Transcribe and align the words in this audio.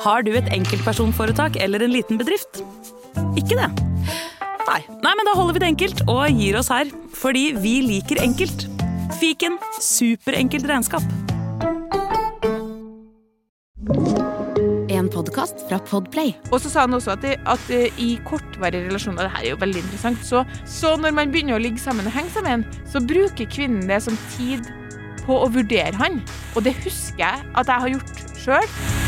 Har 0.00 0.22
du 0.24 0.30
et 0.32 0.46
enkeltpersonforetak 0.54 1.58
eller 1.60 1.82
en 1.84 1.92
liten 1.92 2.16
bedrift? 2.20 2.62
Ikke 3.36 3.58
det? 3.58 3.68
Nei. 4.64 4.80
Nei, 5.04 5.12
men 5.18 5.26
da 5.28 5.34
holder 5.36 5.56
vi 5.56 5.60
det 5.60 5.68
enkelt 5.74 6.02
og 6.08 6.22
gir 6.32 6.56
oss 6.56 6.70
her. 6.72 6.88
Fordi 7.20 7.50
vi 7.60 7.80
liker 7.84 8.22
enkelt. 8.22 8.64
Fiken 9.20 9.58
superenkelt 9.76 10.64
regnskap. 10.70 11.04
En 14.88 15.10
podkast 15.12 15.66
fra 15.68 15.80
Podplay. 15.90 16.32
Og 16.48 16.62
så 16.64 16.72
sa 16.72 16.86
han 16.86 16.96
også 16.96 17.18
at, 17.18 17.26
det, 17.26 17.34
at 17.44 17.68
eh, 17.74 18.00
i 18.00 18.14
kortvarige 18.24 18.88
relasjoner 18.88 19.26
Det 19.26 19.34
her 19.34 19.44
er 19.44 19.52
jo 19.52 19.60
veldig 19.60 19.84
interessant. 19.84 20.24
Så, 20.24 20.46
så 20.64 20.94
når 20.96 21.12
man 21.18 21.34
begynner 21.34 21.58
å 21.58 21.60
ligge 21.60 21.82
sammen 21.82 22.08
og 22.08 22.16
henge 22.16 22.32
sammen, 22.32 22.64
så 22.88 23.04
bruker 23.04 23.52
kvinnen 23.52 23.84
det 23.90 24.00
som 24.06 24.16
tid 24.38 24.64
på 25.26 25.42
å 25.44 25.52
vurdere 25.52 25.92
han. 26.00 26.22
Og 26.56 26.64
det 26.64 26.78
husker 26.86 27.20
jeg 27.26 27.44
at 27.52 27.68
jeg 27.68 27.84
har 27.84 27.96
gjort 27.98 28.26
sjøl. 28.40 28.99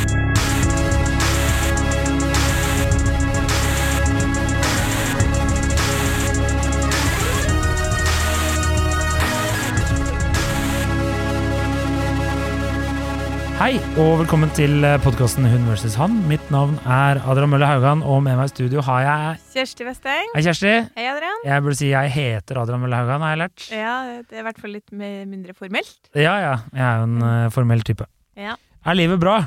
Hei, 13.62 13.76
og 13.94 14.16
velkommen 14.18 14.50
til 14.58 14.82
podkasten 15.04 15.44
Hun 15.46 15.68
versus 15.68 15.94
han. 15.94 16.16
Mitt 16.26 16.48
navn 16.50 16.72
er 16.82 17.20
Adrian 17.30 17.52
Mølle 17.52 17.68
Haugan, 17.70 18.00
og 18.02 18.16
med 18.26 18.34
meg 18.34 18.48
i 18.48 18.50
studio 18.50 18.82
har 18.82 19.04
jeg 19.04 19.36
Kjersti 19.52 19.86
Westeng. 19.86 20.32
Hei, 20.32 20.42
Kjersti. 20.42 20.72
Hei, 20.96 21.04
Adrian. 21.06 21.44
Jeg 21.46 21.62
burde 21.62 21.76
si 21.78 21.92
jeg 21.92 22.10
heter 22.10 22.58
Adrian 22.58 22.82
Mølle 22.82 22.98
Haugan, 22.98 23.22
har 23.22 23.36
jeg 23.36 23.40
lært. 23.44 23.68
Ja, 23.70 23.94
det 24.18 24.34
er 24.34 24.42
i 24.42 24.46
hvert 24.48 24.58
fall 24.64 24.74
litt 24.74 24.90
mindre 24.90 25.54
formelt. 25.54 26.10
Ja, 26.10 26.34
ja. 26.42 26.56
Jeg 26.74 26.82
er 26.88 27.04
jo 27.04 27.06
en 27.06 27.28
eh, 27.28 27.46
formell 27.54 27.86
type. 27.86 28.10
Ja. 28.34 28.58
Er 28.82 28.98
livet 28.98 29.22
bra? 29.22 29.38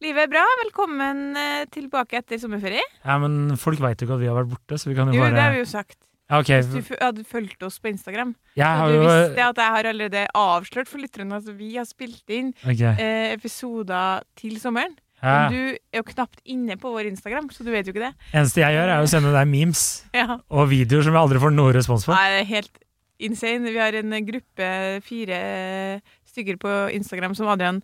Livet 0.00 0.24
er 0.24 0.32
bra. 0.32 0.48
Velkommen 0.64 1.24
eh, 1.36 1.62
tilbake 1.68 2.22
etter 2.22 2.40
sommerferie. 2.40 2.88
Ja, 3.04 3.20
men 3.20 3.58
folk 3.60 3.84
veit 3.84 4.00
jo 4.00 4.08
ikke 4.08 4.16
at 4.16 4.24
vi 4.24 4.32
har 4.32 4.40
vært 4.40 4.54
borte, 4.56 4.80
så 4.80 4.88
vi 4.88 4.96
kan 4.96 5.12
jo 5.12 5.20
Jo, 5.20 5.26
bare 5.26 5.36
det 5.36 5.44
har 5.44 5.58
vi 5.58 5.66
jo 5.66 5.68
sagt. 5.76 6.00
Ja, 6.28 6.38
ok. 6.42 6.50
Hvis 6.52 6.88
du 6.90 6.94
hadde 7.00 7.24
fulgt 7.24 7.62
oss 7.64 7.78
på 7.80 7.88
Instagram, 7.88 8.34
så 8.52 8.70
har 8.80 8.92
du 8.92 9.00
visste 9.00 9.44
at 9.46 9.60
jeg 9.62 9.74
har 9.74 9.88
allerede 9.88 10.24
avslørt 10.36 10.90
for 10.90 11.00
lytterne 11.00 11.38
at 11.40 11.48
vi 11.56 11.70
har 11.78 11.86
spilt 11.88 12.34
inn 12.34 12.50
okay. 12.62 12.92
eh, 13.00 13.32
episoder 13.32 14.26
til 14.36 14.58
sommeren. 14.60 14.96
Ja. 15.22 15.48
Men 15.48 15.54
du 15.54 15.62
er 15.72 16.02
jo 16.02 16.06
knapt 16.12 16.42
inne 16.46 16.76
på 16.78 16.92
vår 16.94 17.08
Instagram, 17.08 17.48
så 17.50 17.64
du 17.66 17.72
vet 17.74 17.88
jo 17.88 17.94
ikke 17.94 18.04
det. 18.04 18.12
Eneste 18.36 18.62
jeg 18.62 18.76
gjør, 18.76 18.92
er 18.92 19.02
å 19.02 19.08
sende 19.10 19.32
deg 19.34 19.48
memes 19.50 19.86
Ja. 20.14 20.38
og 20.46 20.68
videoer 20.70 21.08
som 21.08 21.16
jeg 21.16 21.24
aldri 21.24 21.42
får 21.42 21.56
noe 21.56 21.74
respons 21.74 22.06
på. 22.06 22.14
Nei, 22.14 22.28
det 22.36 22.42
er 22.44 22.50
helt 22.52 22.78
insane. 23.18 23.72
Vi 23.72 23.80
har 23.80 23.98
en 23.98 24.18
gruppe, 24.28 24.68
fire 25.08 25.40
stykker 26.28 26.60
på 26.60 26.74
Instagram 26.94 27.34
som 27.34 27.50
Adrian 27.50 27.80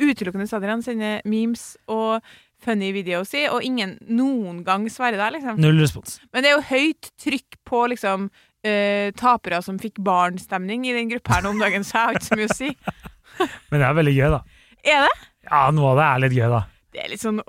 utelukkende 0.00 0.48
Adrian 0.56 0.82
sender 0.84 1.20
memes 1.28 1.74
og 1.90 2.20
funny 2.64 2.90
video 2.96 3.22
si, 3.28 3.46
og 3.50 3.64
ingen 3.66 3.96
noen 4.08 4.62
gang 4.66 4.86
svarer 4.92 5.20
deg, 5.20 5.38
liksom. 5.38 5.60
Null 5.62 5.80
respons. 5.82 6.18
Men 6.34 6.44
det 6.44 6.52
er 6.52 6.58
jo 6.58 6.68
høyt 6.70 7.10
trykk 7.20 7.58
på 7.68 7.82
liksom 7.94 8.28
uh, 8.30 9.08
tapere 9.18 9.62
som 9.64 9.80
fikk 9.80 10.00
barnstemning 10.04 10.86
i 10.88 10.94
den 10.96 11.10
gruppa 11.12 11.38
her 11.38 11.46
nå 11.46 11.54
om 11.54 11.62
dagen, 11.62 11.86
så 11.86 11.96
jeg 11.96 12.06
har 12.06 12.20
ikke 12.20 12.28
så 12.28 12.40
mye 12.40 12.50
å 12.50 12.58
si. 12.58 12.70
Men 13.72 13.82
det 13.82 13.88
er 13.88 13.98
veldig 14.02 14.14
gøy, 14.16 14.28
da. 14.36 14.44
Er 14.80 15.06
det? 15.06 15.16
Ja, 15.48 15.64
noe 15.74 15.92
av 15.94 16.00
det 16.00 16.06
er 16.06 16.22
litt 16.26 16.38
gøy, 16.38 16.46
da. 16.52 16.62
Det 16.90 17.04
er 17.04 17.12
litt 17.12 17.22
sånn 17.22 17.42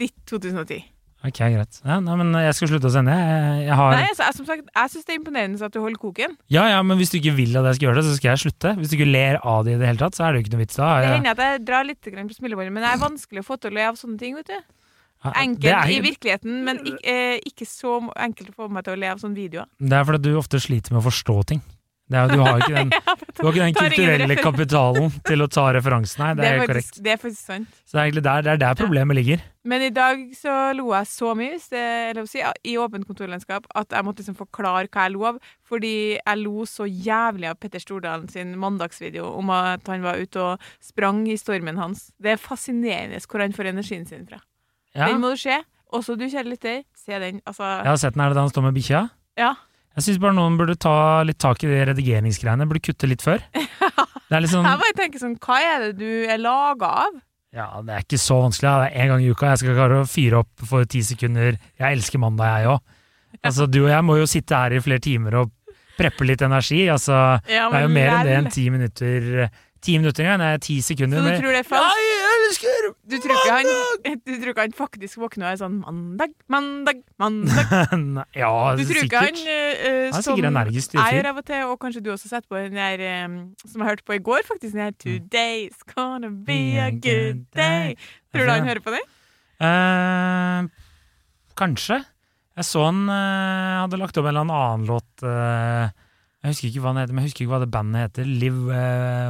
litt 0.00 0.16
2010. 0.30 0.80
Ok, 1.20 1.36
greit. 1.36 1.80
Ja, 1.84 1.98
nei, 2.00 2.14
men 2.16 2.32
jeg 2.32 2.54
skal 2.56 2.70
slutte 2.70 2.88
å 2.88 2.92
sende. 2.94 3.12
Jeg, 3.12 3.66
jeg 3.66 3.76
har 3.76 3.90
Nei, 3.92 4.04
altså, 4.08 4.24
jeg, 4.24 4.36
som 4.38 4.46
sagt, 4.48 4.70
jeg 4.72 4.92
syns 4.94 5.04
det 5.04 5.12
er 5.12 5.18
imponerende 5.20 5.66
at 5.66 5.74
du 5.74 5.80
holder 5.84 6.00
koken. 6.00 6.36
Ja, 6.48 6.64
ja, 6.72 6.78
men 6.86 6.96
hvis 6.96 7.12
du 7.12 7.18
ikke 7.18 7.34
vil 7.36 7.52
at 7.60 7.68
jeg 7.68 7.76
skal 7.76 7.88
gjøre 7.90 8.00
det, 8.00 8.04
så 8.08 8.14
skal 8.16 8.30
jeg 8.32 8.42
slutte. 8.46 8.72
Hvis 8.80 8.88
du 8.92 8.96
ikke 8.96 9.10
ler 9.10 9.36
av 9.44 9.66
det 9.66 9.74
i 9.76 9.80
det 9.82 9.90
hele 9.90 10.00
tatt, 10.00 10.16
så 10.16 10.24
er 10.24 10.32
det 10.32 10.40
jo 10.40 10.46
ikke 10.46 10.54
noe 10.56 10.62
vits 10.64 10.80
da. 10.80 10.88
Det 11.04 11.10
hender 11.12 11.36
at 11.36 11.42
jeg 11.44 11.64
drar 11.68 11.84
litt 11.90 12.00
på 12.00 12.38
smilebåndet, 12.38 12.72
men 12.72 12.86
det 12.86 12.92
er 12.94 13.02
vanskelig 13.04 13.44
å 13.44 13.48
få 13.50 13.60
til 13.60 13.74
å 13.74 13.76
le 13.76 13.88
av 13.90 14.00
sånne 14.00 14.16
ting. 14.22 14.38
vet 14.40 14.48
du 14.48 14.60
Enkelt 15.20 15.64
er- 15.68 15.90
i 15.92 16.00
virkeligheten, 16.00 16.64
men 16.64 16.78
ikke, 16.80 17.04
eh, 17.04 17.40
ikke 17.44 17.66
så 17.68 17.98
enkelt 18.16 18.54
å 18.54 18.56
få 18.56 18.70
meg 18.72 18.84
til 18.84 18.94
å 18.94 18.98
le 18.98 19.06
av 19.12 19.18
sånne 19.20 19.36
videoer. 19.36 19.66
Det 19.78 19.92
er 19.92 20.04
fordi 20.08 20.22
du 20.22 20.38
ofte 20.40 20.56
sliter 20.56 20.92
med 20.92 21.02
å 21.02 21.10
forstå 21.10 21.44
ting. 21.46 21.60
Det 22.10 22.18
er, 22.18 22.32
du 22.34 22.40
har 22.42 22.58
den, 22.66 22.88
du 22.90 23.44
har 23.46 23.54
ikke 23.54 23.66
den 23.68 23.76
kulturelle 23.84 24.36
kapitalen 24.40 25.12
til 25.28 25.44
å 25.44 25.46
ta 25.46 25.68
referansen 25.76 26.24
her. 26.24 26.32
Det 26.34 26.46
er 26.46 26.56
helt 26.56 26.64
faktisk, 26.66 26.88
korrekt. 26.96 27.04
det 27.06 27.12
er 27.12 27.20
faktisk 27.22 27.52
sant. 27.52 27.76
Så 27.86 27.94
det 27.94 28.00
er 28.00 28.08
egentlig 28.08 28.24
der, 28.26 28.42
det 28.46 28.52
er 28.56 28.60
der 28.64 28.78
problemet 28.80 29.18
ligger. 29.20 29.44
Men 29.70 29.84
i 29.86 29.92
dag 29.94 30.24
så 30.34 30.56
lo 30.74 30.88
jeg 30.96 31.06
så 31.06 31.34
mye, 31.38 31.60
det 31.70 31.84
er 31.84 32.20
si, 32.26 32.42
i 32.66 32.74
åpent 32.82 33.06
kontorlandskap, 33.06 33.68
at 33.78 33.94
jeg 33.94 34.08
måtte 34.08 34.24
liksom 34.24 34.38
forklare 34.40 34.90
hva 34.90 35.06
jeg 35.06 35.14
lo 35.14 35.24
av. 35.30 35.40
Fordi 35.70 35.94
jeg 36.18 36.42
lo 36.42 36.66
så 36.66 36.88
jævlig 36.90 37.52
av 37.52 37.60
Petter 37.62 37.82
Stordalen 37.86 38.26
sin 38.32 38.56
mandagsvideo 38.58 39.30
om 39.38 39.54
at 39.54 39.86
han 39.92 40.02
var 40.02 40.18
ute 40.18 40.42
og 40.42 40.70
sprang 40.82 41.22
i 41.30 41.38
stormen 41.38 41.78
hans. 41.78 42.08
Det 42.18 42.34
er 42.34 42.42
fascinerende 42.42 43.22
hvor 43.22 43.44
han 43.44 43.54
får 43.54 43.70
energien 43.70 44.06
sin 44.08 44.26
fra. 44.26 44.42
Ja, 44.96 45.06
Den 45.06 45.22
må 45.22 45.30
du 45.30 45.38
se. 45.38 45.62
Også 45.94 46.18
du, 46.18 46.26
kjære 46.26 46.50
lytter, 46.50 46.82
se 46.98 47.18
den. 47.22 47.38
Altså, 47.46 47.66
jeg 47.66 47.92
har 47.94 47.98
sett 48.02 48.18
den 48.18 48.26
her 48.26 48.34
da 48.34 48.42
han 48.48 48.50
står 48.50 48.66
med 48.66 48.74
bikkja. 48.82 49.08
ja. 49.38 49.54
Jeg 49.98 50.06
syns 50.06 50.20
bare 50.22 50.36
noen 50.36 50.54
burde 50.58 50.76
ta 50.78 50.94
litt 51.26 51.40
tak 51.42 51.64
i 51.66 51.70
de 51.70 51.80
redigeringsgreiene. 51.90 52.66
Burde 52.70 52.82
kutte 52.84 53.08
litt 53.10 53.24
før. 53.24 53.42
Det 54.30 54.36
er 54.38 54.44
litt 54.44 54.52
sånn 54.52 54.66
Jeg 54.68 54.78
bare 54.78 54.94
tenker 54.94 55.18
sånn, 55.18 55.32
hva 55.42 55.56
er 55.58 55.84
det 55.88 55.94
du 55.98 56.10
er 56.30 56.38
laga 56.38 56.90
av? 57.08 57.16
Ja, 57.50 57.64
det 57.82 57.94
er 57.96 58.04
ikke 58.04 58.18
så 58.22 58.36
vanskelig. 58.44 58.70
Det 58.70 58.90
er 58.92 59.02
én 59.02 59.08
gang 59.10 59.24
i 59.24 59.30
uka. 59.32 59.48
Jeg 59.50 59.60
skal 59.64 59.74
klare 59.74 59.96
å 59.98 60.06
fyre 60.06 60.42
opp 60.44 60.62
for 60.70 60.86
ti 60.86 61.00
sekunder. 61.02 61.56
Jeg 61.82 61.96
elsker 61.98 62.22
mandag, 62.22 62.60
jeg 62.62 62.68
òg. 62.76 62.84
Altså, 63.40 63.66
du 63.66 63.80
og 63.82 63.90
jeg 63.90 64.06
må 64.06 64.20
jo 64.20 64.28
sitte 64.30 64.54
her 64.54 64.76
i 64.76 64.82
flere 64.84 65.02
timer 65.02 65.34
og 65.40 65.50
preppe 65.98 66.28
litt 66.28 66.44
energi. 66.46 66.84
Altså, 66.94 67.16
Ja, 67.50 67.66
det 67.72 67.80
er 67.80 67.88
jo 67.88 67.90
mer 67.96 68.12
enn 68.20 68.28
det 68.30 68.36
enn 68.38 68.48
ti 68.54 68.68
minutter. 68.70 69.50
Ti 69.82 69.96
minutter 69.98 70.26
engang, 70.28 70.44
det 70.44 70.52
er 70.54 70.62
ti 70.68 70.78
sekunder. 70.84 71.24
Så 71.26 71.34
du 71.34 71.42
tror 71.42 71.56
det 71.56 71.64
er 71.64 71.68
falskt? 71.72 72.09
Jeg 72.50 72.56
elsker 72.56 72.86
Du 73.06 73.14
tror 73.22 73.34
ikke 73.36 73.52
han, 73.54 73.68
du 74.26 74.32
tror 74.40 74.50
ikke 74.52 74.64
han 74.66 74.74
faktisk 74.74 75.20
våkner 75.22 75.46
og 75.46 75.52
er 75.52 75.58
sånn 75.60 75.76
mandag, 75.84 76.32
mandag, 76.50 77.00
mandag? 77.22 77.70
Nei, 78.16 78.24
Ja, 78.36 78.50
Du 78.78 78.82
tror 78.88 79.00
ikke 79.06 79.22
han 79.22 79.38
uh, 79.38 79.84
Han 80.10 80.18
er 80.18 80.24
sikkert 80.26 80.48
energisk 80.50 80.96
jeg 80.96 81.04
fyr. 81.06 81.16
gjør 81.20 81.28
av 81.30 81.40
og 81.42 81.46
til, 81.50 81.62
og 81.70 81.76
kanskje 81.84 82.02
du 82.04 82.10
også 82.14 82.30
setter 82.32 82.48
på 82.50 82.58
den 82.64 82.74
der 82.80 83.04
um, 83.28 83.36
som 83.62 83.84
jeg 83.84 83.90
hørte 83.92 84.06
på 84.10 84.16
i 84.18 84.22
går, 84.30 84.42
faktisk. 84.48 84.74
Den 84.74 84.82
her 84.88 84.94
'Today's 84.98 85.80
gonna 85.94 86.30
be 86.50 86.60
a 86.82 86.90
good 86.90 87.44
day'. 87.54 87.94
Tror 88.34 88.46
du 88.46 88.52
han 88.56 88.66
hører 88.68 88.82
på 88.82 88.94
den? 88.96 89.06
Uh, 89.60 90.68
kanskje. 91.58 92.00
Jeg 92.58 92.66
så 92.66 92.82
han 92.88 93.04
uh, 93.08 93.84
hadde 93.86 93.98
lagt 94.00 94.18
opp 94.18 94.26
en 94.26 94.34
eller 94.36 94.48
annen 94.50 94.86
låt 94.90 95.06
Uh, 95.22 95.86
Jeg 96.40 96.54
husker 96.54 96.68
ikke 96.70 96.80
hva 96.80 96.92
den 96.94 97.00
heter, 97.02 97.12
men 97.14 97.20
jeg 97.22 97.28
husker 97.30 97.44
ikke 97.44 97.52
hva 97.52 97.58
det 97.60 97.70
bandet 97.70 98.00
heter. 98.06 98.24
Live 98.24 98.78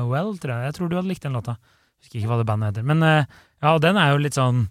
Well, 0.07 0.29
tror 0.39 0.53
jeg. 0.55 0.69
Jeg 0.71 0.75
tror 0.77 0.89
du 0.89 0.95
hadde 0.95 1.11
likt 1.11 1.25
den 1.27 1.35
låta. 1.35 1.57
Husker 2.01 2.21
ikke 2.21 2.31
hva 2.31 2.41
det 2.41 2.49
bandet 2.49 2.73
heter. 2.73 2.87
Men 2.91 3.05
eh, 3.07 3.41
ja, 3.61 3.75
og 3.75 3.83
den 3.85 4.01
er 4.01 4.15
jo 4.15 4.23
litt 4.25 4.39
sånn 4.39 4.67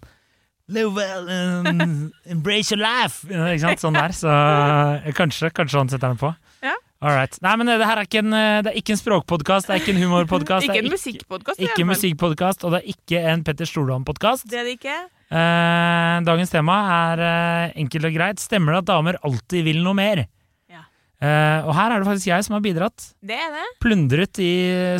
Live 0.70 0.94
well, 0.94 1.26
and 1.26 2.12
embrace 2.30 2.70
your 2.70 2.78
life! 2.78 3.26
Ikke 3.30 3.64
sant? 3.64 3.82
Sånn 3.82 3.96
der. 3.98 4.14
Så 4.14 4.30
eh, 4.30 5.10
kanskje, 5.18 5.50
kanskje 5.50 5.80
han 5.80 5.90
setter 5.90 6.12
den 6.12 6.20
på. 6.20 6.30
Ja. 6.62 6.76
All 7.00 7.16
right. 7.16 7.34
Nei, 7.42 7.54
men 7.56 7.70
det 7.72 7.78
her 7.80 7.96
er 7.96 8.06
ikke 8.06 8.20
en, 8.20 8.34
eh, 8.36 8.58
det 8.62 8.74
er 8.74 8.76
ikke 8.76 8.92
en 8.92 9.00
språkpodkast, 9.00 9.66
det 9.66 9.72
er 9.74 9.80
ikke 9.80 9.94
en 9.94 10.02
humorpodkast. 10.02 10.68
Ikke 10.68 10.82
en 10.84 10.92
musikkpodkast. 10.92 11.62
ikke 11.64 11.78
hvert 11.80 11.90
musikkpodkast, 11.94 12.66
og 12.68 12.74
det 12.76 12.82
er 12.82 12.92
ikke 12.92 13.22
en 13.32 13.42
Petter 13.46 13.70
Stordalen-podkast. 13.70 14.44
Det 14.52 14.60
er 14.60 14.68
det 14.68 14.76
ikke. 14.76 14.98
Eh, 15.30 16.16
dagens 16.26 16.52
tema 16.52 16.76
er 16.98 17.24
eh, 17.24 17.78
enkelt 17.82 18.10
og 18.10 18.14
greit. 18.18 18.42
Stemmer 18.42 18.76
det 18.76 18.82
at 18.84 18.90
damer 18.92 19.18
alltid 19.26 19.64
vil 19.66 19.80
noe 19.82 19.96
mer? 19.96 20.24
Ja. 20.70 20.84
Eh, 21.18 21.58
og 21.64 21.72
her 21.78 21.94
er 21.94 22.02
det 22.02 22.10
faktisk 22.12 22.30
jeg 22.30 22.46
som 22.46 22.58
har 22.58 22.64
bidratt. 22.68 23.10
Det 23.24 23.38
er 23.48 23.54
det. 23.58 23.66
Plundret 23.82 24.42
i 24.44 24.52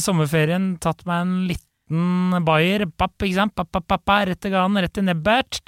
sommerferien, 0.03 0.73
tatt 0.83 1.05
meg 1.07 1.27
en 1.27 1.37
liten 1.91 2.45
bayer. 2.45 2.87
Papp, 2.97 3.23
ikke 3.23 3.37
sant? 3.37 3.55
Papp, 3.55 3.71
papp, 3.73 3.87
papp, 3.89 4.11
rett 4.29 4.45
i 4.45 4.51
ganen, 4.51 4.83
rett 4.83 4.99
i 4.99 5.03
nebbet. 5.03 5.61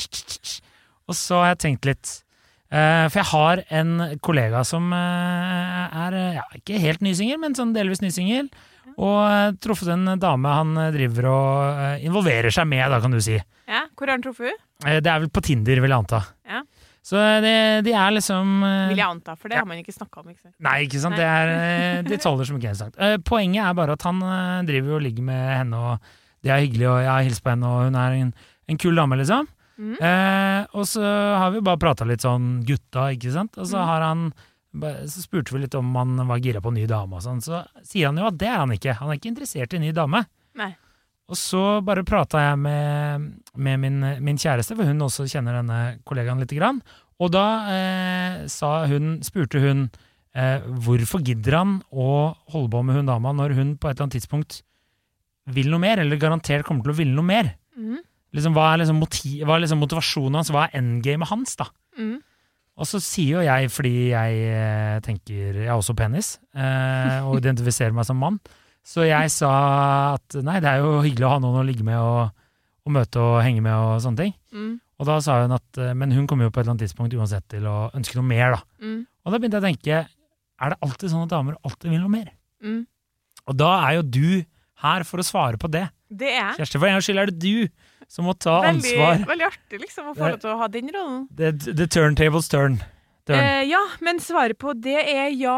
Og 1.09 1.15
så 1.15 1.43
har 1.43 1.53
jeg 1.53 1.63
tenkt 1.67 1.85
litt. 1.87 2.23
Eh, 2.73 3.07
for 3.11 3.21
jeg 3.21 3.29
har 3.33 3.63
en 3.69 4.19
kollega 4.23 4.63
som 4.65 4.93
eh, 4.93 5.97
er 6.07 6.15
eh, 6.17 6.37
ja, 6.39 6.45
ikke 6.57 6.79
helt 6.81 7.03
nysingel, 7.03 7.39
men 7.39 7.55
sånn 7.55 7.75
delvis 7.75 8.01
nysingel. 8.01 8.49
Og 8.97 9.59
truffet 9.63 9.89
en 9.93 10.19
dame 10.21 10.53
han 10.53 10.75
driver 10.93 11.29
og 11.31 12.05
involverer 12.05 12.53
seg 12.53 12.67
med, 12.69 12.85
da 12.93 13.01
kan 13.01 13.13
du 13.13 13.21
si. 13.25 13.39
Ja, 13.69 13.87
Hvor 13.97 14.09
har 14.09 14.19
han 14.19 14.25
truffet 14.25 14.53
henne? 14.53 15.01
Det 15.01 15.09
er 15.09 15.21
vel 15.23 15.31
på 15.33 15.43
Tinder, 15.45 15.81
vil 15.81 15.93
jeg 15.93 16.03
anta. 16.03 16.25
Ja. 16.49 16.65
Så 17.03 17.19
det, 17.43 17.83
de 17.85 17.93
er 17.99 18.13
liksom 18.15 18.63
eh, 18.63 18.89
Vil 18.93 19.01
jeg 19.03 19.09
anta, 19.11 19.35
for 19.37 19.49
det 19.51 19.57
Ja. 19.57 19.61
har 19.65 19.67
man 19.67 19.79
ikke 19.83 19.93
snakka 19.97 20.21
om. 20.23 20.29
ikke 20.31 20.43
sant? 20.45 20.55
Nei, 20.63 20.77
ikke 20.87 21.01
sant. 21.03 21.17
Nei. 21.17 21.19
Det 21.19 21.27
er 21.27 21.49
eh, 21.99 22.03
detaljer 22.07 22.47
som 22.47 22.59
ikke 22.61 22.71
er 22.71 22.79
sagt. 22.79 22.95
Eh, 23.03 23.17
Poenget 23.27 23.65
er 23.67 23.75
bare 23.75 23.93
at 23.99 24.03
han 24.07 24.23
eh, 24.23 24.63
driver 24.69 24.95
og 25.01 25.03
ligger 25.03 25.23
med 25.27 25.43
henne, 25.59 25.75
og 25.75 25.99
det 26.43 26.51
er 26.55 26.63
hyggelig, 26.63 26.87
og 26.89 27.01
jeg 27.03 27.11
har 27.11 27.23
hilst 27.27 27.43
på 27.43 27.51
henne, 27.51 27.67
og 27.67 27.85
hun 27.91 27.99
er 27.99 28.13
en, 28.21 28.31
en 28.71 28.79
kul 28.79 28.95
dame, 28.95 29.19
liksom. 29.19 29.49
Mm. 29.83 29.97
Eh, 29.99 30.67
og 30.79 30.87
så 30.87 31.03
har 31.03 31.51
vi 31.51 31.61
bare 31.67 31.81
prata 31.83 32.05
litt 32.07 32.23
sånn 32.23 32.63
gutta, 32.69 33.09
ikke 33.17 33.33
sant. 33.35 33.59
Og 33.59 33.67
så 33.67 33.79
Mhm. 33.83 33.87
har 33.87 34.01
han 34.09 34.33
Så 34.73 35.21
spurte 35.27 35.53
vi 35.53 35.59
litt 35.61 35.75
om 35.75 35.95
han 35.95 36.17
var 36.27 36.39
gira 36.41 36.59
på 36.63 36.73
ny 36.73 36.87
dame 36.87 37.13
og 37.19 37.21
sånn. 37.21 37.43
Så 37.45 37.59
sier 37.85 38.07
han 38.07 38.17
jo 38.17 38.25
at 38.31 38.39
det 38.39 38.49
er 38.49 38.57
han 38.57 38.71
ikke. 38.73 38.95
Han 38.97 39.11
er 39.11 39.19
ikke 39.19 39.29
interessert 39.35 39.75
i 39.75 39.79
ny 39.83 39.91
dame. 39.93 40.25
Nei. 40.57 40.75
Og 41.33 41.39
så 41.41 41.81
bare 41.85 42.05
prata 42.05 42.43
jeg 42.43 42.59
med, 42.61 43.29
med 43.57 43.81
min, 43.81 44.01
min 44.21 44.41
kjæreste, 44.41 44.77
for 44.77 44.85
hun 44.85 45.01
også 45.07 45.25
kjenner 45.31 45.63
denne 45.63 45.79
kollegaen 46.09 46.43
lite 46.43 46.59
grann. 46.59 46.83
Og 47.23 47.31
da 47.33 47.47
eh, 47.73 48.35
sa 48.53 48.83
hun, 48.91 49.15
spurte 49.25 49.63
hun 49.63 49.87
eh, 50.37 50.61
hvorfor 50.85 51.23
gidder 51.25 51.57
han 51.61 51.79
å 51.89 52.35
holde 52.53 52.73
på 52.75 52.83
med 52.85 52.99
hun 52.99 53.09
dama 53.09 53.33
når 53.37 53.57
hun 53.57 53.75
på 53.81 53.89
et 53.89 53.97
eller 53.97 54.09
annet 54.09 54.19
tidspunkt 54.19 54.61
vil 55.57 55.73
noe 55.73 55.83
mer, 55.83 56.03
eller 56.03 56.21
garantert 56.21 56.67
kommer 56.67 56.85
til 56.85 56.93
å 56.93 56.99
ville 57.01 57.17
noe 57.17 57.27
mer. 57.27 57.55
Mm. 57.73 58.03
liksom, 58.37 58.53
hva, 58.53 58.69
er 58.75 58.83
liksom 58.83 59.01
motiv, 59.01 59.47
hva 59.49 59.57
er 59.57 59.65
liksom 59.65 59.81
motivasjonen 59.81 60.39
hans? 60.39 60.53
Hva 60.53 60.67
er 60.67 60.77
endgamet 60.83 61.31
hans, 61.33 61.57
da? 61.59 61.71
Mm. 61.97 62.19
Og 62.81 62.89
så 62.89 63.01
sier 63.05 63.39
jo 63.39 63.45
jeg, 63.45 63.71
fordi 63.73 63.95
jeg 64.11 64.45
eh, 64.49 64.99
tenker 65.05 65.59
Jeg 65.61 65.69
har 65.69 65.81
også 65.81 65.97
penis, 65.97 66.37
eh, 66.57 67.19
og 67.25 67.41
identifiserer 67.41 67.97
meg 67.97 68.09
som 68.09 68.21
mann, 68.21 68.39
så 68.83 69.07
jeg 69.07 69.31
sa 69.31 69.53
at 70.17 70.39
nei, 70.43 70.59
det 70.63 70.71
er 70.71 70.83
jo 70.83 71.03
hyggelig 71.05 71.29
å 71.29 71.35
ha 71.37 71.43
noen 71.43 71.61
å 71.61 71.67
ligge 71.67 71.87
med 71.87 71.99
og, 72.03 72.33
og 72.83 72.95
møte 72.97 73.23
og 73.23 73.37
henge 73.45 73.63
med 73.65 73.75
og 73.75 74.01
sånne 74.05 74.25
ting. 74.25 74.35
Mm. 74.55 74.73
Og 75.03 75.09
da 75.09 75.19
sa 75.23 75.41
hun 75.43 75.55
at 75.57 75.83
eh, 75.83 75.95
men 75.99 76.15
hun 76.15 76.27
kommer 76.31 76.47
jo 76.47 76.55
på 76.55 76.61
et 76.61 76.65
eller 76.65 76.77
annet 76.77 76.87
tidspunkt 76.87 77.15
uansett 77.19 77.47
til 77.51 77.67
å 77.67 77.91
ønske 77.97 78.19
noe 78.19 78.27
mer, 78.27 78.57
da. 78.57 78.63
Mm. 78.83 79.01
Og 79.23 79.35
da 79.35 79.39
begynte 79.39 79.59
jeg 79.59 79.65
å 79.65 79.69
tenke, 79.71 80.01
er 80.63 80.75
det 80.75 80.79
alltid 80.87 81.13
sånn 81.13 81.27
at 81.27 81.33
damer 81.33 81.59
alltid 81.67 81.91
vil 81.91 82.03
noe 82.03 82.13
mer? 82.13 82.33
Mm. 82.63 82.83
Og 83.51 83.59
da 83.59 83.71
er 83.89 83.99
jo 83.99 84.05
du 84.19 84.27
her 84.83 85.07
for 85.07 85.23
å 85.23 85.27
svare 85.27 85.59
på 85.59 85.71
det. 85.71 85.87
Det 86.13 86.31
er 86.37 86.59
Kjersti, 86.59 86.79
for 86.79 86.91
en 86.91 87.03
skyld 87.03 87.23
er 87.23 87.33
det 87.33 87.41
du 87.43 87.71
som 88.13 88.27
må 88.29 88.35
ta 88.37 88.59
veldig, 88.67 88.93
ansvar. 88.93 89.23
veldig 89.31 89.47
artig 89.47 89.81
liksom, 89.81 90.11
å 90.11 90.17
få 90.17 90.27
lov 90.35 90.41
til 90.43 90.53
å 90.53 90.59
ha 90.61 90.69
den 90.71 90.91
rollen. 90.93 91.23
The, 91.39 91.53
the 91.65 91.87
turntables 91.89 92.51
turn. 92.53 92.77
turn. 93.25 93.39
Eh, 93.39 93.63
ja, 93.71 93.81
men 94.05 94.21
svaret 94.21 94.59
på 94.61 94.75
det 94.77 94.99
er 95.01 95.31
ja. 95.33 95.57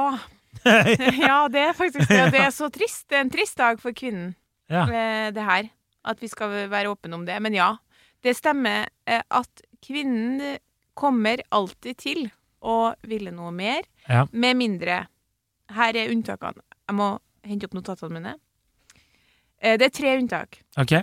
ja, 1.29 1.39
det 1.53 1.61
er 1.69 1.73
faktisk 1.77 2.09
det. 2.09 2.31
Det 2.35 2.41
er 2.41 2.53
så 2.55 2.69
trist. 2.73 3.07
Det 3.11 3.19
er 3.19 3.25
en 3.27 3.33
trist 3.33 3.59
dag 3.61 3.81
for 3.83 3.93
kvinnen, 3.97 4.35
ja. 4.73 4.85
eh, 4.89 5.29
det 5.37 5.45
her. 5.45 5.69
At 6.05 6.21
vi 6.21 6.29
skal 6.29 6.53
være 6.73 6.91
åpne 6.93 7.15
om 7.17 7.25
det. 7.29 7.37
Men 7.45 7.55
ja, 7.57 7.71
det 8.25 8.37
stemmer 8.37 8.87
eh, 9.09 9.23
at 9.31 9.63
kvinnen 9.85 10.59
kommer 10.97 11.41
alltid 11.53 11.97
til 12.01 12.27
å 12.65 12.95
ville 13.05 13.33
noe 13.35 13.51
mer, 13.53 13.83
Ja. 14.09 14.27
med 14.33 14.57
mindre 14.57 15.07
Her 15.75 15.97
er 15.97 16.11
unntakene. 16.13 16.61
Jeg 16.89 16.95
må 16.97 17.07
hente 17.45 17.65
opp 17.69 17.75
notatene 17.77 18.13
mine. 18.19 18.35
Eh, 19.61 19.77
det 19.81 19.87
er 19.89 19.95
tre 19.97 20.17
unntak. 20.21 20.59
Okay. 20.81 21.03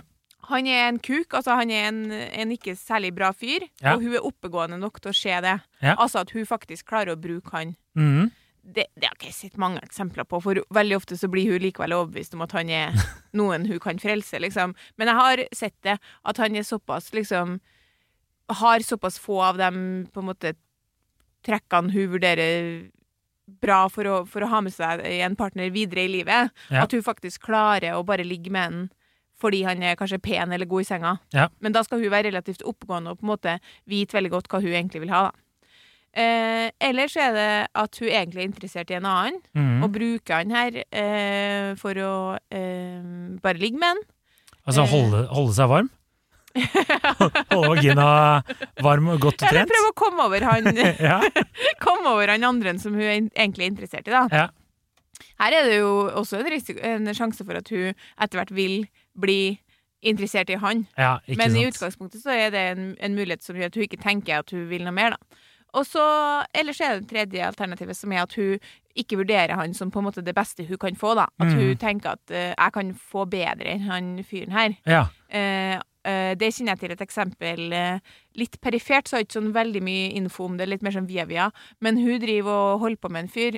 Han 0.50 0.66
er 0.66 0.88
en 0.88 0.98
kuk, 1.02 1.34
altså 1.38 1.54
han 1.58 1.70
er 1.70 1.88
en, 1.88 2.00
en 2.12 2.50
ikke 2.54 2.74
særlig 2.78 3.12
bra 3.14 3.30
fyr, 3.34 3.66
Ja. 3.82 3.94
og 3.96 4.02
hun 4.02 4.14
er 4.18 4.26
oppegående 4.26 4.78
nok 4.78 5.00
til 5.02 5.10
å 5.12 5.14
se 5.16 5.34
det. 5.42 5.56
Ja. 5.82 5.94
Altså 5.96 6.22
at 6.22 6.30
hun 6.34 6.46
faktisk 6.46 6.86
klarer 6.90 7.14
å 7.14 7.20
bruke 7.20 7.50
han. 7.56 7.76
Mhm. 7.98 8.30
Det, 8.62 8.84
det 8.94 9.08
har 9.08 9.16
ikke 9.16 9.26
jeg 9.26 9.34
sett 9.34 9.56
mange 9.58 9.80
eksempler 9.82 10.24
på, 10.30 10.38
for 10.44 10.60
veldig 10.70 10.96
ofte 10.96 11.16
så 11.18 11.26
blir 11.28 11.50
hun 11.50 11.62
likevel 11.64 11.92
overbevist 11.96 12.34
om 12.36 12.44
at 12.46 12.52
han 12.54 12.70
er 12.70 12.94
noen 13.38 13.66
hun 13.66 13.80
kan 13.82 13.98
frelse, 13.98 14.38
liksom. 14.38 14.74
Men 14.96 15.10
jeg 15.10 15.18
har 15.18 15.42
sett 15.52 15.76
det, 15.82 15.96
at 16.24 16.36
han 16.38 16.54
er 16.56 16.62
såpass, 16.68 17.10
liksom 17.12 17.58
Har 18.62 18.80
såpass 18.86 19.18
få 19.22 19.40
av 19.42 19.56
de 19.58 19.70
på 20.12 20.20
en 20.22 20.26
måte 20.28 20.54
trekkene 21.46 21.90
hun 21.94 22.10
vurderer 22.12 22.90
bra 23.62 23.88
for 23.90 24.06
å, 24.06 24.16
for 24.28 24.44
å 24.44 24.48
ha 24.52 24.60
med 24.62 24.72
seg 24.74 25.00
en 25.04 25.34
partner 25.36 25.70
videre 25.74 26.04
i 26.06 26.10
livet, 26.10 26.50
Ja. 26.70 26.82
at 26.84 26.92
hun 26.94 27.02
faktisk 27.02 27.42
klarer 27.48 27.96
å 27.98 28.04
bare 28.06 28.24
ligge 28.24 28.50
med 28.54 28.66
en 28.72 28.90
fordi 29.42 29.64
han 29.66 29.82
er 29.82 29.96
kanskje 29.98 30.20
pen 30.22 30.52
eller 30.54 30.68
god 30.70 30.84
i 30.84 30.86
senga. 30.86 31.16
Ja. 31.34 31.48
Men 31.58 31.72
da 31.74 31.82
skal 31.82 31.98
hun 31.98 32.12
være 32.12 32.28
relativt 32.30 32.62
oppegående 32.62 33.10
og 33.10 33.18
på 33.18 33.26
en 33.26 33.32
måte 33.32 33.54
vite 33.90 34.14
veldig 34.14 34.30
godt 34.30 34.46
hva 34.52 34.60
hun 34.62 34.70
egentlig 34.70 35.00
vil 35.02 35.10
ha. 35.10 35.22
da. 35.32 35.41
Eh, 36.12 36.68
eller 36.84 37.08
så 37.08 37.22
er 37.24 37.32
det 37.36 37.48
at 37.80 37.98
hun 38.02 38.08
egentlig 38.12 38.42
er 38.42 38.48
interessert 38.50 38.90
i 38.92 38.98
en 38.98 39.06
annen, 39.08 39.38
mm. 39.56 39.82
og 39.86 39.92
bruker 39.94 40.42
han 40.42 40.50
her 40.52 40.76
eh, 40.84 41.70
for 41.80 41.96
å 42.04 42.12
eh, 42.52 43.38
bare 43.40 43.60
ligge 43.62 43.80
med 43.80 43.94
han. 43.94 44.02
Altså 44.68 44.84
holde, 44.92 45.24
holde 45.32 45.54
seg 45.56 45.70
varm? 45.72 45.88
holde 46.60 47.68
vagina 47.72 48.06
varm 48.84 49.08
og 49.14 49.22
godt 49.24 49.40
Eller 49.48 49.62
trent? 49.64 49.72
prøve 49.72 49.88
å 49.88 49.96
komme 49.96 50.26
over 50.28 50.44
han, 50.50 50.68
Ja. 51.10 51.16
komme 51.84 52.12
over 52.12 52.34
han 52.34 52.44
andre 52.44 52.76
som 52.82 52.92
hun 52.98 53.02
er- 53.06 53.30
egentlig 53.32 53.64
er 53.66 53.72
interessert 53.72 54.08
i. 54.10 54.12
da. 54.12 54.26
Ja. 54.32 54.48
Her 55.40 55.56
er 55.58 55.68
det 55.70 55.78
jo 55.80 55.92
også 56.12 56.42
en, 56.42 56.50
risiko, 56.52 56.80
en 56.84 57.08
sjanse 57.16 57.44
for 57.46 57.56
at 57.58 57.72
hun 57.72 57.88
etter 57.94 58.38
hvert 58.38 58.52
vil 58.54 58.82
bli 59.18 59.40
interessert 60.02 60.50
i 60.50 60.58
han. 60.58 60.84
ja, 60.98 61.16
ikke 61.26 61.38
Men 61.38 61.56
i 61.56 61.64
utgangspunktet 61.70 62.22
så 62.24 62.34
er 62.34 62.50
det 62.50 62.62
en, 62.72 62.86
en 63.00 63.14
mulighet 63.16 63.44
som 63.46 63.56
gjør 63.56 63.70
at 63.70 63.76
hun 63.78 63.84
ikke 63.86 64.00
tenker 64.02 64.42
at 64.42 64.50
hun 64.54 64.68
vil 64.70 64.82
noe 64.84 64.94
mer. 64.94 65.16
da. 65.16 65.41
Og 65.74 65.86
så, 65.88 66.02
Ellers 66.54 66.80
er 66.84 66.98
det 67.00 67.08
tredje 67.08 67.46
alternativet, 67.46 67.96
som 67.96 68.12
er 68.12 68.22
at 68.26 68.34
hun 68.36 68.58
ikke 68.94 69.16
vurderer 69.22 69.54
han 69.56 69.72
som 69.72 69.88
på 69.90 70.02
en 70.02 70.04
måte 70.10 70.20
det 70.24 70.34
beste 70.36 70.66
hun 70.68 70.76
kan 70.78 70.94
få. 71.00 71.14
da. 71.16 71.26
At 71.40 71.48
Mm. 71.48 71.54
hun 71.58 71.76
tenker 71.80 72.10
at 72.12 72.30
uh, 72.30 72.52
jeg 72.52 72.72
kan 72.74 72.92
få 72.94 73.24
bedre 73.30 73.64
enn 73.72 73.86
han 73.88 74.10
fyren 74.24 74.52
her. 74.52 74.74
Ja. 74.84 75.06
Uh, 75.32 75.80
uh, 76.04 76.34
det 76.36 76.50
kjenner 76.52 76.74
jeg 76.76 76.80
til 76.80 76.92
et 76.92 77.00
eksempel 77.00 77.62
litt 78.36 78.60
perifert, 78.60 79.08
så 79.08 79.16
har 79.16 79.22
jeg 79.22 79.28
ikke 79.30 79.38
sånn 79.40 79.52
veldig 79.54 79.82
mye 79.82 80.10
info 80.20 80.44
om 80.44 80.58
det, 80.58 80.68
litt 80.68 80.82
mer 80.82 80.92
sånn 80.92 81.08
via-via. 81.08 81.50
Men 81.80 81.96
hun 81.96 82.20
driver 82.20 82.50
og 82.74 82.80
holder 82.84 83.00
på 83.00 83.10
med 83.10 83.24
en 83.24 83.32
fyr, 83.32 83.56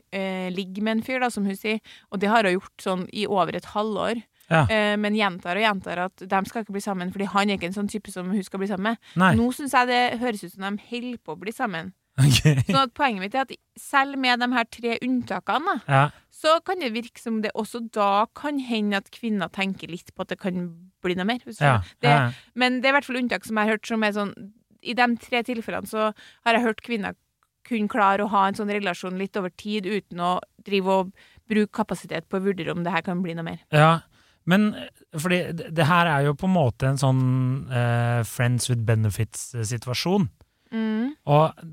ligger 0.55 0.83
med 0.83 0.97
en 0.99 1.03
fyr, 1.03 1.19
da, 1.21 1.31
som 1.31 1.45
hun 1.47 1.57
sier, 1.57 1.81
og 2.13 2.21
det 2.21 2.29
har 2.31 2.45
hun 2.45 2.55
gjort 2.61 2.79
sånn 2.87 3.05
i 3.13 3.27
over 3.27 3.57
et 3.57 3.65
halvår. 3.75 4.23
Ja. 4.51 4.67
Men 5.01 5.15
gjentar 5.17 5.57
og 5.57 5.63
gjentar 5.65 5.99
at 6.05 6.17
de 6.29 6.41
skal 6.47 6.63
ikke 6.63 6.75
bli 6.77 6.81
sammen, 6.85 7.11
fordi 7.15 7.25
han 7.33 7.49
er 7.51 7.57
ikke 7.57 7.71
en 7.71 7.79
sånn 7.79 7.89
type 7.91 8.11
som 8.13 8.29
hun 8.31 8.43
skal 8.45 8.59
bli 8.61 8.69
sammen 8.69 8.93
med. 8.93 8.99
Nei. 9.17 9.35
Nå 9.39 9.47
syns 9.57 9.73
jeg 9.73 9.89
det 9.89 10.19
høres 10.21 10.45
ut 10.45 10.53
som 10.53 10.67
de 10.77 10.83
holder 10.91 11.19
på 11.25 11.33
å 11.33 11.41
bli 11.41 11.51
sammen. 11.55 11.95
Ok. 12.15 12.45
Sånn 12.69 12.79
at 12.79 12.93
poenget 12.95 13.25
mitt 13.25 13.35
er 13.35 13.43
at 13.43 13.55
selv 13.81 14.19
med 14.23 14.39
de 14.39 14.47
her 14.53 14.67
tre 14.71 14.99
unntakene, 15.03 15.81
Ja. 15.91 16.05
så 16.31 16.61
kan 16.65 16.79
det 16.79 16.93
virke 16.95 17.19
som 17.19 17.41
det 17.43 17.51
også 17.59 17.81
da 17.91 18.27
kan 18.39 18.61
hende 18.63 19.01
at 19.01 19.11
kvinner 19.11 19.51
tenker 19.51 19.91
litt 19.91 20.13
på 20.15 20.23
at 20.23 20.29
det 20.31 20.39
kan 20.39 20.69
bli 21.03 21.17
noe 21.19 21.27
mer. 21.27 21.43
Ja. 21.59 21.81
Det, 22.01 22.13
ja. 22.13 22.31
Men 22.55 22.79
det 22.81 22.87
er 22.89 22.95
i 22.95 22.97
hvert 23.01 23.09
fall 23.09 23.19
unntak 23.19 23.45
som 23.45 23.59
jeg 23.59 23.67
har 23.67 23.75
hørt 23.77 23.91
som 23.91 24.07
er 24.07 24.15
sånn 24.15 24.35
I 24.85 24.95
de 24.95 25.07
tre 25.17 25.43
tilfellene 25.43 25.89
så 25.89 26.13
har 26.45 26.55
jeg 26.55 26.63
hørt 26.63 26.83
kvinner 26.85 27.15
kunne 27.65 27.89
klare 27.89 28.21
å 28.23 28.29
ha 28.29 28.47
en 28.47 28.55
sånn 28.59 28.69
relasjon 28.71 29.17
litt 29.19 29.37
over 29.41 29.51
tid 29.57 29.87
uten 29.89 30.21
å 30.21 30.35
drive 30.67 30.87
og 31.01 31.13
bruke 31.49 31.73
kapasitet 31.73 32.29
på 32.29 32.37
å 32.37 32.45
vurdere 32.45 32.75
om 32.75 32.85
det 32.85 32.93
her 32.93 33.03
kan 33.07 33.23
bli 33.25 33.35
noe 33.35 33.47
mer. 33.47 33.63
Ja, 33.73 34.03
men 34.45 34.75
eh, 34.77 34.91
fordi 35.17 35.39
det, 35.57 35.87
her 35.89 36.07
er 36.13 36.27
jo 36.29 36.35
på 36.37 36.45
en 36.49 36.57
måte 36.57 36.91
en 36.91 37.01
sånn 37.01 37.23
eh, 37.73 38.21
friends 38.29 38.69
with 38.69 38.85
benefits-situasjon. 38.85 40.29
Mm. 40.75 41.15
Og 41.31 41.65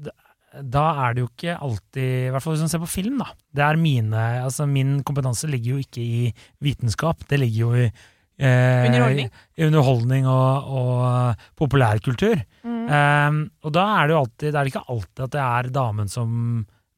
da 0.52 0.86
er 1.06 1.14
det 1.16 1.24
jo 1.24 1.30
ikke 1.30 1.54
alltid 1.64 2.08
I 2.28 2.32
hvert 2.34 2.44
fall 2.44 2.56
hvis 2.58 2.64
man 2.66 2.72
ser 2.74 2.82
på 2.84 2.90
film, 2.92 3.22
da. 3.22 3.30
Det 3.56 3.64
er 3.64 3.80
mine, 3.80 4.24
altså 4.44 4.68
Min 4.68 4.98
kompetanse 5.08 5.48
ligger 5.48 5.78
jo 5.78 5.86
ikke 5.86 6.02
i 6.04 6.34
vitenskap. 6.64 7.24
Det 7.30 7.40
ligger 7.40 7.62
jo 7.62 7.72
i 7.80 7.86
eh, 7.88 8.90
Underholdning. 8.90 9.32
Underholdning 9.68 10.28
og, 10.28 10.76
og 10.82 11.48
populærkultur. 11.60 12.44
Mm. 12.68 12.84
Um, 12.92 13.40
og 13.64 13.74
da 13.78 13.88
er 13.96 14.10
det 14.10 14.16
jo 14.16 14.20
alltid 14.26 14.48
Det 14.50 14.60
er 14.60 14.72
ikke 14.74 14.86
alltid 14.92 15.26
at 15.28 15.34
det 15.38 15.46
er 15.46 15.72
damen 15.80 16.12
som 16.12 16.36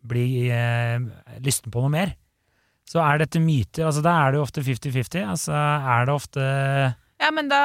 blir 0.04 0.50
eh, 0.52 0.98
lysten 1.46 1.72
på 1.72 1.84
noe 1.84 1.94
mer. 1.94 2.18
Så 2.90 3.00
er 3.00 3.22
dette 3.22 3.40
myter. 3.40 3.86
altså 3.88 4.02
Da 4.04 4.18
er 4.24 4.34
det 4.34 4.42
jo 4.42 4.48
ofte 4.48 4.66
50-50. 4.66 5.30
altså 5.36 5.54
Er 5.54 6.10
det 6.10 6.18
ofte 6.18 6.48
Ja, 7.24 7.30
men 7.32 7.48
da, 7.48 7.60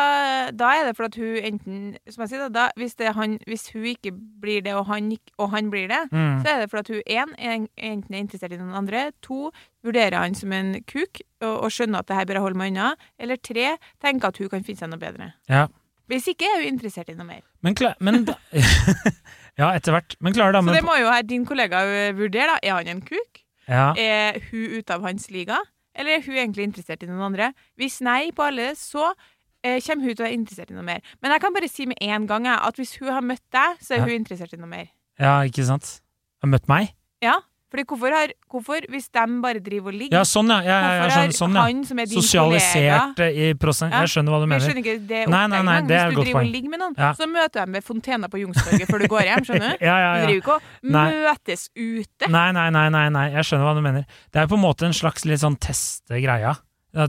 da 0.55 0.69
er 0.79 0.85
det 0.87 0.93
for 0.95 1.09
at 1.09 1.17
hun 1.19 1.35
enten 1.43 1.79
Som 2.07 2.23
jeg 2.23 2.31
sier, 2.31 2.45
da, 2.45 2.49
da 2.55 2.67
hvis, 2.79 2.95
det 3.01 3.11
han, 3.17 3.39
hvis 3.49 3.65
hun 3.75 3.88
ikke 3.91 4.12
blir 4.15 4.62
det, 4.62 4.77
og 4.79 4.87
han, 4.87 5.09
og 5.38 5.50
han 5.50 5.71
blir 5.73 5.88
det, 5.91 6.05
mm, 6.12 6.45
så 6.45 6.53
er 6.53 6.62
det 6.62 6.69
for 6.71 6.79
at 6.85 6.93
hun 6.93 7.03
én 7.03 7.67
enten 7.75 8.15
er 8.15 8.23
interessert 8.23 8.55
i 8.55 8.61
noen 8.61 8.77
andre, 8.85 9.09
to 9.25 9.50
vurderer 9.85 10.21
han 10.23 10.37
som 10.38 10.55
en 10.55 10.77
kuk 10.87 11.21
og, 11.43 11.55
og 11.67 11.73
skjønner 11.75 12.05
at 12.05 12.09
det 12.11 12.21
her 12.21 12.29
bør 12.31 12.38
jeg 12.38 12.47
holde 12.47 12.61
meg 12.62 12.73
unna, 12.73 12.93
eller 13.19 13.41
tre 13.43 13.75
tenker 14.05 14.31
at 14.31 14.38
hun 14.38 14.53
kan 14.53 14.65
finne 14.67 14.85
seg 14.85 14.93
noe 14.93 15.03
bedre. 15.03 15.33
Ja. 15.50 15.67
Hvis 16.09 16.31
ikke 16.31 16.47
er 16.49 16.62
hun 16.62 16.71
interessert 16.77 17.11
i 17.12 17.17
noe 17.19 17.27
mer. 17.29 17.43
Men, 17.67 17.75
klar, 17.77 17.99
men 18.00 18.23
da, 18.29 18.38
Ja, 19.59 19.73
etter 19.75 19.93
hvert. 19.97 20.15
Men 20.23 20.37
klarer 20.37 20.62
Så 20.62 20.77
det 20.77 20.85
må 20.87 20.95
jo 21.00 21.11
her 21.11 21.25
din 21.27 21.45
kollega 21.47 21.83
vurdere, 22.15 22.55
da. 22.55 22.61
Er 22.62 22.79
han 22.79 22.95
en 22.95 23.03
kuk? 23.03 23.43
ja, 23.69 23.93
Er 23.99 24.38
hun 24.50 24.79
ute 24.79 24.95
av 24.95 25.03
hans 25.05 25.29
liga? 25.35 25.59
Eller 25.99 26.15
er 26.17 26.23
hun 26.23 26.37
egentlig 26.38 26.69
interessert 26.69 27.03
i 27.03 27.09
noen 27.11 27.27
andre? 27.33 27.50
Hvis 27.77 27.99
nei 28.07 28.31
på 28.33 28.47
alle, 28.47 28.71
så 28.79 29.11
eh, 29.11 29.17
kommer 29.62 30.05
hun 30.07 30.15
til 30.15 30.25
å 30.25 30.29
være 30.29 30.38
interessert 30.38 30.71
i 30.71 30.75
noe 30.75 30.87
mer. 30.87 31.00
Men 31.23 31.33
jeg 31.33 31.41
kan 31.41 31.53
bare 31.55 31.69
si 31.69 31.87
med 31.87 31.99
en 32.00 32.27
gang 32.27 32.47
at 32.47 32.77
hvis 32.77 32.97
hun 33.00 33.09
har 33.12 33.23
møtt 33.23 33.43
deg, 33.53 33.79
så 33.83 33.95
er 33.95 33.99
Ja. 33.99 34.05
hun 34.05 34.25
interessert 34.25 34.53
i 34.55 34.57
noe 34.57 34.69
mer. 34.71 34.88
ja, 35.19 35.41
ikke 35.43 35.65
sant? 35.67 36.00
Har 36.43 36.49
møtt 36.50 36.69
meg? 36.69 36.93
Ja, 37.21 37.41
fordi 37.69 37.85
hvorfor, 37.85 38.09
har, 38.15 38.31
hvorfor 38.49 38.81
hvis 38.88 39.11
de 39.12 39.41
bare 39.43 39.61
driver 39.61 39.88
og 39.93 39.99
ligger 39.99 40.12
Ja, 40.17 40.23
sånn, 40.25 40.49
ja. 40.49 40.61
ja, 40.62 40.77
ja, 40.81 40.93
ja 40.95 41.09
Hvorfor 41.11 41.33
sånn, 41.37 41.53
ja. 41.59 41.62
han 41.67 41.85
som 41.85 41.99
er 41.99 42.07
din 42.07 42.17
Sosialisert 42.23 43.17
kollega, 43.19 43.49
i 43.50 43.55
prosent. 43.61 43.93
Jeg 43.93 44.09
skjønner 44.09 44.33
hva 44.33 44.38
du 44.38 44.45
Jeg 44.47 44.49
mener. 44.49 44.65
skjønner 44.65 44.81
ikke 44.87 45.07
det 45.11 45.29
Nei, 45.29 45.47
nei, 45.53 45.62
nei, 45.67 45.81
det 45.83 45.97
er 45.99 46.07
Hvis 46.09 46.17
du 46.17 46.23
driver 46.23 46.41
og 46.41 46.53
ligger 46.55 46.71
med 46.71 46.79
noen, 46.81 46.95
Ja. 46.97 47.11
så 47.12 47.27
møter 47.29 47.53
du 47.53 47.59
dem 47.61 47.73
ved 47.77 47.85
fontena 47.85 48.29
på 48.33 48.38
Youngstorget 48.41 48.87
før 48.88 48.99
du 49.05 49.09
går 49.09 49.21
hjem. 49.29 49.45
skjønner 49.45 49.69
du? 49.77 49.85
Ja, 49.85 49.97
ja, 49.99 50.15
Du 50.15 50.21
ja. 50.21 50.27
driver 50.27 50.41
ikke 50.41 50.55
og 50.55 50.62
Nei. 50.97 51.11
møtes 51.12 51.69
ute. 51.77 52.31
Nei, 52.31 52.53
nei, 52.53 52.71
nei, 52.71 52.88
nei, 52.88 53.09
nei, 53.11 53.27
jeg 53.35 53.45
skjønner 53.45 53.65
hva 53.69 53.75
du 53.75 53.83
mener. 53.83 54.05
Det 54.33 54.41
er 54.41 54.47
på 54.47 54.55
en 54.57 54.65
måte 54.65 54.87
en 54.88 54.93
slags 54.97 55.27
litt 55.29 55.41
sånn 55.45 55.59
teste 55.61 56.23
greia. 56.25 56.57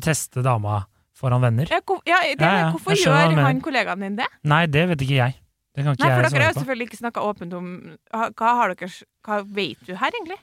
Teste 0.01 0.43
dama 0.43 0.85
foran 1.19 1.43
venner. 1.43 1.69
Ja, 1.71 1.81
hvor, 1.85 1.99
ja, 2.07 2.21
det, 2.23 2.39
Ja, 2.39 2.71
Hvorfor 2.73 2.95
gjør 2.97 3.19
han, 3.19 3.37
han 3.43 3.61
kollegaen 3.63 4.05
din 4.05 4.17
det? 4.19 4.27
Nei, 4.47 4.63
det 4.71 4.87
vet 4.93 5.03
ikke 5.05 5.19
jeg. 5.19 5.35
Det 5.75 5.85
kan 5.85 5.95
ikke 5.95 6.07
Nei, 6.07 6.13
for 6.15 6.25
jeg 6.25 6.33
dere 6.33 6.45
har 6.47 6.53
jo 6.53 6.59
selvfølgelig 6.63 6.87
ikke 6.89 6.99
snakka 6.99 7.25
åpent 7.29 7.53
om 7.55 7.67
Hva 8.09 8.53
har 8.57 8.73
dere 8.73 8.89
Hva 9.27 9.37
vet 9.45 9.83
du 9.85 9.93
her, 9.99 10.15
egentlig? 10.17 10.39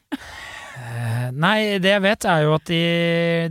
Eh, 0.77 1.27
Nei, 1.35 1.57
det 1.83 1.93
jeg 1.95 2.05
vet 2.05 2.29
er 2.31 2.45
jo 2.45 2.55
at 2.57 2.71
de, 2.71 2.81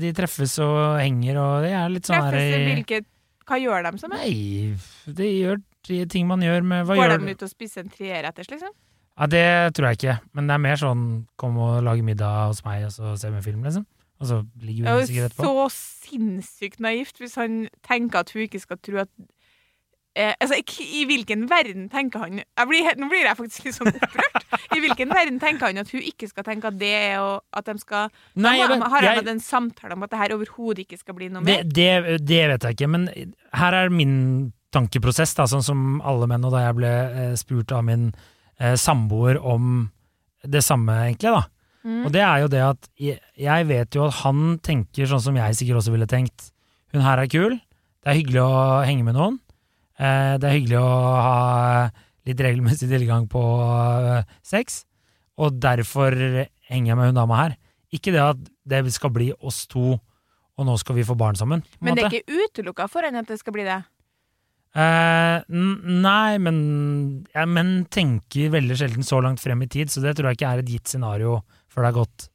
de 0.01 0.13
treffes 0.15 0.55
og 0.63 0.77
henger, 1.01 1.39
og 1.41 1.65
det 1.65 1.73
er 1.75 1.91
litt 1.91 2.07
sånn 2.07 2.21
Treffes 2.21 2.55
her 2.55 2.65
hvilket 2.69 3.09
Hva 3.49 3.59
gjør 3.61 3.89
de 3.89 4.01
som 4.01 4.15
er? 4.15 4.23
Nei, 4.23 5.13
de 5.19 5.29
gjør 5.33 5.61
de 5.89 5.99
ting 6.09 6.29
man 6.29 6.41
gjør 6.45 6.65
med 6.65 6.87
Hva 6.87 6.97
Går 6.97 7.11
gjør 7.11 7.25
de 7.25 7.35
ut 7.35 7.45
og 7.45 7.51
spiser 7.51 7.83
en 7.85 7.91
trierretters, 7.93 8.49
liksom? 8.53 8.73
Ja, 9.15 9.27
det 9.31 9.45
tror 9.77 9.91
jeg 9.91 9.99
ikke, 9.99 10.15
men 10.35 10.49
det 10.49 10.55
er 10.57 10.63
mer 10.65 10.79
sånn 10.79 11.03
kom 11.39 11.59
og 11.63 11.77
lage 11.85 12.03
middag 12.03 12.49
hos 12.49 12.63
meg, 12.65 12.83
og 12.87 12.91
så 12.91 13.13
ser 13.19 13.31
vi 13.31 13.39
en 13.39 13.45
film, 13.45 13.61
liksom. 13.63 13.85
Og 14.21 14.27
så 14.29 14.41
ligger 14.63 14.85
Det 14.85 14.91
er 14.91 15.23
jo 15.23 15.67
så 15.69 15.69
sinnssykt 15.75 16.79
naivt 16.79 17.17
hvis 17.19 17.35
han 17.35 17.65
tenker 17.83 18.19
at 18.23 18.31
hun 18.31 18.45
ikke 18.45 18.61
skal 18.63 18.77
tro 18.79 19.01
at 19.03 19.09
eh, 20.15 20.33
altså, 20.39 20.55
i, 20.85 21.01
hvilken 21.09 21.47
verden 21.51 21.89
tenker 21.91 22.23
han 22.23 22.37
jeg 22.39 22.67
blir, 22.69 22.87
Nå 23.01 23.09
blir 23.11 23.25
jeg 23.27 23.35
faktisk 23.39 23.65
litt 23.67 23.75
sånn 23.75 23.91
opprørt. 23.91 24.45
I 24.75 24.79
hvilken 24.83 25.11
verden 25.11 25.39
tenker 25.43 25.67
han 25.69 25.81
at 25.83 25.91
hun 25.91 26.01
ikke 26.07 26.29
skal 26.31 26.45
tenke 26.47 26.69
at 26.71 26.77
det 26.79 26.93
er 26.95 27.17
å, 27.23 27.39
At 27.55 27.67
de 27.67 27.75
skal 27.83 28.07
Nei, 28.39 28.55
men 28.71 28.81
Har 28.87 29.01
jeg 29.03 29.09
jeg- 29.11 29.19
hatt 29.23 29.31
en 29.35 29.43
samtale 29.43 29.97
om 29.97 30.03
at 30.07 30.13
det 30.15 30.21
her 30.23 30.35
overhodet 30.37 30.85
ikke 30.85 30.99
skal 31.01 31.17
bli 31.19 31.27
noe 31.29 31.43
Det, 31.43 31.57
mer? 31.57 31.63
det, 31.63 32.21
det 32.25 32.41
vet 32.53 32.69
jeg 32.69 32.77
ikke, 32.79 32.89
men 32.95 33.09
her 33.55 33.73
er 33.83 33.89
min 33.89 34.53
tankeprosess, 34.75 35.31
da, 35.37 35.45
sånn 35.47 35.63
som 35.63 35.83
alle 36.03 36.27
menn, 36.27 36.43
og 36.43 36.51
da 36.51 36.65
jeg 36.65 36.75
ble 36.75 36.89
eh, 36.91 37.35
spurt 37.39 37.71
av 37.71 37.83
min 37.87 38.09
eh, 38.59 38.73
samboer 38.75 39.37
om 39.39 39.85
det 40.43 40.59
samme, 40.65 40.91
egentlig, 41.07 41.31
da. 41.31 41.45
Mm. 41.85 42.01
Og 42.07 42.13
det 42.15 42.23
er 42.25 42.41
jo 42.41 42.49
det 42.49 42.63
at 42.65 42.87
jeg, 42.97 43.67
vet 43.69 43.95
jo 43.95 44.07
at 44.07 44.19
han 44.23 44.57
tenker 44.65 45.09
sånn 45.09 45.21
som 45.21 45.37
jeg 45.37 45.57
sikkert 45.59 45.83
også 45.83 45.93
ville 45.93 46.09
tenkt. 46.09 46.49
Hun 46.95 47.05
her 47.05 47.21
er 47.21 47.29
kul, 47.29 47.59
det 48.01 48.09
er 48.09 48.17
hyggelig 48.17 48.41
å 48.41 48.81
henge 48.87 49.05
med 49.05 49.17
noen, 49.17 49.37
eh, 49.99 50.33
det 50.41 50.49
er 50.49 50.57
hyggelig 50.57 50.79
å 50.81 50.89
ha 50.89 51.37
litt 52.25 52.41
regelmessig 52.41 52.89
tilgang 52.89 53.29
på 53.29 53.43
eh, 53.61 54.33
sex, 54.45 54.83
og 55.37 55.59
derfor 55.61 56.15
henger 56.15 56.91
jeg 56.91 56.97
med 56.97 57.11
hun 57.11 57.21
dama 57.21 57.41
her. 57.43 57.57
Ikke 57.93 58.13
det 58.15 58.23
at 58.23 58.41
det 58.65 58.81
skal 58.95 59.13
bli 59.13 59.29
oss 59.37 59.65
to, 59.69 59.93
og 60.55 60.65
nå 60.65 60.77
skal 60.81 60.97
vi 60.97 61.05
få 61.05 61.17
barn 61.19 61.37
sammen. 61.37 61.61
Men 61.77 61.93
måte. 61.93 62.01
Det 62.01 62.07
er 62.07 62.23
ikke 62.23 62.47
utelukka 62.47 62.87
for 62.89 63.05
henne 63.05 63.21
at 63.21 63.29
det 63.29 63.37
skal 63.41 63.53
bli 63.53 63.67
det? 63.67 63.83
Eh, 64.75 65.37
nei, 65.47 66.31
men 66.43 66.57
ja, 67.31 67.45
menn 67.47 67.85
tenker 67.93 68.51
veldig 68.51 68.75
sjelden 68.79 69.05
så 69.07 69.21
langt 69.23 69.39
frem 69.43 69.61
i 69.63 69.69
tid, 69.71 69.91
så 69.91 70.03
det 70.03 70.17
tror 70.17 70.31
jeg 70.31 70.39
ikke 70.39 70.49
er 70.49 70.63
et 70.63 70.71
gitt 70.73 70.91
scenario 70.91 71.37
før 71.75 71.83
det 71.83 71.91
har 71.91 71.99
gått 71.99 72.29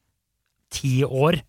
ti 0.71 1.01
år 1.05 1.41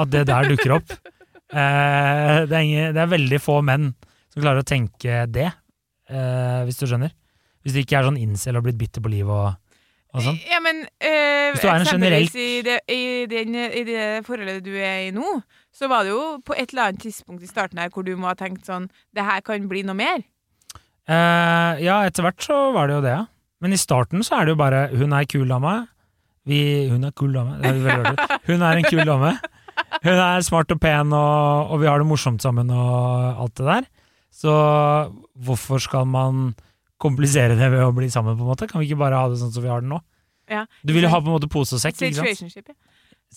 at 0.00 0.12
det 0.12 0.28
der 0.30 0.52
dukker 0.54 0.78
opp. 0.80 0.94
Eh, 1.50 2.36
det, 2.46 2.54
er 2.54 2.62
ingen, 2.62 2.92
det 2.94 3.00
er 3.02 3.08
veldig 3.10 3.38
få 3.42 3.56
menn 3.66 3.88
som 4.30 4.38
klarer 4.38 4.62
å 4.62 4.66
tenke 4.70 5.24
det, 5.26 5.48
eh, 6.06 6.60
hvis 6.62 6.78
du 6.78 6.84
skjønner. 6.86 7.10
Hvis 7.64 7.74
du 7.74 7.80
ikke 7.82 7.96
er 7.98 8.06
sånn 8.06 8.20
incel 8.20 8.60
og 8.60 8.68
blitt 8.68 8.78
bitter 8.78 9.02
på 9.02 9.10
livet 9.10 9.34
og, 9.34 9.80
og 10.14 10.22
sånn. 10.28 10.38
Ja, 10.46 10.60
men 10.62 10.84
eh, 11.02 11.50
Hvis 11.50 11.64
du 11.64 11.66
er 11.66 11.74
en 11.74 11.88
eksempelvis 11.88 12.36
i 12.38 12.46
det, 12.68 12.76
i, 12.86 13.00
den, 13.26 13.58
i 13.66 13.82
det 13.88 14.04
forholdet 14.28 14.62
du 14.62 14.70
er 14.78 15.08
i 15.08 15.10
nå, 15.16 15.40
så 15.74 15.90
var 15.90 16.06
det 16.06 16.14
jo 16.14 16.22
på 16.46 16.54
et 16.54 16.70
eller 16.70 16.92
annet 16.92 17.02
tidspunkt 17.08 17.42
i 17.42 17.50
starten 17.50 17.82
her 17.82 17.90
hvor 17.90 18.06
du 18.06 18.14
må 18.14 18.30
ha 18.30 18.36
tenkt 18.38 18.70
sånn 18.70 18.86
Det 19.10 19.26
her 19.26 19.42
kan 19.42 19.66
bli 19.66 19.82
noe 19.90 19.98
mer. 19.98 20.22
Eh, 21.10 21.82
ja, 21.82 21.98
etter 22.06 22.28
hvert 22.28 22.46
så 22.46 22.60
var 22.76 22.86
det 22.86 23.00
jo 23.00 23.04
det, 23.08 23.16
ja. 23.18 23.26
Men 23.60 23.74
i 23.74 23.80
starten 23.80 24.22
så 24.24 24.38
er 24.38 24.46
det 24.46 24.54
jo 24.54 24.60
bare 24.62 24.86
Hun 24.94 25.18
er 25.18 25.26
kul 25.28 25.50
dame. 25.50 25.80
Vi, 26.50 26.60
hun 26.90 27.06
er 27.08 27.14
kul 27.16 27.32
dame. 27.36 27.56
Hun 28.48 28.62
er 28.66 28.80
en 28.82 28.86
kul 28.90 29.04
dame. 29.06 29.32
Hun 30.04 30.12
er 30.20 30.44
smart 30.46 30.70
og 30.74 30.80
pen, 30.82 31.12
og, 31.16 31.70
og 31.74 31.80
vi 31.82 31.88
har 31.88 32.02
det 32.02 32.08
morsomt 32.10 32.42
sammen 32.44 32.70
og 32.74 33.40
alt 33.46 33.54
det 33.60 33.66
der. 33.70 33.88
Så 34.40 34.52
hvorfor 35.46 35.80
skal 35.82 36.06
man 36.08 36.50
komplisere 37.00 37.56
det 37.58 37.70
ved 37.72 37.82
å 37.86 37.92
bli 37.96 38.10
sammen, 38.12 38.36
på 38.38 38.44
en 38.44 38.50
måte? 38.52 38.68
Kan 38.70 38.82
vi 38.82 38.90
ikke 38.90 39.00
bare 39.00 39.18
ha 39.20 39.30
det 39.32 39.40
sånn 39.40 39.52
som 39.54 39.64
vi 39.64 39.70
har 39.72 39.82
det 39.84 39.90
nå? 39.90 39.98
Ja. 40.50 40.64
Du 40.82 40.92
vil 40.96 41.06
jo 41.06 41.10
ha 41.12 41.20
på 41.22 41.30
en 41.30 41.36
måte 41.38 41.48
pose 41.50 41.76
og 41.78 41.82
sekk, 41.82 41.96
ikke 42.02 42.18
sant? 42.18 42.28
Situationship. 42.34 42.70
Ja. 42.74 42.78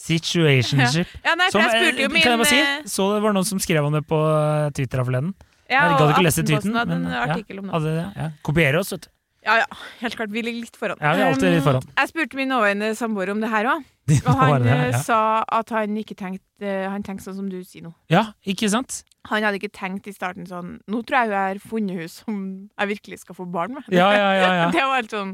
Situationship. 0.04 1.10
Ja, 1.22 1.36
nei, 1.38 1.50
Som, 1.54 1.62
jeg 1.62 1.70
spurte 1.78 2.02
jo 2.02 2.08
eh, 2.10 2.14
min 2.14 2.24
kan 2.26 2.34
jeg 2.34 2.42
bare 2.42 2.50
si? 2.50 2.62
eh, 2.66 2.86
Så 2.90 3.06
det 3.14 3.20
var 3.26 3.36
noen 3.38 3.46
som 3.46 3.60
skrev 3.62 3.86
om 3.86 3.94
det 3.94 4.02
på 4.10 4.20
eh, 4.26 4.70
Twitter 4.74 5.02
her 5.02 5.06
forleden. 5.10 5.34
Ja, 5.70 5.84
Jeg 5.86 6.00
gadd 6.00 6.14
ikke 6.16 6.26
lese 6.26 6.46
tweeten, 6.48 6.74
en 6.76 6.90
men, 6.90 7.06
ja. 7.14 8.08
ja. 8.18 8.30
Kopiere 8.46 8.82
oss, 8.82 8.92
vet 8.96 9.06
du. 9.06 9.12
Ja, 9.44 9.58
ja, 9.60 9.66
helt 10.00 10.16
klart. 10.16 10.32
Vi 10.32 10.42
ligger 10.46 10.64
litt 10.64 10.78
foran. 10.80 11.00
Ja, 11.04 11.14
vi 11.18 11.24
er 11.24 11.32
alltid 11.34 11.56
litt 11.58 11.66
foran. 11.66 11.84
Um, 11.84 11.96
Jeg 12.00 12.12
spurte 12.14 12.40
min 12.40 12.52
nåværende 12.52 12.94
samboer 12.96 13.32
om 13.34 13.42
det 13.44 13.50
her 13.52 13.68
òg, 13.74 13.84
og 14.28 14.34
han 14.40 14.68
eh, 14.68 14.84
ja. 14.92 15.02
sa 15.04 15.20
at 15.48 15.70
han 15.76 15.96
ikke 16.00 16.16
tenkte 16.20 16.72
Han 16.92 17.04
tenkte 17.04 17.26
sånn 17.26 17.38
som 17.38 17.48
du 17.52 17.58
sier 17.64 17.84
nå. 17.86 17.94
ja, 18.12 18.30
ikke 18.48 18.70
sant? 18.72 19.02
Han 19.30 19.44
hadde 19.44 19.60
ikke 19.60 19.72
tenkt 19.76 20.08
i 20.08 20.14
starten 20.16 20.48
sånn 20.48 20.74
Nå 20.92 21.02
tror 21.08 21.22
jeg 21.24 21.32
hun 21.32 21.38
har 21.40 21.60
funnet 21.64 22.00
hun 22.02 22.12
som 22.12 22.42
jeg 22.68 22.92
virkelig 22.92 23.22
skal 23.24 23.38
få 23.38 23.48
barn 23.52 23.78
med. 23.78 23.88
Ja, 23.92 24.10
ja, 24.16 24.30
ja. 24.36 24.52
ja. 24.62 24.70
Det 24.76 24.84
var 24.84 25.00
helt 25.00 25.16
sånn 25.16 25.34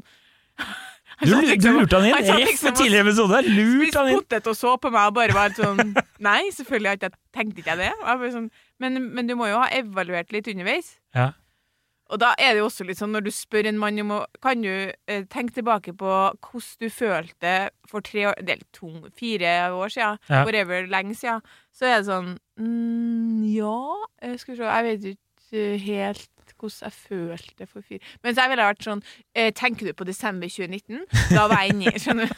Du, 1.19 1.33
du 1.33 1.35
liksom- 1.49 1.79
lurte 1.79 1.97
han 1.97 2.07
inn 2.09 2.15
han 2.17 2.29
rett 2.29 2.47
liksom 2.51 2.71
og 2.71 2.79
tidligere 2.81 3.07
episode. 3.07 3.41
Lurt 3.49 3.97
han 3.97 4.09
inn. 4.11 4.21
potet 4.21 4.49
og 4.53 4.57
så 4.57 4.75
på 4.81 4.93
meg 4.93 5.09
og 5.09 5.17
bare 5.17 5.37
var 5.37 5.53
sånn 5.57 5.93
Nei, 6.29 6.39
selvfølgelig 6.53 6.89
har 6.91 6.99
ikke 7.01 7.09
jeg 7.09 7.19
tenkt 7.37 7.61
ikke 7.61 7.73
jeg 7.75 7.81
det. 7.83 7.91
Jeg 8.05 8.33
sånn, 8.37 8.49
men, 8.81 9.01
men 9.17 9.29
du 9.29 9.35
må 9.39 9.49
jo 9.49 9.61
ha 9.61 9.69
evaluert 9.81 10.33
litt 10.35 10.49
underveis. 10.51 10.95
Ja. 11.17 11.31
Og 12.09 12.19
da 12.21 12.31
er 12.41 12.55
det 12.55 12.61
jo 12.63 12.67
også 12.69 12.85
litt 12.87 12.97
sånn 12.97 13.11
når 13.13 13.27
du 13.27 13.31
spør 13.33 13.67
en 13.69 13.77
mann 13.81 13.99
om 14.01 14.15
å 14.15 14.19
Kan 14.41 14.63
du 14.65 14.69
eh, 14.71 15.23
tenke 15.29 15.53
tilbake 15.59 15.93
på 15.97 16.09
hvordan 16.09 16.81
du 16.81 16.89
følte 16.89 17.53
for 17.89 18.01
tre 18.05 18.27
år 18.31 18.39
Eller 18.41 18.63
to, 18.73 18.89
fire 19.19 19.53
år 19.77 19.93
siden, 19.93 20.17
Ja. 20.29 20.43
whatever, 20.47 20.87
lenge 20.89 21.15
siden, 21.15 21.41
så 21.75 21.85
er 21.85 21.97
det 22.01 22.09
sånn 22.09 22.33
mm, 22.57 23.45
Ja, 23.53 23.77
skal 24.37 24.53
vi 24.55 24.59
se 24.59 24.69
Jeg 24.73 24.87
vet 24.89 25.09
ikke 25.13 25.63
helt 25.85 26.29
hvordan 26.59 26.89
jeg 26.89 26.91
følte 26.91 27.67
for 27.69 27.85
fire 27.87 27.99
Mens 28.25 28.37
jeg 28.41 28.51
ville 28.51 28.65
vært 28.67 28.83
sånn 28.83 29.03
eh, 29.35 29.51
Tenker 29.55 29.87
du 29.89 29.93
på 29.95 30.07
desember 30.09 30.49
2019? 30.51 31.05
Da 31.31 31.45
var 31.47 31.63
jeg 31.63 31.75
inni, 31.75 31.93
skjønner 31.95 32.27
du. 32.27 32.35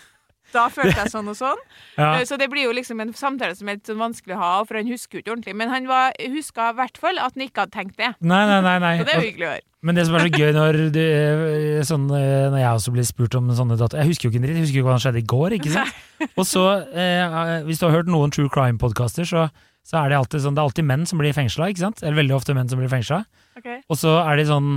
Da 0.54 0.68
følte 0.74 0.98
jeg 1.04 1.12
sånn 1.14 1.32
og 1.32 1.38
sånn. 1.40 1.62
Ja. 2.02 2.14
Eh, 2.20 2.26
Så 2.28 2.38
det 2.40 2.48
blir 2.52 2.64
jo 2.70 2.72
liksom 2.76 3.02
en 3.04 3.12
samtale 3.18 3.56
som 3.58 3.68
er 3.70 3.78
litt 3.78 3.90
sånn 3.90 4.00
vanskelig 4.00 4.38
å 4.38 4.40
ha, 4.40 4.52
for 4.68 4.80
han 4.80 4.88
husker 4.90 5.20
jo 5.20 5.24
ikke 5.24 5.34
ordentlig. 5.36 5.56
Men 5.60 5.70
han 5.74 5.90
var, 5.90 6.16
huska 6.34 6.70
i 6.72 6.78
hvert 6.80 6.98
fall 7.02 7.20
at 7.20 7.36
han 7.36 7.44
ikke 7.48 7.66
hadde 7.66 7.76
tenkt 7.76 7.98
det. 8.00 8.14
Nei, 8.22 8.44
nei, 8.50 8.62
nei. 8.66 8.78
nei. 8.84 8.94
Så 9.02 9.08
det 9.10 9.14
er 9.16 9.20
jo 9.22 9.28
hyggelig 9.30 9.48
å 9.50 9.52
høre. 9.56 9.66
Men 9.82 9.98
det 9.98 10.04
som 10.06 10.14
er 10.14 10.28
så 10.28 10.30
gøy 10.38 10.52
når, 10.54 10.78
du, 10.94 11.00
eh, 11.02 11.82
sånn, 11.90 12.04
eh, 12.14 12.48
når 12.54 12.60
jeg 12.62 12.70
også 12.78 12.92
blir 12.94 13.08
spurt 13.10 13.34
om 13.40 13.48
sånne 13.58 13.74
datoer 13.80 14.04
Jeg 14.04 14.12
husker 14.12 14.28
jo 14.28 14.30
ikke 14.30 14.38
en 14.38 14.46
dritt, 14.46 14.60
jeg 14.60 14.66
husker 14.68 14.78
jo 14.78 14.86
hva 14.86 14.94
som 14.94 15.04
skjedde 15.08 15.22
i 15.24 15.30
går. 15.34 15.56
ikke 15.58 15.72
sant? 15.74 15.96
Og 16.38 16.46
så, 16.46 16.66
eh, 16.94 17.64
hvis 17.66 17.82
du 17.82 17.88
har 17.88 17.96
hørt 17.98 18.12
noen 18.14 18.34
true 18.34 18.52
crime-podkaster, 18.54 19.26
så, 19.26 19.48
så 19.82 20.04
er 20.04 20.14
det 20.14 20.20
alltid 20.22 20.44
sånn 20.46 20.54
Det 20.54 20.62
er 20.62 20.70
alltid 20.70 20.86
menn 20.86 21.08
som 21.10 21.18
blir 21.22 21.34
fengsla, 21.34 21.72
ikke 21.74 21.82
sant? 21.88 22.04
Eller 22.06 22.22
veldig 22.22 22.38
ofte 22.38 22.54
menn 22.58 22.70
som 22.70 22.78
blir 22.82 22.92
fengsla. 22.94 23.24
Okay. 23.58 23.82
Og 23.90 23.98
så 23.98 24.14
er 24.22 24.38
de 24.38 24.46
sånn 24.54 24.70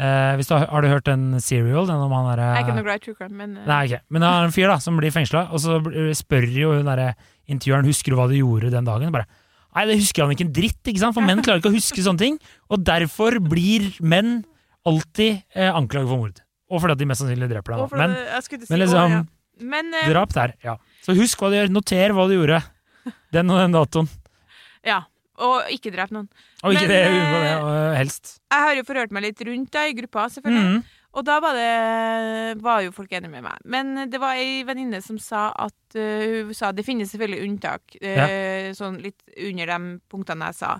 eh, 0.00 0.34
hvis 0.38 0.50
du 0.50 0.54
har, 0.56 0.66
har 0.72 0.84
du 0.84 0.90
hørt 0.90 1.08
den 1.08 1.40
Serial? 1.42 1.88
Den 1.88 2.04
om 2.04 2.12
han 2.16 2.28
derre 2.32 2.50
Jeg 2.50 2.62
er 2.62 2.66
ikke 2.66 2.76
noe 2.78 2.86
glad 2.88 3.00
i 3.00 3.04
true 3.06 3.16
crime, 3.18 3.36
men 3.40 3.56
uh... 3.60 3.64
Nei, 3.68 3.80
okay. 3.88 4.04
Men 4.12 4.24
det 4.24 4.30
er 4.30 4.48
en 4.48 4.54
fyr 4.56 4.70
da, 4.72 4.76
som 4.82 5.00
blir 5.00 5.14
fengsla, 5.14 5.48
og 5.50 5.62
så 5.62 5.80
spør 6.18 6.46
jo 6.52 6.76
hun 6.76 6.90
derre 6.90 7.14
intervjueren 7.46 7.88
husker 7.88 8.12
du 8.12 8.18
hva 8.18 8.28
du 8.30 8.36
gjorde 8.38 8.72
den 8.74 8.88
dagen. 8.88 9.12
Bare, 9.14 9.28
Nei, 9.76 9.84
det 9.90 9.98
husker 10.00 10.24
han 10.24 10.32
ikke 10.32 10.46
en 10.46 10.52
dritt, 10.56 10.80
ikke 10.88 11.02
sant? 11.02 11.14
for 11.16 11.26
menn 11.26 11.42
klarer 11.44 11.60
ikke 11.60 11.68
å 11.68 11.76
huske 11.76 12.00
sånne 12.04 12.22
ting. 12.22 12.36
Og 12.72 12.80
derfor 12.86 13.36
blir 13.44 13.90
menn 14.00 14.38
alltid 14.88 15.42
eh, 15.52 15.68
anklaget 15.68 16.08
for 16.08 16.22
mord. 16.22 16.38
Og 16.72 16.80
fordi 16.82 16.96
at 16.96 17.02
de 17.02 17.08
mest 17.10 17.22
sannsynlig 17.22 17.50
dreper 17.50 17.74
deg. 17.74 17.98
Men, 18.00 18.14
si, 18.46 18.60
men 18.70 18.80
liksom 18.80 19.02
å, 19.02 19.18
ja. 19.18 19.20
Men 19.66 19.92
eh, 20.00 20.08
drap 20.12 20.32
der, 20.36 20.54
ja. 20.64 20.78
Så 21.04 21.14
husk 21.18 21.42
hva 21.42 21.52
du 21.52 21.58
gjør. 21.58 21.68
Noter 21.74 22.16
hva 22.16 22.24
du 22.30 22.34
gjorde. 22.38 22.62
Den 23.36 23.52
og 23.52 23.60
den 23.60 23.76
datoen. 23.76 24.08
ja. 24.86 25.02
Og 25.44 25.72
ikke 25.72 25.92
drep 25.94 26.12
noen. 26.14 26.28
Og 26.62 26.76
ikke 26.76 26.86
Men, 26.86 26.92
det, 26.92 27.00
unngå 27.12 27.40
det, 27.42 27.56
og 27.60 27.96
helst. 28.00 28.36
Jeg 28.52 28.64
har 28.66 28.78
jo 28.78 28.86
forhørt 28.88 29.12
meg 29.12 29.26
litt 29.26 29.42
rundt 29.48 29.72
da, 29.74 29.84
i 29.86 29.96
gruppa, 29.98 30.28
selvfølgelig. 30.32 30.78
Mm. 30.78 30.94
Og 31.16 31.24
da 31.24 31.36
var, 31.40 31.56
det, 31.56 32.58
var 32.64 32.82
jo 32.84 32.92
folk 32.92 33.12
enige 33.16 33.32
med 33.32 33.46
meg. 33.46 33.62
Men 33.64 34.10
det 34.12 34.20
var 34.20 34.36
ei 34.36 34.60
venninne 34.68 35.00
som 35.04 35.20
sa 35.22 35.48
at 35.56 35.96
uh, 35.96 36.44
Hun 36.50 36.56
sa 36.56 36.72
det 36.76 36.84
finnes 36.84 37.08
selvfølgelig 37.12 37.46
unntak, 37.46 37.96
eh, 38.04 38.68
sånn 38.76 39.00
litt 39.04 39.24
under 39.48 39.72
de 39.72 39.96
punktene 40.12 40.50
jeg 40.52 40.58
sa. 40.60 40.74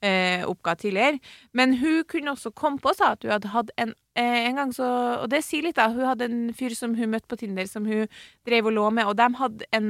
Eh, 0.00 0.46
oppga 0.48 0.76
tidligere. 0.80 1.18
Men 1.52 1.74
hun 1.76 2.04
kunne 2.08 2.32
også 2.32 2.54
komme 2.56 2.80
på 2.80 2.94
sa 2.96 3.12
at 3.16 3.26
hun 3.26 3.34
hadde 3.34 3.50
hatt 3.52 3.74
en 3.82 3.96
en 4.20 4.56
gang 4.56 4.72
så, 4.74 4.86
Og 5.22 5.30
det 5.30 5.42
sier 5.46 5.62
litt, 5.64 5.76
da. 5.78 5.88
Hun 5.88 6.04
hadde 6.04 6.26
en 6.26 6.40
fyr 6.52 6.74
som 6.76 6.94
hun 6.98 7.12
møtte 7.12 7.30
på 7.30 7.38
Tinder, 7.40 7.66
som 7.70 7.86
hun 7.86 8.08
drev 8.44 8.66
og 8.68 8.74
lå 8.76 8.90
med, 8.90 9.06
og 9.06 9.16
de 9.16 9.28
hadde 9.38 9.68
en 9.72 9.88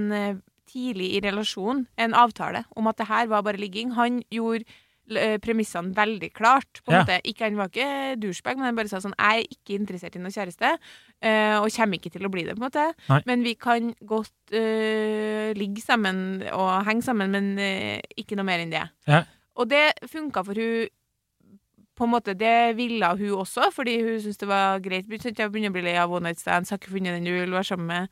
tidlig 0.71 1.11
i 1.17 1.25
relasjonen 1.25 1.87
en 1.99 2.15
avtale 2.15 2.65
om 2.79 2.87
at 2.91 3.01
det 3.01 3.09
her 3.11 3.27
var 3.33 3.43
bare 3.47 3.61
ligging. 3.61 3.93
Han 3.99 4.23
gjorde 4.31 4.65
eh, 5.11 5.39
premissene 5.43 5.95
veldig 5.97 6.33
klart. 6.33 6.81
På 6.85 6.93
en 6.93 6.99
Ja. 6.99 7.03
måte. 7.05 7.21
Ikke, 7.27 7.45
han 7.49 7.57
var 7.59 7.69
ikke 7.69 8.17
douchebag, 8.23 8.57
men 8.57 8.65
han 8.69 8.77
bare 8.77 8.89
sa 8.89 9.01
sånn 9.03 9.17
Jeg 9.19 9.41
er 9.43 9.49
ikke 9.51 9.79
interessert 9.81 10.17
i 10.17 10.23
noe 10.23 10.31
kjæreste, 10.31 10.79
eh, 11.23 11.57
og 11.59 11.71
kommer 11.75 11.99
ikke 11.99 12.13
til 12.15 12.27
å 12.27 12.31
bli 12.31 12.45
det, 12.45 12.55
på 12.57 12.63
en 12.63 12.69
måte. 12.71 12.95
Nei. 13.09 13.23
Men 13.27 13.43
vi 13.43 13.55
kan 13.55 13.95
godt 14.07 14.55
uh, 14.55 15.53
ligge 15.55 15.83
sammen 15.83 16.43
og 16.53 16.85
henge 16.87 17.03
sammen, 17.03 17.31
men 17.31 17.59
uh, 17.59 17.99
ikke 18.17 18.37
noe 18.39 18.47
mer 18.47 18.63
enn 18.63 18.71
det. 18.71 18.87
Ja. 19.09 19.25
Og 19.57 19.69
det 19.69 19.95
funka 20.07 20.45
for 20.47 20.55
hun 20.55 20.89
på 22.01 22.07
en 22.07 22.15
måte, 22.15 22.33
Det 22.39 22.77
ville 22.79 23.05
hun 23.05 23.41
også, 23.43 23.71
fordi 23.75 23.99
hun 24.01 24.21
syntes 24.21 24.39
det 24.39 24.49
var 24.49 24.79
greit. 24.81 25.05
Jeg 25.11 25.51
begynner 25.53 25.69
å 25.69 25.73
bli 25.73 25.83
lei 25.85 25.97
av 26.01 26.11
one 26.11 26.31
night 26.31 26.41
stands, 26.41 26.71
har 26.71 26.79
ikke 26.79 26.95
funnet 26.95 27.13
den 27.13 27.25
du 27.25 27.33
vil 27.35 27.53
være 27.53 27.65
sammen 27.65 27.87
med. 27.87 28.09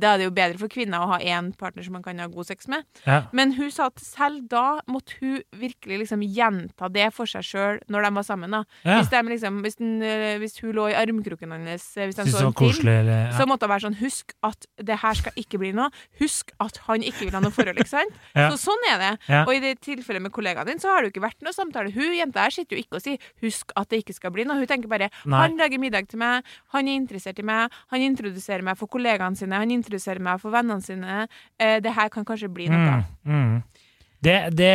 Da 0.00 0.14
er 0.14 0.20
det 0.20 0.26
jo 0.26 0.34
bedre 0.34 0.58
for 0.60 0.72
kvinner 0.72 1.04
å 1.04 1.10
ha 1.14 1.18
én 1.22 1.52
partner 1.58 1.84
som 1.86 1.94
man 1.96 2.04
kan 2.04 2.18
ha 2.22 2.26
god 2.30 2.48
sex 2.48 2.66
med. 2.70 2.86
Ja. 3.06 3.22
Men 3.36 3.54
hun 3.56 3.70
sa 3.72 3.88
at 3.90 4.02
selv 4.02 4.48
da 4.50 4.80
måtte 4.90 5.16
hun 5.20 5.40
virkelig 5.56 6.00
liksom 6.04 6.24
gjenta 6.26 6.90
det 6.92 7.08
for 7.14 7.30
seg 7.30 7.46
sjøl 7.46 7.80
når 7.92 8.08
de 8.08 8.10
var 8.18 8.26
sammen. 8.26 8.56
da. 8.56 8.62
Ja. 8.82 8.98
Hvis, 8.98 9.10
de 9.12 9.22
liksom, 9.30 9.60
hvis, 9.64 9.78
den, 9.80 9.94
eh, 10.02 10.38
hvis 10.42 10.58
hun 10.62 10.74
lå 10.76 10.88
i 10.90 10.96
armkroken 10.98 11.54
hans, 11.54 11.88
eh, 11.96 12.08
hvis 12.08 12.18
de 12.18 12.26
så 12.32 12.46
en 12.48 12.56
film, 12.56 12.90
ja. 13.08 13.30
så 13.38 13.46
måtte 13.48 13.68
hun 13.68 13.74
være 13.74 13.86
sånn 13.86 14.00
Husk 14.00 14.34
at 14.44 14.66
det 14.76 14.98
her 15.00 15.16
skal 15.16 15.38
ikke 15.40 15.60
bli 15.62 15.72
noe. 15.76 15.88
Husk 16.20 16.52
at 16.62 16.82
han 16.88 17.04
ikke 17.06 17.28
vil 17.28 17.36
ha 17.36 17.40
noe 17.44 17.54
forhold. 17.54 17.78
ikke 17.80 17.94
sant? 17.94 18.18
Så 18.52 18.58
sånn 18.68 18.84
er 18.90 18.98
det. 19.00 19.12
Og 19.42 19.54
i 19.54 19.60
det 19.62 19.72
tilfellet 19.84 20.22
med 20.22 20.32
kollegaen 20.34 20.68
din, 20.68 20.80
så 20.82 20.92
har 20.92 21.02
det 21.02 21.08
jo 21.08 21.14
ikke 21.14 21.24
vært 21.24 21.46
noe 21.46 21.54
samtale. 21.56 21.92
Hun 21.94 22.14
jenta 22.14 22.44
her 22.44 22.54
sitter 22.54 22.76
jo 22.76 22.84
ikke 22.84 22.98
og 22.98 23.04
sier 23.04 23.22
'husk 23.42 23.72
at 23.76 23.88
det 23.90 24.02
ikke 24.02 24.16
skal 24.16 24.32
bli 24.34 24.44
noe'. 24.46 24.58
Hun 24.60 24.68
tenker 24.68 24.90
bare. 24.90 25.08
'han 25.26 25.56
lager 25.56 25.80
middag 25.80 26.08
til 26.08 26.20
meg, 26.20 26.44
han 26.74 26.88
er 26.88 26.98
interessert 27.00 27.38
i 27.40 27.46
meg, 27.46 27.72
han 27.92 28.04
introduserer 28.04 28.64
meg 28.66 28.78
for 28.80 28.90
kollegaene 28.90 29.38
sine, 29.38 29.58
han 29.60 29.70
introduserer 29.76 30.22
meg 30.22 30.42
for 30.42 30.54
vennene 30.54 30.82
sine'. 30.84 31.26
Eh, 31.58 31.78
det 31.84 31.94
her 31.94 32.10
kan 32.12 32.26
kanskje 32.26 32.52
bli 32.52 32.68
noe. 32.72 33.00
Mm, 33.24 33.32
mm. 33.32 33.86
Det, 34.26 34.36
det, 34.56 34.74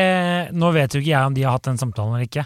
nå 0.53 0.71
vet 0.71 0.93
jo 0.93 1.01
ikke 1.01 1.11
jeg 1.11 1.27
om 1.27 1.35
de 1.35 1.43
har 1.43 1.57
hatt 1.57 1.67
den 1.67 1.79
samtalen 1.81 2.15
eller 2.15 2.29
ikke. 2.29 2.45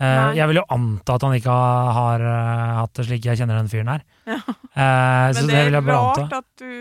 Uh, 0.00 0.32
jeg 0.32 0.48
vil 0.48 0.62
jo 0.62 0.68
anta 0.72 1.18
at 1.18 1.24
han 1.26 1.34
ikke 1.36 1.52
har, 1.52 1.90
har 1.92 2.22
eh, 2.24 2.68
hatt 2.78 2.92
det 2.96 3.04
slik 3.04 3.26
jeg 3.28 3.36
kjenner 3.36 3.58
den 3.60 3.68
fyren 3.68 3.90
her. 3.92 4.04
Ja. 4.24 4.38
Uh, 4.40 4.54
Men 4.72 5.34
det, 5.36 5.42
det 5.50 5.58
er 5.58 5.74
jeg 5.74 5.84
rart 5.84 6.20
anta. 6.22 6.38
at 6.40 6.62
du 6.62 6.72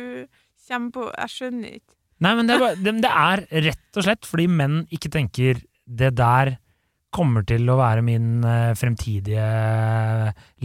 kommer 0.70 0.94
på 0.96 1.08
Jeg 1.10 1.34
skjønner 1.34 1.74
ikke. 1.82 1.96
Nei, 2.24 2.32
men 2.38 2.48
det 2.48 2.56
er, 2.56 2.80
det, 2.80 2.94
det 3.04 3.12
er 3.12 3.44
rett 3.68 4.00
og 4.00 4.06
slett 4.08 4.28
fordi 4.28 4.48
menn 4.52 4.80
ikke 4.96 5.12
tenker 5.12 5.60
det 6.00 6.14
der 6.20 6.54
kommer 7.16 7.46
til 7.48 7.66
å 7.72 7.78
være 7.80 8.04
min 8.06 8.44
eh, 8.46 8.76
fremtidige 8.78 9.46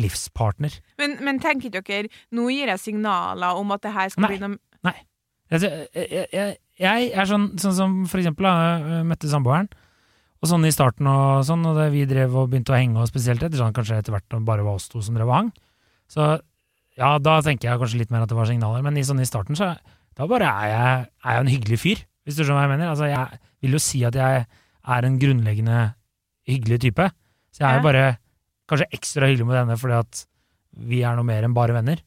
livspartner. 0.00 0.76
Men, 1.00 1.16
men 1.24 1.40
tenker 1.42 1.72
dere 1.72 2.10
Nå 2.36 2.50
gir 2.52 2.70
jeg 2.72 2.82
signaler 2.82 3.60
om 3.60 3.72
at 3.74 3.84
det 3.86 3.94
her 3.94 4.12
skal 4.12 4.26
Nei. 4.26 4.34
bli 4.34 4.42
noe 4.42 4.58
Nei. 4.84 4.98
Jeg, 5.54 5.70
jeg, 5.94 6.26
jeg, 6.34 6.56
jeg 6.80 7.08
er 7.14 7.28
sånn, 7.28 7.50
sånn 7.60 7.76
som 7.76 7.96
for 8.10 8.20
eksempel 8.20 8.48
da, 8.48 9.00
møtte 9.06 9.28
samboeren, 9.30 9.68
og 10.42 10.50
sånn 10.50 10.64
i 10.68 10.72
starten 10.74 11.08
og 11.08 11.44
sånn, 11.46 11.62
og 11.68 11.78
det, 11.78 11.86
vi 11.94 12.02
drev 12.08 12.34
og 12.40 12.50
begynte 12.52 12.74
å 12.74 12.76
henge, 12.76 12.98
og 13.00 13.08
spesielt 13.08 13.44
etter 13.44 13.60
sånn, 13.60 13.72
kanskje 13.76 14.00
etter 14.00 14.12
hvert 14.12 14.26
det 14.32 14.40
bare 14.44 14.64
var 14.66 14.80
oss 14.80 14.90
to 14.92 15.00
som 15.04 15.16
drev 15.16 15.30
og 15.30 15.36
hang. 15.36 15.50
Så 16.10 16.26
ja, 16.98 17.14
da 17.22 17.38
tenker 17.44 17.70
jeg 17.70 17.80
kanskje 17.80 18.00
litt 18.02 18.12
mer 18.12 18.24
at 18.24 18.32
det 18.32 18.36
var 18.36 18.50
signaler, 18.50 18.84
men 18.84 18.98
i, 19.00 19.04
sånn, 19.06 19.22
i 19.22 19.28
starten 19.28 19.56
så 19.58 19.72
da 20.14 20.28
bare 20.30 20.48
er 20.48 20.68
jeg, 20.70 21.06
er 21.24 21.36
jeg 21.36 21.44
en 21.44 21.52
hyggelig 21.54 21.80
fyr, 21.82 22.04
hvis 22.24 22.36
du 22.36 22.44
skjønner 22.44 22.60
hva 22.60 22.66
jeg 22.66 22.74
mener. 22.74 22.90
Altså, 22.92 23.08
jeg 23.10 23.40
vil 23.64 23.76
jo 23.76 23.82
si 23.82 24.02
at 24.06 24.18
jeg 24.18 24.44
er 24.44 25.08
en 25.08 25.16
grunnleggende 25.20 25.78
hyggelig 26.48 26.80
type, 26.84 27.08
så 27.54 27.64
jeg 27.64 27.70
er 27.70 27.80
jo 27.80 27.86
bare 27.86 28.06
kanskje 28.70 28.90
ekstra 28.96 29.28
hyggelig 29.28 29.46
med 29.48 29.58
denne 29.60 29.76
fordi 29.80 29.98
at 30.00 30.24
vi 30.90 31.02
er 31.06 31.16
noe 31.16 31.26
mer 31.26 31.46
enn 31.46 31.56
bare 31.56 31.76
venner. 31.76 32.00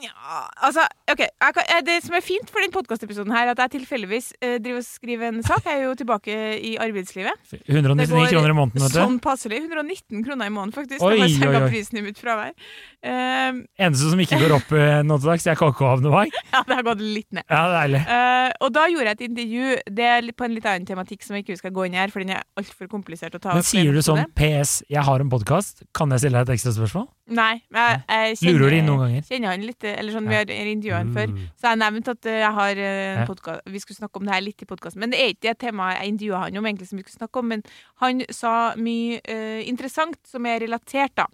Ja, 0.00 0.46
altså, 0.64 0.84
ok 1.12 1.22
kan, 1.40 1.64
eh, 1.68 1.80
Det 1.84 1.98
som 2.04 2.14
er 2.16 2.22
fint 2.24 2.50
for 2.50 2.62
den 2.64 2.72
podkastepisoden 2.72 3.32
her, 3.34 3.48
er 3.48 3.52
at 3.52 3.62
jeg 3.64 3.80
tilfeldigvis 3.80 4.32
uh, 4.40 4.56
driver 4.62 4.80
og 4.80 4.86
skriver 4.86 5.28
en 5.28 5.42
sak. 5.44 5.64
Jeg 5.66 5.80
er 5.80 5.84
jo 5.84 5.94
tilbake 5.98 6.36
i 6.60 6.76
arbeidslivet. 6.80 7.52
199 7.68 8.30
kroner 8.32 8.52
i 8.52 8.56
måneden, 8.56 8.84
vet 8.84 8.94
du. 8.94 9.00
Sånn 9.00 9.18
passelig. 9.22 9.60
119 9.66 10.24
kroner 10.26 10.50
i 10.50 10.54
måneden, 10.54 10.74
faktisk. 10.76 11.04
Oi, 11.04 11.18
det 11.20 11.50
var 11.50 11.66
oi, 11.66 11.70
prisen 11.72 12.00
i 12.00 12.04
mitt 12.04 12.20
fravær. 12.20 12.54
Um, 13.00 13.62
Eneste 13.80 14.10
som 14.12 14.20
ikke 14.20 14.40
går 14.42 14.56
opp 14.58 14.72
uh, 14.76 15.00
nå 15.06 15.20
til 15.20 15.32
dags, 15.32 15.46
er 15.48 15.60
kakaoabonnement. 15.60 16.40
ja, 16.54 16.64
det 16.68 16.78
har 16.78 16.86
gått 16.90 17.04
litt 17.04 17.28
ned. 17.36 17.44
Ja, 17.46 17.62
det 17.64 17.76
er 17.76 17.78
deilig. 17.78 18.02
Uh, 18.08 18.66
og 18.66 18.74
da 18.76 18.86
gjorde 18.92 19.06
jeg 19.08 19.18
et 19.18 19.24
intervju 19.28 19.68
Det 20.00 20.08
er 20.10 20.28
på 20.36 20.46
en 20.46 20.56
litt 20.56 20.68
annen 20.68 20.88
tematikk 20.88 21.24
som 21.24 21.36
jeg 21.36 21.46
ikke 21.46 21.60
skal 21.60 21.74
gå 21.76 21.86
inn 21.88 21.96
i 21.96 22.00
her, 22.00 22.12
for 22.12 22.24
den 22.24 22.34
er 22.36 22.44
altfor 22.60 22.90
komplisert 22.92 23.36
å 23.36 23.42
ta 23.42 23.56
Men 23.56 23.66
sier 23.66 23.96
du 23.96 24.02
sånn. 24.04 24.22
PS, 24.36 24.80
jeg 24.90 25.04
har 25.06 25.24
en 25.24 25.32
podkast, 25.32 25.84
kan 25.96 26.12
jeg 26.14 26.24
stille 26.24 26.40
deg 26.40 26.50
et 26.50 26.58
ekstra 26.58 26.74
spørsmål? 26.76 27.08
Nei. 27.30 27.52
men 27.70 27.80
Jeg, 27.80 28.00
jeg 28.10 28.38
kjenner, 28.40 28.58
Lurer 28.58 28.74
de 28.74 28.80
noen 28.86 29.02
ganger? 29.04 29.26
Kjenner 29.28 29.54
han 29.54 29.66
litt, 29.66 29.86
eller 29.98 30.14
sånn, 30.14 30.28
Vi 30.30 30.38
har 30.38 30.50
intervjua 30.50 31.02
han 31.02 31.12
før. 31.16 31.32
Mm. 31.32 31.44
Så 31.58 31.68
jeg 31.70 31.80
nevnte 31.80 32.00
nevnt 32.00 32.12
at 32.12 32.30
eh, 32.30 32.40
jeg 32.40 32.54
har 32.60 32.82
eh, 32.86 33.20
en 33.20 33.28
podcast, 33.28 33.62
Vi 33.66 33.82
skulle 33.82 34.00
snakke 34.00 34.20
om 34.20 34.26
det 34.26 34.34
her 34.34 34.46
litt 34.46 34.62
i 34.62 34.70
podkasten. 34.70 35.00
Men 35.00 35.14
det 35.14 35.20
er 35.20 35.34
ikke 35.34 35.48
det 35.48 35.58
temaet 35.66 35.98
jeg 35.98 36.14
intervjua 36.14 36.46
han 36.46 36.58
om, 36.60 36.66
egentlig, 36.70 36.88
som 36.90 37.00
vi 37.00 37.04
skulle 37.06 37.20
snakke 37.20 37.42
om. 37.42 37.52
Men 37.54 37.62
han 38.02 38.24
sa 38.34 38.54
mye 38.80 39.20
uh, 39.28 39.60
interessant 39.68 40.18
som 40.28 40.46
er 40.46 40.60
relatert, 40.64 41.16
da. 41.18 41.28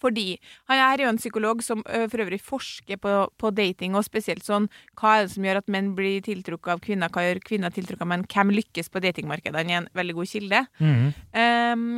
Fordi 0.00 0.36
han 0.68 0.82
er 0.82 1.02
jo 1.02 1.08
en 1.08 1.20
psykolog 1.20 1.62
som 1.64 1.82
eh, 1.88 2.04
for 2.12 2.22
øvrig 2.24 2.40
forsker 2.44 3.00
på, 3.00 3.14
på 3.40 3.52
dating, 3.56 3.96
og 3.96 4.04
spesielt 4.04 4.44
sånn 4.46 4.68
hva 5.00 5.16
er 5.16 5.26
det 5.26 5.32
som 5.34 5.46
gjør 5.46 5.62
at 5.62 5.72
menn 5.72 5.94
blir 5.96 6.20
tiltrukket 6.26 6.74
av 6.74 6.84
kvinner, 6.84 7.12
hva 7.12 7.24
gjør 7.24 7.42
kvinner 7.46 7.72
tiltrukket 7.74 8.04
av 8.04 8.12
menn, 8.12 8.26
hvem 8.28 8.52
lykkes 8.58 8.92
på 8.92 9.02
datingmarkedet? 9.04 9.56
Han 9.56 9.72
er 9.72 9.80
en 9.80 9.90
veldig 9.96 10.18
god 10.18 10.32
kilde. 10.34 10.62
Mm. 10.82 11.02
Ehm, 11.40 11.88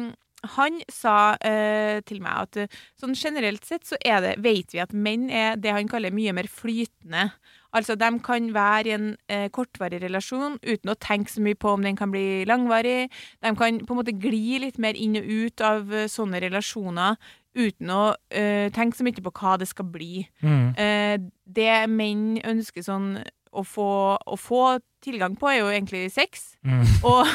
han 0.47 0.79
sa 0.93 1.35
eh, 1.43 1.99
til 2.07 2.21
meg 2.23 2.45
at 2.45 2.59
eh, 2.63 2.75
sånn 2.99 3.17
generelt 3.19 3.65
sett 3.67 3.89
så 3.89 3.99
er 4.07 4.21
det, 4.23 4.35
vet 4.45 4.75
vi 4.75 4.83
at 4.83 4.95
menn 4.95 5.27
er 5.35 5.59
det 5.59 5.73
han 5.75 5.91
kaller 5.91 6.15
mye 6.15 6.35
mer 6.37 6.47
flytende. 6.47 7.29
Altså 7.77 7.99
de 7.99 8.09
kan 8.25 8.47
være 8.55 8.89
i 8.89 8.95
en 8.95 9.09
eh, 9.29 9.49
kortvarig 9.53 10.01
relasjon 10.05 10.57
uten 10.63 10.93
å 10.93 10.97
tenke 11.03 11.33
så 11.33 11.43
mye 11.45 11.59
på 11.59 11.75
om 11.75 11.83
den 11.85 11.99
kan 11.99 12.13
bli 12.15 12.47
langvarig. 12.49 13.11
De 13.43 13.53
kan 13.59 13.83
på 13.83 13.95
en 13.95 14.01
måte 14.01 14.15
gli 14.15 14.61
litt 14.63 14.79
mer 14.79 14.97
inn 14.97 15.19
og 15.21 15.27
ut 15.27 15.65
av 15.67 15.93
uh, 15.93 16.07
sånne 16.09 16.41
relasjoner 16.47 17.19
uten 17.59 17.91
å 17.91 18.03
uh, 18.15 18.69
tenke 18.73 18.97
så 18.97 19.05
mye 19.05 19.25
på 19.25 19.35
hva 19.35 19.57
det 19.61 19.69
skal 19.69 19.91
bli. 19.91 20.23
Mm. 20.41 20.71
Uh, 20.79 21.29
det 21.45 21.75
menn 21.91 22.39
ønsker 22.47 22.87
sånn 22.87 23.17
å 23.53 23.65
få, 23.67 23.89
å 24.19 24.37
få 24.39 24.63
tilgang 25.05 25.37
på, 25.39 25.49
er 25.51 25.61
jo 25.63 25.69
egentlig 25.73 26.07
sex. 26.13 26.55
Mm. 26.67 26.83
Og, 27.09 27.27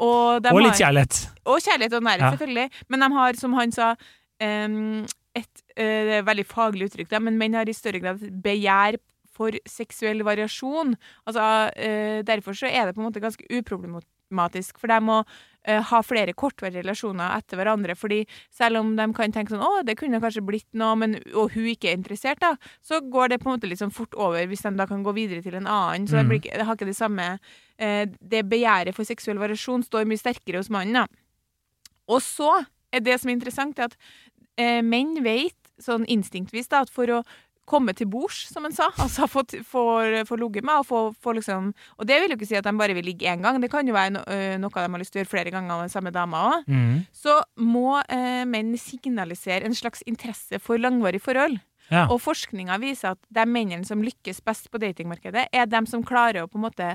og, 0.00 0.46
Og 0.52 0.60
litt 0.62 0.78
kjærlighet. 0.80 1.16
og 1.44 1.60
kjærlighet 1.64 1.94
og 1.98 2.02
nærhet, 2.06 2.24
Ja. 2.26 2.30
selvfølgelig. 2.36 2.70
Men 2.88 3.00
de 3.04 3.08
har, 3.16 3.38
som 3.40 3.52
han 3.58 3.72
sa 3.72 3.90
um, 4.40 5.06
et 5.36 5.62
uh, 5.76 6.20
veldig 6.26 6.46
faglig 6.48 6.88
uttrykk, 6.90 7.10
da, 7.10 7.20
men 7.20 7.36
menn 7.40 7.54
har 7.58 7.68
i 7.68 7.76
større 7.76 8.00
grad 8.00 8.22
begjær 8.44 8.96
for 9.36 9.56
seksuell 9.68 10.22
variasjon. 10.26 10.94
Altså, 11.28 11.44
uh, 11.72 12.20
derfor 12.28 12.56
så 12.56 12.68
er 12.68 12.86
det 12.88 12.96
på 12.96 13.00
en 13.04 13.08
måte 13.10 13.20
ganske 13.24 13.44
uproblematisk 13.60 14.80
for 14.80 14.92
dem 14.92 15.08
å 15.12 15.20
ha 15.68 15.98
flere 16.00 16.32
kortvarige 16.32 16.80
relasjoner 16.80 17.34
etter 17.36 17.58
hverandre. 17.60 17.94
fordi 17.94 18.22
selv 18.50 18.80
om 18.80 18.94
de 18.96 19.06
kan 19.12 19.32
tenke 19.32 19.52
sånn 19.52 19.60
'Å, 19.60 19.84
det 19.84 19.98
kunne 19.98 20.20
kanskje 20.20 20.44
blitt 20.44 20.66
noe', 20.72 20.96
men, 20.96 21.20
og 21.34 21.52
hun 21.52 21.66
ikke 21.68 21.90
er 21.90 21.98
interessert, 21.98 22.40
da, 22.40 22.56
så 22.80 23.00
går 23.00 23.28
det 23.28 23.40
på 23.40 23.50
en 23.50 23.58
måte 23.58 23.68
litt 23.68 23.78
sånn 23.78 23.92
fort 23.92 24.14
over 24.14 24.46
hvis 24.46 24.62
de 24.62 24.70
da 24.76 24.86
kan 24.86 25.04
gå 25.04 25.12
videre 25.12 25.42
til 25.42 25.54
en 25.54 25.66
annen. 25.66 26.08
Så 26.08 26.16
det, 26.16 26.28
blir 26.28 26.40
det 26.40 26.64
har 26.64 26.76
ikke 26.76 26.88
det 26.88 26.96
samme 26.96 27.38
eh, 27.78 28.06
Det 28.06 28.48
begjæret 28.48 28.94
for 28.94 29.04
seksuell 29.04 29.38
variasjon 29.38 29.84
står 29.84 30.08
mye 30.08 30.18
sterkere 30.18 30.56
hos 30.56 30.70
mannen, 30.70 30.94
da. 30.94 31.06
Og 32.08 32.20
så 32.22 32.66
er 32.92 33.00
det 33.00 33.20
som 33.20 33.30
er 33.30 33.38
interessant, 33.38 33.78
er 33.78 33.90
at 33.90 33.96
eh, 34.56 34.80
menn 34.82 35.22
vet 35.22 35.56
sånn 35.80 36.04
instinktvis 36.10 36.68
da, 36.68 36.84
at 36.84 36.92
for 36.92 37.08
å 37.10 37.22
komme 37.70 37.94
til 37.96 38.08
bords, 38.10 38.42
som 38.50 38.66
han 38.66 38.74
sa, 38.74 38.90
altså 39.00 39.28
få, 39.30 39.44
få, 39.66 39.84
få 40.26 40.38
ligget 40.40 40.66
med, 40.66 40.82
og 40.82 40.88
få, 40.88 41.02
få 41.22 41.36
liksom 41.38 41.70
Og 41.98 42.08
det 42.08 42.18
vil 42.20 42.34
jo 42.34 42.38
ikke 42.38 42.50
si 42.50 42.58
at 42.58 42.66
de 42.66 42.74
bare 42.76 42.96
vil 42.96 43.06
ligge 43.06 43.30
én 43.30 43.42
gang, 43.44 43.60
det 43.62 43.70
kan 43.72 43.86
jo 43.86 43.94
være 43.96 44.14
no, 44.16 44.24
noe 44.60 44.74
de 44.74 44.92
har 44.94 45.02
lyst 45.02 45.14
til 45.14 45.20
å 45.20 45.24
gjøre 45.24 45.34
flere 45.34 45.54
ganger 45.54 45.72
med 45.76 45.86
den 45.86 45.94
samme 45.94 46.14
dama 46.14 46.44
òg. 46.50 46.68
Mm. 46.70 47.00
Så 47.14 47.38
må 47.62 48.00
eh, 48.02 48.44
menn 48.48 48.74
signalisere 48.80 49.68
en 49.68 49.76
slags 49.76 50.04
interesse 50.10 50.60
for 50.62 50.80
langvarig 50.80 51.22
forhold. 51.22 51.58
Ja. 51.90 52.06
Og 52.06 52.20
forskninga 52.22 52.78
viser 52.82 53.16
at 53.16 53.22
de 53.34 53.46
mennene 53.50 53.86
som 53.86 54.02
lykkes 54.04 54.42
best 54.46 54.70
på 54.70 54.78
datingmarkedet, 54.82 55.48
er 55.50 55.66
de 55.66 55.80
som 55.90 56.04
klarer 56.06 56.44
å 56.44 56.50
på 56.50 56.60
en 56.60 56.66
måte 56.68 56.92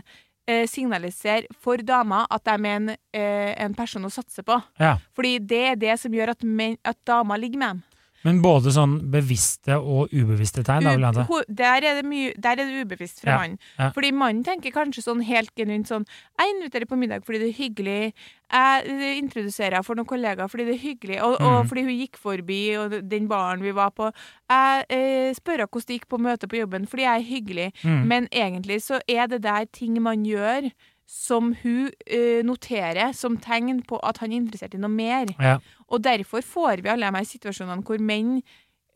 eh, 0.48 0.64
signalisere 0.72 1.52
for 1.62 1.82
damer 1.84 2.30
at 2.32 2.46
de 2.48 2.56
er 2.56 2.78
en, 2.78 2.94
eh, 3.14 3.52
en 3.66 3.76
person 3.76 4.06
å 4.06 4.14
satse 4.14 4.44
på. 4.44 4.60
ja. 4.80 4.96
Fordi 5.16 5.38
det 5.40 5.64
er 5.72 5.76
det 5.76 6.00
som 6.00 6.14
gjør 6.14 6.36
at, 6.36 6.48
at 6.84 6.98
damer 7.06 7.42
ligger 7.42 7.60
med 7.60 7.76
dem. 7.76 7.84
Men 8.26 8.42
både 8.42 8.72
sånn 8.74 8.96
bevisste 9.14 9.76
og 9.78 10.10
ubevisste 10.12 10.64
tegn, 10.66 10.84
da 10.88 10.96
jeg 10.96 11.04
anta. 11.06 11.26
Der 11.48 11.86
er 11.86 12.00
det 12.02 12.06
mye 12.10 12.34
Der 12.42 12.58
er 12.58 12.66
det 12.66 12.82
ubevisst 12.86 13.22
fra 13.22 13.32
Ja, 13.32 13.38
mannen. 13.38 13.60
ja. 13.78 13.92
Fordi 13.94 14.10
mannen 14.12 14.44
tenker 14.44 14.74
kanskje 14.74 15.04
sånn 15.06 15.22
helt 15.24 15.54
genuint 15.56 15.86
sånn 15.88 16.08
Jeg 16.40 16.56
inviterer 16.56 16.86
på 16.90 16.98
middag 16.98 17.24
fordi 17.24 17.40
det 17.44 17.50
er 17.54 17.60
hyggelig. 17.60 18.14
Jeg 18.52 18.88
eh, 18.90 19.18
introduserer 19.20 19.78
henne 19.78 19.84
for 19.86 19.96
noen 19.96 20.06
kollegaer 20.10 20.50
fordi 20.50 20.66
det 20.66 20.76
er 20.76 20.84
hyggelig. 20.84 21.22
Og, 21.22 21.38
og 21.42 21.62
Mhm. 21.64 21.70
fordi 21.70 21.82
hun 21.86 22.00
gikk 22.00 22.18
forbi, 22.18 22.60
og 22.78 23.10
den 23.10 23.28
baren 23.28 23.62
vi 23.62 23.72
var 23.72 23.92
på. 23.92 24.12
Jeg 24.50 24.86
eh, 24.90 25.34
spør 25.34 25.58
henne 25.64 25.70
hvordan 25.70 25.88
det 25.88 26.00
gikk 26.02 26.10
på 26.10 26.18
møtet 26.22 26.50
på 26.50 26.60
jobben 26.60 26.88
fordi 26.88 27.04
jeg 27.04 27.22
er 27.22 27.30
hyggelig. 27.30 27.72
Mm. 27.84 28.04
Men 28.08 28.28
egentlig 28.32 28.82
så 28.82 29.00
er 29.08 29.28
det 29.28 29.42
der 29.44 29.66
ting 29.72 30.02
man 30.02 30.24
gjør 30.26 30.72
som 31.06 31.54
hun 31.62 31.90
uh, 31.90 32.42
noterer 32.44 33.14
som 33.14 33.38
tegn 33.38 33.84
på 33.86 34.00
at 34.04 34.18
han 34.24 34.32
er 34.34 34.42
interessert 34.42 34.74
i 34.74 34.82
noe 34.82 34.90
mer. 34.90 35.30
Ja. 35.40 35.60
Og 35.90 36.02
derfor 36.06 36.42
får 36.42 36.82
vi 36.82 36.90
alle 36.90 37.10
de 37.12 37.20
her 37.22 37.28
situasjonene 37.30 37.86
hvor 37.86 38.02
menn 38.02 38.40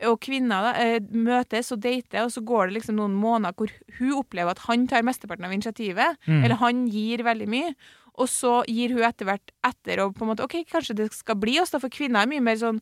og 0.07 0.15
kvinner 0.23 0.63
da, 0.63 0.69
eh, 0.79 0.99
møtes 1.11 1.73
og 1.75 1.81
dater, 1.83 2.23
og 2.23 2.31
så 2.31 2.39
går 2.47 2.69
det 2.69 2.77
liksom 2.77 2.95
noen 2.95 3.17
måneder 3.19 3.51
hvor 3.59 3.71
hun 3.97 4.13
opplever 4.15 4.55
at 4.55 4.61
han 4.69 4.85
tar 4.87 5.03
mesteparten 5.03 5.43
av 5.43 5.51
initiativet, 5.51 6.15
Mm. 6.25 6.43
eller 6.45 6.55
han 6.55 6.87
gir 6.87 7.17
veldig 7.27 7.47
mye. 7.51 7.73
Og 8.19 8.27
så 8.27 8.59
gir 8.67 8.93
hun 8.95 9.05
etter 9.07 9.27
hvert 9.29 9.53
etter 9.65 10.01
og 10.03 10.15
på 10.17 10.25
en 10.25 10.31
måte 10.33 10.43
OK, 10.43 10.57
kanskje 10.69 10.97
det 10.99 11.09
skal 11.15 11.37
bli 11.39 11.55
oss, 11.61 11.71
da, 11.71 11.79
for 11.81 11.91
kvinner 11.93 12.23
er 12.23 12.31
mye 12.31 12.43
mer 12.43 12.59
sånn 12.59 12.81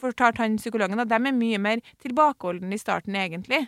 Fortalte 0.00 0.40
han 0.40 0.54
psykologen 0.56 1.02
at 1.02 1.10
de 1.10 1.16
er 1.18 1.34
mye 1.36 1.58
mer 1.60 1.82
tilbakeholdne 2.00 2.72
i 2.72 2.80
starten, 2.80 3.12
egentlig. 3.20 3.58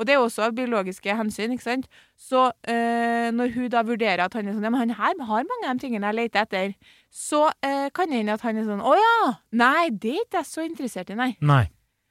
Og 0.00 0.06
det 0.08 0.14
er 0.14 0.22
også 0.22 0.46
av 0.46 0.54
biologiske 0.56 1.12
hensyn, 1.18 1.52
ikke 1.52 1.66
sant. 1.66 1.90
Så 2.16 2.46
øh, 2.48 3.26
når 3.36 3.52
hun 3.52 3.66
da 3.74 3.82
vurderer 3.84 4.24
at 4.24 4.36
han 4.38 4.48
er 4.48 4.56
sånn 4.56 4.64
Ja, 4.64 4.72
men 4.72 4.86
han 4.86 4.96
her 4.96 5.20
har 5.28 5.44
mange 5.50 5.68
av 5.68 5.76
de 5.76 5.84
tingene 5.84 6.08
jeg 6.08 6.18
leter 6.22 6.46
etter, 6.46 6.72
så 7.12 7.50
øh, 7.50 7.88
kan 7.92 8.08
det 8.08 8.22
hende 8.22 8.38
at 8.38 8.46
han 8.48 8.62
er 8.62 8.70
sånn 8.70 8.80
Å 8.80 8.96
ja! 8.96 9.18
Nei, 9.60 9.90
det 9.92 10.14
er 10.14 10.24
ikke 10.24 10.40
jeg 10.40 10.52
så 10.54 10.64
interessert 10.64 11.12
i, 11.12 11.18
nei. 11.20 11.34
Nei. 11.44 11.66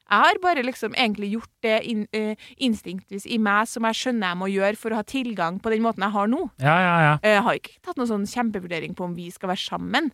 Jeg 0.08 0.24
har 0.24 0.40
bare 0.44 0.64
liksom 0.64 0.96
egentlig 0.96 1.34
gjort 1.36 1.52
det 1.66 1.78
in, 1.92 2.06
uh, 2.16 2.48
instinktvis 2.64 3.28
i 3.28 3.38
meg 3.44 3.68
som 3.68 3.84
jeg 3.90 4.00
skjønner 4.00 4.32
jeg 4.32 4.40
må 4.40 4.48
gjøre 4.52 4.80
for 4.80 4.94
å 4.96 5.02
ha 5.02 5.06
tilgang 5.08 5.60
på 5.64 5.74
den 5.74 5.84
måten 5.84 6.06
jeg 6.06 6.16
har 6.16 6.32
nå. 6.32 6.42
Ja, 6.64 6.76
ja, 6.80 6.96
ja. 7.04 7.14
Eh, 7.22 7.36
Jeg 7.36 7.44
har 7.44 7.60
ikke 7.60 7.78
tatt 7.84 8.00
noen 8.00 8.12
sånn 8.14 8.28
kjempevurdering 8.32 8.96
på 8.96 9.08
om 9.08 9.16
vi 9.18 9.28
skal 9.34 9.52
være 9.52 9.66
sammen. 9.66 10.12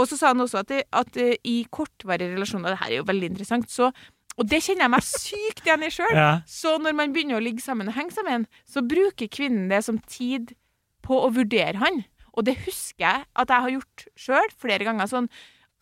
Og 0.00 0.08
så 0.10 0.18
sa 0.18 0.32
han 0.32 0.42
også 0.42 0.62
at, 0.64 0.72
det, 0.72 0.82
at 0.90 1.20
uh, 1.20 1.34
i 1.44 1.56
kortvarige 1.70 2.34
relasjoner, 2.34 2.72
det 2.74 2.80
her 2.82 2.90
er 2.92 3.00
jo 3.02 3.08
veldig 3.12 3.32
interessant, 3.34 3.70
så 3.70 3.92
Og 4.34 4.48
det 4.50 4.58
kjenner 4.64 4.88
jeg 4.88 4.90
meg 4.90 5.04
sykt 5.06 5.60
igjen 5.62 5.84
i 5.86 5.92
sjøl. 5.94 6.16
ja. 6.18 6.30
Så 6.50 6.72
når 6.82 6.96
man 6.98 7.12
begynner 7.14 7.38
å 7.38 7.44
ligge 7.44 7.62
sammen 7.62 7.86
og 7.86 7.94
henge 7.94 8.10
sammen, 8.16 8.48
så 8.66 8.82
bruker 8.82 9.30
kvinnen 9.30 9.68
det 9.70 9.84
som 9.86 10.00
tid 10.10 10.56
på 11.06 11.20
å 11.22 11.28
vurdere 11.30 11.78
han. 11.78 12.00
Og 12.34 12.42
det 12.48 12.56
husker 12.64 13.04
jeg 13.04 13.20
at 13.30 13.52
jeg 13.52 13.62
har 13.62 13.74
gjort 13.76 14.06
sjøl 14.18 14.48
flere 14.58 14.88
ganger. 14.88 15.06
Sånn, 15.06 15.28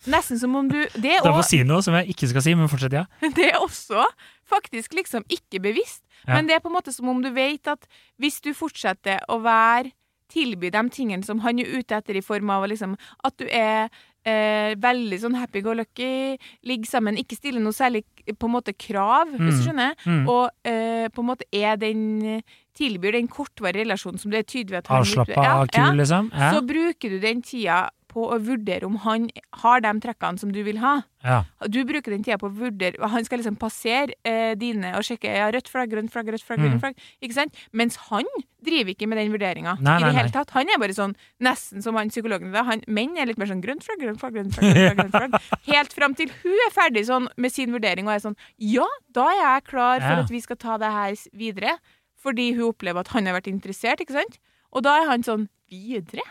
nesten 0.07 0.39
som 0.39 0.55
om 0.57 0.69
du 0.69 0.81
Det 0.95 1.13
er 1.17 1.23
Du 1.23 1.29
får 1.31 1.39
også, 1.39 1.49
si 1.49 1.63
noe 1.65 1.83
som 1.83 1.95
jeg 1.95 2.09
ikke 2.15 2.29
skal 2.33 2.43
si, 2.43 2.55
men 2.55 2.69
fortsett, 2.69 2.93
ja. 2.93 3.05
det 3.37 3.51
er 3.53 3.59
også 3.63 4.05
faktisk 4.53 4.93
liksom 4.99 5.25
ikke 5.33 5.61
bevisst. 5.63 6.03
Ja. 6.27 6.35
Men 6.37 6.47
det 6.47 6.57
er 6.57 6.61
på 6.61 6.69
en 6.71 6.77
måte 6.77 6.93
som 6.93 7.09
om 7.09 7.23
du 7.23 7.31
vet 7.33 7.67
at 7.67 7.87
hvis 8.21 8.41
du 8.45 8.53
fortsetter 8.55 9.21
å 9.29 9.41
være 9.43 9.93
tilby 10.33 10.71
de 10.73 10.83
tingene 10.89 11.25
som 11.25 11.41
han 11.45 11.59
er 11.61 11.69
ute 11.79 11.93
etter, 11.99 12.17
i 12.17 12.23
form 12.25 12.49
av 12.51 12.65
liksom, 12.71 12.95
at 13.25 13.35
du 13.37 13.45
er 13.53 13.91
eh, 14.25 14.73
veldig 14.81 15.19
sånn 15.21 15.35
happy-go-lucky, 15.37 16.39
ligger 16.65 16.89
sammen, 16.89 17.19
ikke 17.21 17.37
stiller 17.37 17.61
noe 17.61 17.75
særlig 17.77 18.05
på 18.39 18.47
en 18.49 18.55
måte 18.55 18.73
krav, 18.73 19.29
hvis 19.35 19.59
du 19.59 19.61
Mm. 19.61 19.65
skjønner, 19.67 19.95
Mm. 20.07 20.29
og 20.31 20.51
eh, 20.65 21.09
på 21.09 21.21
en 21.21 21.27
måte 21.27 21.45
er 21.53 21.77
den 21.77 22.43
tilbyr 22.79 23.13
den 23.13 23.29
kortvarige 23.29 23.85
relasjonen 23.85 24.19
som 24.21 24.31
det 24.31 24.39
er 24.39 24.49
tydelig 24.49 24.79
at 24.79 24.87
han 24.89 25.03
Avslappa, 25.03 25.35
Ja, 25.43 25.67
kul, 25.67 25.83
ja. 25.85 25.91
liksom. 26.01 26.31
Ja. 26.33 26.53
Så 26.55 26.63
bruker 26.67 27.11
du 27.11 27.19
den 27.21 27.43
tida 27.43 27.91
på 28.13 28.27
å 28.29 28.37
vurdere 28.45 28.85
om 28.87 28.97
han 29.07 29.31
har 29.63 29.81
de 29.85 29.93
trekkene 30.05 30.39
som 30.39 30.53
du 30.53 30.61
vil 30.67 30.79
ha. 30.83 31.03
ja. 31.25 31.43
Du 31.69 31.81
bruker 31.89 32.11
den 32.13 32.23
tida 32.27 32.37
på 32.39 32.49
å 32.51 32.55
vurdere 32.57 32.99
Han 33.09 33.25
skal 33.25 33.39
liksom 33.41 33.57
passere 33.57 34.13
eh, 34.27 34.55
dine 34.59 34.91
og 34.99 35.05
sjekke 35.07 35.31
ja, 35.31 35.47
rødt 35.55 35.69
flagg, 35.71 35.91
grønt 35.95 36.13
flagg, 36.13 36.29
rødt 36.35 36.43
flagg, 36.45 36.59
Mm. 36.61 36.69
grønt 36.69 36.81
flagg. 36.83 36.97
Ikke 37.23 37.35
sant? 37.37 37.55
Mens 37.73 37.97
han 38.11 38.27
driver 38.63 38.91
ikke 38.95 39.09
med 39.11 39.19
den 39.19 39.33
vurderinga 39.33 39.77
i 39.81 40.03
det 40.05 40.13
hele 40.15 40.31
tatt. 40.35 40.51
Han 40.55 40.69
er 40.71 40.79
bare 40.79 40.95
sånn 40.95 41.15
nesten 41.43 41.83
som 41.83 41.97
han 41.99 42.11
psykologen 42.13 42.53
da. 42.53 42.63
Han, 42.69 42.83
menn 42.87 43.17
er 43.19 43.27
litt 43.31 43.39
mer 43.39 43.47
sånn 43.51 43.63
grønt 43.65 43.83
flagg, 43.87 43.99
grønt 44.03 44.21
flagg, 44.21 44.35
grønt 44.37 44.55
flagg. 44.55 44.75
Grønt 44.77 45.11
flagg, 45.11 45.31
grønt 45.33 45.41
flagg. 45.41 45.65
Helt 45.73 45.93
fram 45.97 46.15
til 46.19 46.31
hun 46.43 46.63
er 46.69 46.75
ferdig 46.77 47.07
sånn 47.09 47.27
med 47.37 47.53
sin 47.55 47.73
vurdering 47.75 48.07
og 48.07 48.15
er 48.15 48.23
sånn 48.27 48.37
Ja, 48.59 48.87
da 49.11 49.27
er 49.33 49.41
jeg 49.43 49.65
klar 49.73 49.99
for 50.03 50.13
Ja. 50.19 50.21
at 50.27 50.31
vi 50.31 50.41
skal 50.45 50.57
ta 50.57 50.77
det 50.79 50.91
her 50.93 51.17
videre. 51.35 51.79
Fordi 52.23 52.53
hun 52.55 52.69
opplever 52.71 53.01
at 53.03 53.09
han 53.17 53.27
har 53.27 53.35
vært 53.41 53.49
interessert, 53.51 53.99
ikke 54.05 54.15
sant? 54.15 54.39
Og 54.73 54.85
da 54.87 55.01
er 55.03 55.09
han 55.11 55.23
sånn 55.27 55.49
Videre? 55.73 56.23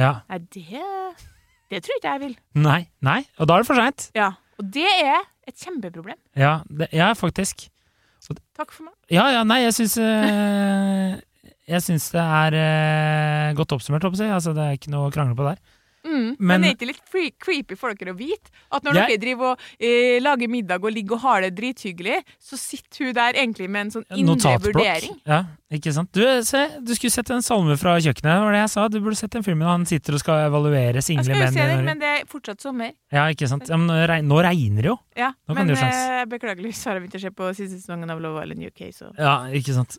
Ja. 0.00 0.12
Nei, 0.30 0.38
det 0.56 0.84
Det 1.70 1.82
tror 1.86 1.98
ikke 2.00 2.12
jeg 2.16 2.20
vil. 2.24 2.32
Nei. 2.58 2.80
Nei. 3.06 3.20
Og 3.38 3.46
da 3.46 3.54
er 3.58 3.62
det 3.62 3.68
for 3.68 3.78
seint. 3.78 4.08
Ja. 4.16 4.32
Og 4.58 4.66
det 4.74 4.88
er 4.88 5.20
et 5.48 5.56
kjempeproblem. 5.60 6.18
Ja, 6.38 6.60
det, 6.66 6.88
ja, 6.96 7.12
faktisk. 7.16 7.68
Takk 8.58 8.72
for 8.74 8.84
meg. 8.88 8.94
Ja, 9.10 9.28
ja, 9.32 9.44
nei, 9.48 9.62
jeg 9.64 9.72
syns 9.74 9.94
øh, 10.02 11.14
Jeg 11.70 11.80
syns 11.82 12.10
det 12.12 12.20
er 12.20 12.56
eh, 12.58 13.52
godt 13.58 13.72
oppsummert, 13.76 14.04
håper 14.04 14.20
jeg. 14.20 14.34
Altså, 14.34 14.52
det 14.56 14.66
er 14.66 14.76
ikke 14.76 14.92
noe 14.92 15.08
å 15.08 15.14
krangle 15.14 15.38
på 15.38 15.46
der. 15.46 15.62
Mm, 16.06 16.12
men, 16.12 16.36
Men- 16.40 16.62
det 16.62 16.68
er 16.70 16.74
ikke 16.78 16.86
litt 16.88 17.38
creepy 17.44 17.76
for 17.76 17.92
dere 17.94 18.14
å 18.14 18.16
vite 18.16 18.48
at 18.72 18.82
når 18.82 18.94
Jeg- 18.94 19.08
dere 19.08 19.18
driver 19.20 19.44
og 19.52 19.60
eh, 19.78 20.18
lager 20.20 20.48
middag 20.48 20.82
og 20.82 20.92
ligger 20.92 21.12
og 21.16 21.20
har 21.20 21.40
det 21.42 21.54
drithyggelig, 21.56 22.22
så 22.40 22.56
sitter 22.56 23.04
hun 23.04 23.14
der 23.14 23.32
egentlig 23.34 23.68
med 23.68 23.80
en 23.86 23.90
sånn 23.90 24.06
indre 24.16 24.58
vurdering? 24.64 25.20
Ja, 25.26 25.44
ikke 25.70 25.92
sant. 25.92 26.10
Du, 26.12 26.22
se, 26.42 26.62
du 26.80 26.94
skulle 26.94 27.10
sett 27.12 27.28
en 27.30 27.42
salme 27.42 27.76
fra 27.78 27.98
kjøkkenet, 28.00 28.40
var 28.40 28.52
det 28.52 28.62
jeg 28.64 28.70
sa. 28.70 28.88
Du 28.88 28.98
burde 29.00 29.16
sett 29.16 29.30
den 29.30 29.42
filmen. 29.42 29.66
Han 29.68 29.84
sitter 29.84 30.14
og 30.14 30.20
skal 30.20 30.48
evaluere 30.48 30.94
Jeg 30.94 31.02
skal 31.04 31.24
jo 31.24 31.34
menn. 31.34 31.52
se 31.52 31.66
den, 31.66 31.84
men 31.84 31.98
det 31.98 32.08
er 32.08 32.24
fortsatt 32.26 32.60
sommer. 32.60 32.92
Ja, 33.12 33.26
ikke 33.28 33.46
sant. 33.48 33.68
Ja, 33.68 33.76
men 33.76 33.88
nå 34.26 34.40
regner 34.42 34.82
det 34.82 34.90
jo. 34.94 34.98
Ja, 35.16 35.32
Nå 35.48 35.54
men 35.54 35.68
eh, 35.70 36.24
beklageligvis 36.24 36.84
har 36.86 36.94
jeg 36.98 37.08
begynt 37.10 37.14
å 37.14 37.20
se 37.20 37.30
på 37.30 37.54
siste 37.54 37.76
sesongen 37.80 38.10
av 38.10 38.20
Love 38.20 38.42
Island 38.42 38.64
UK, 38.72 38.88
så 38.94 39.12
Ja, 39.18 39.44
ikke 39.52 39.74
sant. 39.74 39.98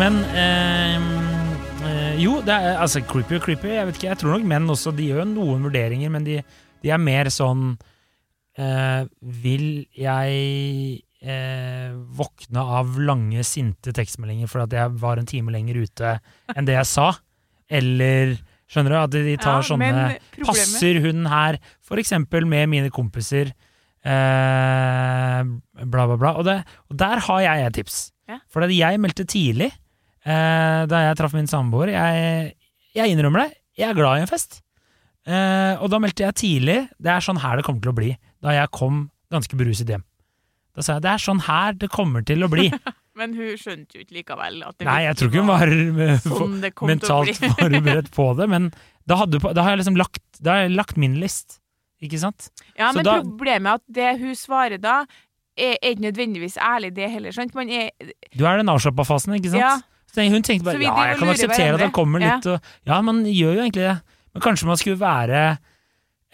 Men 0.00 0.16
eh, 0.32 0.96
eh, 1.84 2.14
Jo, 2.22 2.38
det 2.44 2.54
er 2.54 2.78
altså 2.80 3.02
creepy 3.04 3.36
og 3.36 3.44
creepy. 3.44 3.68
Jeg 3.74 3.88
vet 3.88 3.98
ikke, 3.98 4.08
jeg 4.08 4.20
tror 4.22 4.36
nok 4.38 4.46
menn 4.48 4.72
også 4.72 4.94
De 4.96 5.10
gjør 5.10 5.26
noen 5.28 5.66
vurderinger, 5.66 6.12
men 6.12 6.24
de, 6.24 6.38
de 6.80 6.92
er 6.92 7.00
mer 7.02 7.28
sånn 7.32 7.74
eh, 8.56 9.02
Vil 9.42 9.66
jeg 9.92 11.02
eh, 11.20 11.90
våkne 12.16 12.64
av 12.80 12.96
lange, 12.96 13.44
sinte 13.44 13.92
tekstmeldinger 13.96 14.48
fordi 14.48 14.78
jeg 14.80 14.94
var 15.02 15.20
en 15.20 15.28
time 15.28 15.52
lenger 15.52 15.82
ute 15.84 16.14
enn 16.54 16.68
det 16.68 16.78
jeg 16.78 16.88
sa? 16.94 17.10
Eller 17.68 18.38
Skjønner 18.70 18.94
du? 18.94 18.98
At 19.02 19.12
de 19.12 19.34
tar 19.42 19.58
Ja, 19.58 19.66
sånne 19.66 20.06
Passer 20.46 21.00
hun 21.02 21.26
her, 21.28 21.58
for 21.84 22.00
eksempel 22.00 22.46
med 22.48 22.70
mine 22.70 22.92
kompiser? 22.94 23.50
Eh, 24.00 25.44
bla, 25.84 26.08
bla, 26.08 26.16
bla. 26.16 26.32
Og, 26.38 26.46
det, 26.46 26.60
og 26.88 26.98
der 27.02 27.20
har 27.26 27.44
jeg 27.44 27.66
et 27.66 27.78
tips. 27.82 28.00
Ja. 28.30 28.38
For 28.48 28.64
jeg 28.70 29.00
meldte 29.02 29.26
tidlig, 29.28 29.72
eh, 30.24 30.82
da 30.90 31.04
jeg 31.06 31.16
traff 31.20 31.34
min 31.36 31.48
samboer 31.50 31.92
jeg, 31.94 32.52
jeg 32.96 33.14
innrømmer 33.14 33.46
det, 33.46 33.54
jeg 33.80 33.88
er 33.90 33.96
glad 33.98 34.18
i 34.20 34.24
en 34.26 34.30
fest. 34.30 34.60
Eh, 35.26 35.74
og 35.80 35.90
da 35.92 35.98
meldte 36.00 36.24
jeg 36.24 36.34
tidlig 36.40 36.76
Det 36.96 37.10
er 37.12 37.20
sånn 37.22 37.38
her 37.42 37.58
det 37.60 37.64
kommer 37.66 37.82
til 37.84 37.92
å 37.92 37.96
bli. 37.98 38.08
Da 38.40 38.54
jeg 38.56 38.70
kom 38.72 39.02
ganske 39.30 39.56
beruset 39.60 39.88
hjem. 39.92 40.02
Da 40.74 40.82
sa 40.84 40.96
jeg 40.96 41.04
det 41.04 41.10
er 41.12 41.22
sånn 41.22 41.42
her 41.44 41.76
det 41.76 41.90
kommer 41.92 42.24
til 42.26 42.44
å 42.46 42.48
bli. 42.52 42.70
Men 43.20 43.34
hun 43.36 43.52
skjønte 43.58 43.98
jo 43.98 44.04
ikke 44.04 44.16
likevel 44.20 44.62
at 44.64 44.76
det 44.80 44.86
Nei, 44.88 45.00
jeg 45.04 45.16
tror 45.18 45.28
ikke 45.28 45.42
hun 45.42 45.50
var 45.50 45.72
sånn 46.24 46.54
mentalt 46.88 47.40
forberedt 47.60 48.08
på 48.14 48.26
det, 48.38 48.46
men 48.48 48.68
da, 49.04 49.18
hadde, 49.20 49.40
da 49.42 49.64
har 49.66 49.74
jeg 49.74 49.80
liksom 49.82 49.98
lagt, 49.98 50.22
da 50.40 50.54
har 50.54 50.62
jeg 50.64 50.72
lagt 50.78 50.96
min 51.02 51.18
list. 51.20 51.58
Ikke 52.00 52.20
sant? 52.22 52.46
Ja, 52.78 52.92
Så 52.94 53.00
men 53.02 53.08
da- 53.08 53.18
problemet 53.20 53.66
er 53.74 53.80
at 53.82 53.84
det 53.98 54.12
hun 54.22 54.38
svarer 54.38 54.80
da, 54.80 54.94
er, 55.58 55.74
er 55.82 55.90
ikke 55.90 56.06
nødvendigvis 56.06 56.56
ærlig, 56.64 56.94
det 56.96 57.10
heller. 57.12 57.34
Sant? 57.36 57.52
Man 57.58 57.68
er 57.68 57.90
Du 58.32 58.46
er 58.46 58.62
den 58.62 58.72
avslappa 58.72 59.04
fasen, 59.04 59.34
ikke 59.36 59.52
sant? 59.52 59.60
Ja. 59.66 59.74
Så 60.10 60.26
hun 60.26 60.42
tenkte 60.42 60.66
bare 60.66 60.82
ja, 60.82 60.94
jeg 61.12 61.20
kan 61.20 61.30
akseptere 61.30 61.76
at 61.76 61.84
det 61.84 61.92
kommer 61.94 62.18
kommer 62.18 62.26
Ja. 62.26 62.36
litt 62.36 62.46
og 62.50 62.60
Ja, 62.86 63.00
man 63.00 63.22
gjør 63.24 63.54
jo 63.54 63.62
egentlig 63.62 63.86
det. 63.86 63.96
Men 64.34 64.42
kanskje 64.42 64.66
man 64.66 64.76
skulle 64.80 65.00
være 65.00 65.58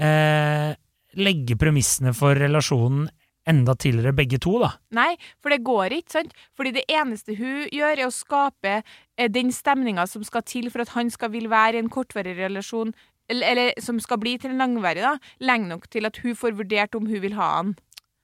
eh, 0.00 0.74
Legge 1.16 1.56
premissene 1.56 2.12
for 2.16 2.36
relasjonen 2.36 3.06
enda 3.46 3.76
tidligere, 3.78 4.12
begge 4.12 4.40
to, 4.42 4.56
da. 4.58 4.72
Nei, 4.96 5.12
for 5.40 5.54
det 5.54 5.62
går 5.64 5.94
ikke, 6.00 6.12
sant? 6.18 6.32
Fordi 6.58 6.72
det 6.74 6.82
eneste 6.90 7.36
hun 7.38 7.62
gjør, 7.70 7.92
er 7.94 8.08
å 8.08 8.14
skape 8.14 8.72
eh, 8.82 9.28
den 9.30 9.52
stemninga 9.54 10.06
som 10.10 10.24
skal 10.26 10.42
til 10.42 10.66
for 10.74 10.82
at 10.82 10.90
han 10.96 11.12
skal 11.14 11.30
vil 11.30 11.46
være 11.52 11.78
i 11.78 11.84
en 11.84 11.92
kortvarig 11.92 12.34
relasjon, 12.40 12.90
eller, 13.30 13.46
eller 13.52 13.82
som 13.82 14.00
skal 14.02 14.18
bli 14.22 14.34
til 14.42 14.52
en 14.52 14.60
langvarig, 14.64 15.04
da, 15.06 15.14
lenge 15.46 15.70
nok 15.70 15.86
til 15.94 16.10
at 16.10 16.18
hun 16.24 16.34
får 16.38 16.58
vurdert 16.58 16.98
om 16.98 17.06
hun 17.06 17.22
vil 17.22 17.38
ha 17.38 17.52
han. 17.60 17.76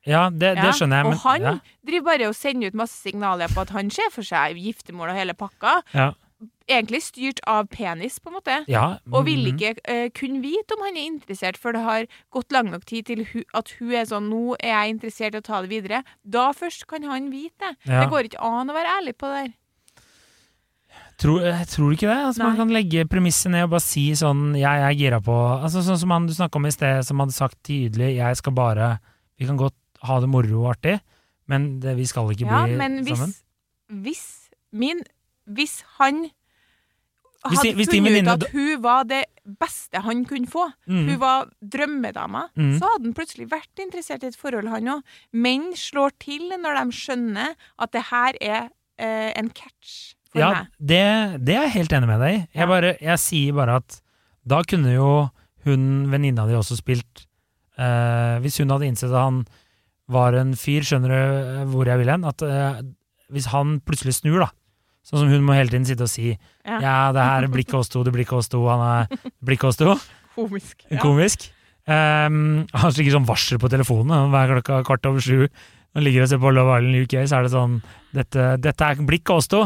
Ja, 0.09 0.27
det, 0.31 0.57
det 0.59 0.73
skjønner 0.75 1.03
jeg, 1.03 1.07
men 1.07 1.15
og 1.15 1.23
han 1.29 1.47
ja, 1.47 1.55
driver 1.87 2.09
bare 2.11 2.33
og 2.33 2.35
sender 2.35 2.73
ut 2.73 2.79
masse 2.83 2.99
signaler 2.99 3.53
på 3.53 3.63
at 3.63 3.71
han 3.71 3.91
ser 3.95 4.11
for 4.11 4.27
seg 4.27 4.59
giftermål 4.59 5.13
og 5.13 5.19
hele 5.21 5.37
pakka. 5.39 5.79
ja, 5.95 6.11
Egentlig 6.67 7.03
styrt 7.05 7.39
av 7.47 7.69
penis, 7.71 8.17
på 8.19 8.31
en 8.31 8.35
måte. 8.35 8.57
ja, 8.71 8.99
Og 9.13 9.27
vil 9.29 9.45
mhm. 9.45 9.55
ikke 9.55 9.73
uh, 9.87 10.09
kunne 10.15 10.43
vite 10.43 10.75
om 10.75 10.83
han 10.87 10.99
er 10.99 11.07
interessert 11.07 11.59
før 11.61 11.77
det 11.77 11.83
har 11.87 12.07
gått 12.35 12.55
lang 12.55 12.71
nok 12.73 12.87
tid 12.89 13.07
til 13.11 13.25
hu 13.31 13.43
at 13.55 13.71
hun 13.79 13.95
er 13.95 14.07
sånn 14.11 14.31
'Nå 14.31 14.57
er 14.59 14.73
jeg 14.73 14.95
interessert 14.97 15.35
i 15.35 15.43
å 15.43 15.47
ta 15.47 15.63
det 15.63 15.71
videre'. 15.71 16.03
Da 16.27 16.51
først 16.51 16.87
kan 16.91 17.07
han 17.07 17.31
vite 17.31 17.63
det. 17.63 17.77
Det 17.87 18.11
går 18.11 18.31
ikke 18.31 18.43
an 18.43 18.71
å 18.71 18.75
være 18.75 18.95
ærlig 18.99 19.15
på 19.19 19.31
det 19.31 19.43
der. 19.43 19.53
Tror, 21.23 21.43
jeg 21.45 21.69
tror 21.69 21.93
ikke 21.93 22.09
det. 22.09 22.19
Altså, 22.27 22.43
man 22.43 22.57
kan 22.57 22.73
legge 22.73 23.07
premisset 23.07 23.53
ned 23.53 23.67
og 23.67 23.75
bare 23.77 23.85
si 23.85 24.11
sånn 24.19 24.57
Jeg 24.59 24.87
er 24.87 24.97
gira 24.97 25.21
på 25.23 25.35
altså, 25.63 25.83
Sånn 25.85 26.01
som 26.01 26.11
han 26.15 26.27
du 26.27 26.35
snakka 26.35 26.59
om 26.59 26.67
i 26.67 26.73
sted, 26.75 27.05
som 27.07 27.21
hadde 27.23 27.37
sagt 27.37 27.59
tydelig 27.69 28.17
Jeg 28.17 28.39
skal 28.41 28.57
bare 28.57 28.89
Vi 29.39 29.47
kan 29.47 29.61
godt 29.61 29.77
ha 30.09 30.21
det 30.23 30.29
moro 30.31 30.65
og 30.65 30.71
artig, 30.77 30.99
men 31.51 31.81
det, 31.83 31.97
vi 31.99 32.07
skal 32.09 32.31
ikke 32.33 32.47
Ja, 32.49 32.63
bli 32.67 32.77
men 32.81 33.01
hvis, 33.07 33.19
sammen. 33.19 33.35
hvis 34.05 34.23
min 34.73 35.03
Hvis 35.53 35.83
han 35.99 36.21
Hvis 37.51 37.59
de- 37.59 37.69
hadde 37.73 37.77
hvis 37.81 37.89
funnet 37.91 38.01
ut 38.01 38.07
venninne 38.07 38.33
at 38.39 38.45
hun 38.53 38.83
var 38.85 39.03
det 39.11 39.25
beste 39.59 39.99
han 40.05 40.21
kunne 40.25 40.47
få, 40.47 40.69
mm. 40.87 41.09
hun 41.09 41.19
var 41.19 41.49
drømmedama, 41.61 42.45
mm. 42.55 42.77
så 42.79 42.87
hadde 42.93 43.09
han 43.09 43.15
plutselig 43.19 43.49
vært 43.51 43.83
interessert 43.83 44.23
i 44.23 44.29
et 44.31 44.37
forhold, 44.39 44.69
han 44.71 44.87
òg. 44.87 45.03
Menn 45.35 45.73
slår 45.75 46.15
til 46.23 46.47
når 46.63 46.79
de 46.79 46.95
skjønner 46.95 47.57
at 47.83 47.91
det 47.93 48.05
her 48.13 48.39
er 48.41 48.69
eh, 49.03 49.33
en 49.35 49.51
catch 49.51 50.15
for 50.31 50.39
Ja, 50.39 50.51
meg. 50.53 50.71
det, 50.79 51.03
det 51.45 51.57
er 51.57 51.63
jeg 51.67 51.75
helt 51.81 51.93
enig 51.99 52.09
med 52.13 52.21
deg 52.23 52.37
i. 52.39 52.47
Jeg, 52.55 52.69
bare, 52.71 52.95
jeg 53.03 53.19
sier 53.19 53.53
bare 53.59 53.81
at 53.83 53.99
da 54.47 54.63
kunne 54.63 54.95
jo 54.95 55.11
hun 55.67 55.89
venninna 56.15 56.47
di 56.47 56.55
også 56.59 56.75
spilt 56.79 57.27
eh, 57.79 58.39
Hvis 58.43 58.59
hun 58.63 58.71
hadde 58.71 58.87
innsett 58.87 59.11
at 59.11 59.19
han 59.27 59.43
var 60.15 60.37
en 60.39 60.53
fyr, 60.59 60.85
skjønner 60.87 61.13
du 61.13 61.21
eh, 61.21 61.63
hvor 61.73 61.89
jeg 61.89 62.01
vil 62.03 62.13
hen? 62.13 62.27
At 62.29 62.45
eh, 62.47 62.83
hvis 63.33 63.49
han 63.53 63.79
plutselig 63.87 64.19
snur, 64.21 64.45
da. 64.45 64.51
Sånn 65.03 65.25
som 65.25 65.33
hun 65.33 65.43
må 65.43 65.57
hele 65.57 65.73
tiden 65.73 65.87
sitte 65.89 66.07
og 66.07 66.13
si 66.13 66.31
Ja. 66.31 66.77
Ja, 66.79 66.97
det 67.15 67.25
her 67.27 67.49
blir 67.51 67.65
ikke 67.65 67.81
oss 67.81 67.91
to, 67.91 68.05
det 68.07 68.13
blir 68.15 68.23
ikke 68.23 68.39
oss 68.39 68.51
to, 68.53 68.61
han 68.71 68.83
er 68.87 69.31
blir 69.43 69.59
ikke 69.59 69.73
oss 69.73 69.81
to. 69.81 69.97
Komisk. 70.37 70.85
Ja. 70.89 71.01
Komisk. 71.03 71.49
Um, 71.83 72.63
han 72.71 72.93
slikker 72.95 73.17
sånn 73.17 73.27
varsel 73.27 73.59
på 73.59 73.71
telefonen 73.73 74.31
hver 74.31 74.53
klokka 74.55 74.85
kvart 74.87 75.09
over 75.11 75.25
sju. 75.25 75.49
man 75.93 76.05
ligger 76.07 76.23
og 76.23 76.31
ser 76.31 76.39
på 76.39 76.53
Love 76.55 76.77
Island 76.79 77.03
UK, 77.03 77.17
så 77.27 77.41
er 77.41 77.43
det 77.43 77.53
sånn 77.53 77.81
Dette, 78.15 78.45
dette 78.63 78.87
er 78.87 79.03
blikk 79.09 79.33
oss 79.35 79.51
to. 79.51 79.65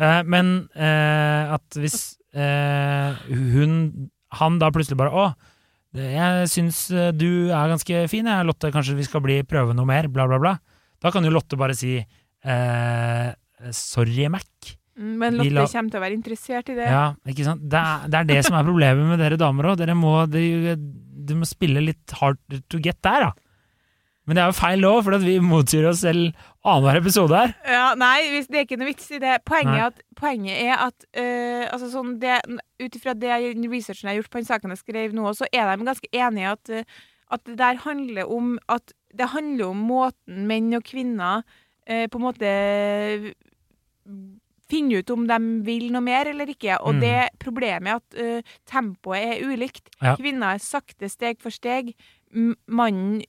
Uh, 0.00 0.20
men 0.26 0.66
uh, 0.74 1.54
at 1.54 1.78
hvis 1.78 2.16
uh, 2.34 3.14
hun 3.28 4.08
Han 4.40 4.56
da 4.56 4.70
plutselig 4.72 4.96
bare 4.96 5.12
Å, 5.12 5.24
jeg 5.94 6.48
syns 6.48 6.78
eh, 6.94 7.10
du 7.12 7.50
er 7.52 7.72
ganske 7.72 8.04
fin, 8.08 8.28
jeg, 8.30 8.46
Lotte. 8.48 8.70
Kanskje 8.72 8.96
vi 8.96 9.04
skal 9.08 9.20
bli 9.24 9.40
prøve 9.48 9.74
noe 9.76 9.88
mer? 9.88 10.08
Bla, 10.12 10.24
bla, 10.30 10.38
bla. 10.40 10.54
Da 11.02 11.10
kan 11.12 11.24
jo 11.26 11.32
Lotte 11.34 11.58
bare 11.60 11.74
si 11.76 11.98
eh, 11.98 13.28
Sorry, 13.76 14.28
Mac. 14.32 14.46
Mm, 14.98 15.12
Men 15.20 15.36
Lotte 15.40 15.52
la- 15.56 15.66
kommer 15.68 15.90
til 15.92 16.00
å 16.00 16.04
være 16.04 16.16
interessert 16.18 16.68
i 16.72 16.76
det. 16.78 16.88
Ja, 16.88 17.04
ikke 17.28 17.44
sant? 17.46 17.62
Det 17.68 17.78
er, 17.80 18.08
det 18.12 18.18
er 18.22 18.28
det 18.32 18.40
som 18.46 18.56
er 18.58 18.66
problemet 18.68 19.08
med 19.12 19.20
dere 19.22 19.38
damer 19.40 19.70
òg. 19.72 19.78
Dere 19.80 19.94
må, 19.96 20.14
de, 20.30 20.76
de 20.76 21.36
må 21.38 21.48
spille 21.48 21.80
litt 21.84 22.16
hard 22.20 22.40
to 22.72 22.80
get 22.82 23.00
der, 23.04 23.28
da. 23.28 23.32
Men 24.28 24.36
det 24.38 24.42
er 24.44 24.52
jo 24.52 24.58
feil 24.60 24.84
òg, 24.86 25.00
for 25.06 25.16
at 25.16 25.24
vi 25.26 25.38
motsier 25.42 25.88
oss 25.90 26.04
selv 26.04 26.30
annenhver 26.62 27.00
episode 27.00 27.34
her. 27.36 27.54
Ja, 27.66 27.86
nei, 27.98 28.42
det 28.46 28.60
er 28.60 28.66
ikke 28.66 28.78
noe 28.80 28.90
vits 28.92 29.08
i 29.10 29.20
det. 29.22 29.38
Poenget 29.48 29.78
er 29.78 29.86
at, 29.88 30.02
poenget 30.18 30.60
er 30.62 30.74
at 30.88 31.06
uh, 31.18 31.64
altså 31.74 31.90
sånn 31.90 32.14
Ut 32.82 32.98
ifra 32.98 33.14
det 33.14 33.32
researchen 33.70 34.08
jeg 34.08 34.12
har 34.12 34.20
gjort 34.20 34.32
på 34.32 34.42
den 34.42 34.48
saken 34.48 34.74
jeg 34.74 34.82
skrev 34.82 35.16
nå, 35.16 35.26
så 35.38 35.48
er 35.50 35.70
de 35.70 35.86
ganske 35.86 36.10
enige 36.12 36.46
i 36.46 36.50
at, 36.50 36.72
øh, 36.74 37.00
at 37.32 37.44
det 37.46 37.58
der 37.60 37.82
handler 37.84 38.30
om 38.30 38.56
at 38.68 38.94
det 39.12 39.28
handler 39.34 39.70
om 39.70 39.82
måten 39.86 40.46
menn 40.48 40.72
og 40.74 40.86
kvinner 40.86 41.42
uh, 41.42 42.06
på 42.06 42.18
en 42.20 42.26
måte 42.26 42.54
finner 44.72 45.02
ut 45.02 45.12
om 45.12 45.26
de 45.28 45.38
vil 45.66 45.90
noe 45.92 46.04
mer 46.04 46.30
eller 46.30 46.48
ikke. 46.48 46.78
Og 46.80 46.96
Mm. 46.96 47.00
det 47.00 47.28
problemet 47.42 47.88
er 47.90 48.00
at 48.00 48.18
uh, 48.18 48.54
tempoet 48.66 49.36
er 49.36 49.44
ulikt. 49.46 49.90
Ja. 50.00 50.16
Kvinner 50.16 50.54
er 50.54 50.62
sakte, 50.62 51.10
steg 51.12 51.40
for 51.42 51.50
steg. 51.50 51.92
Mannen 52.32 53.22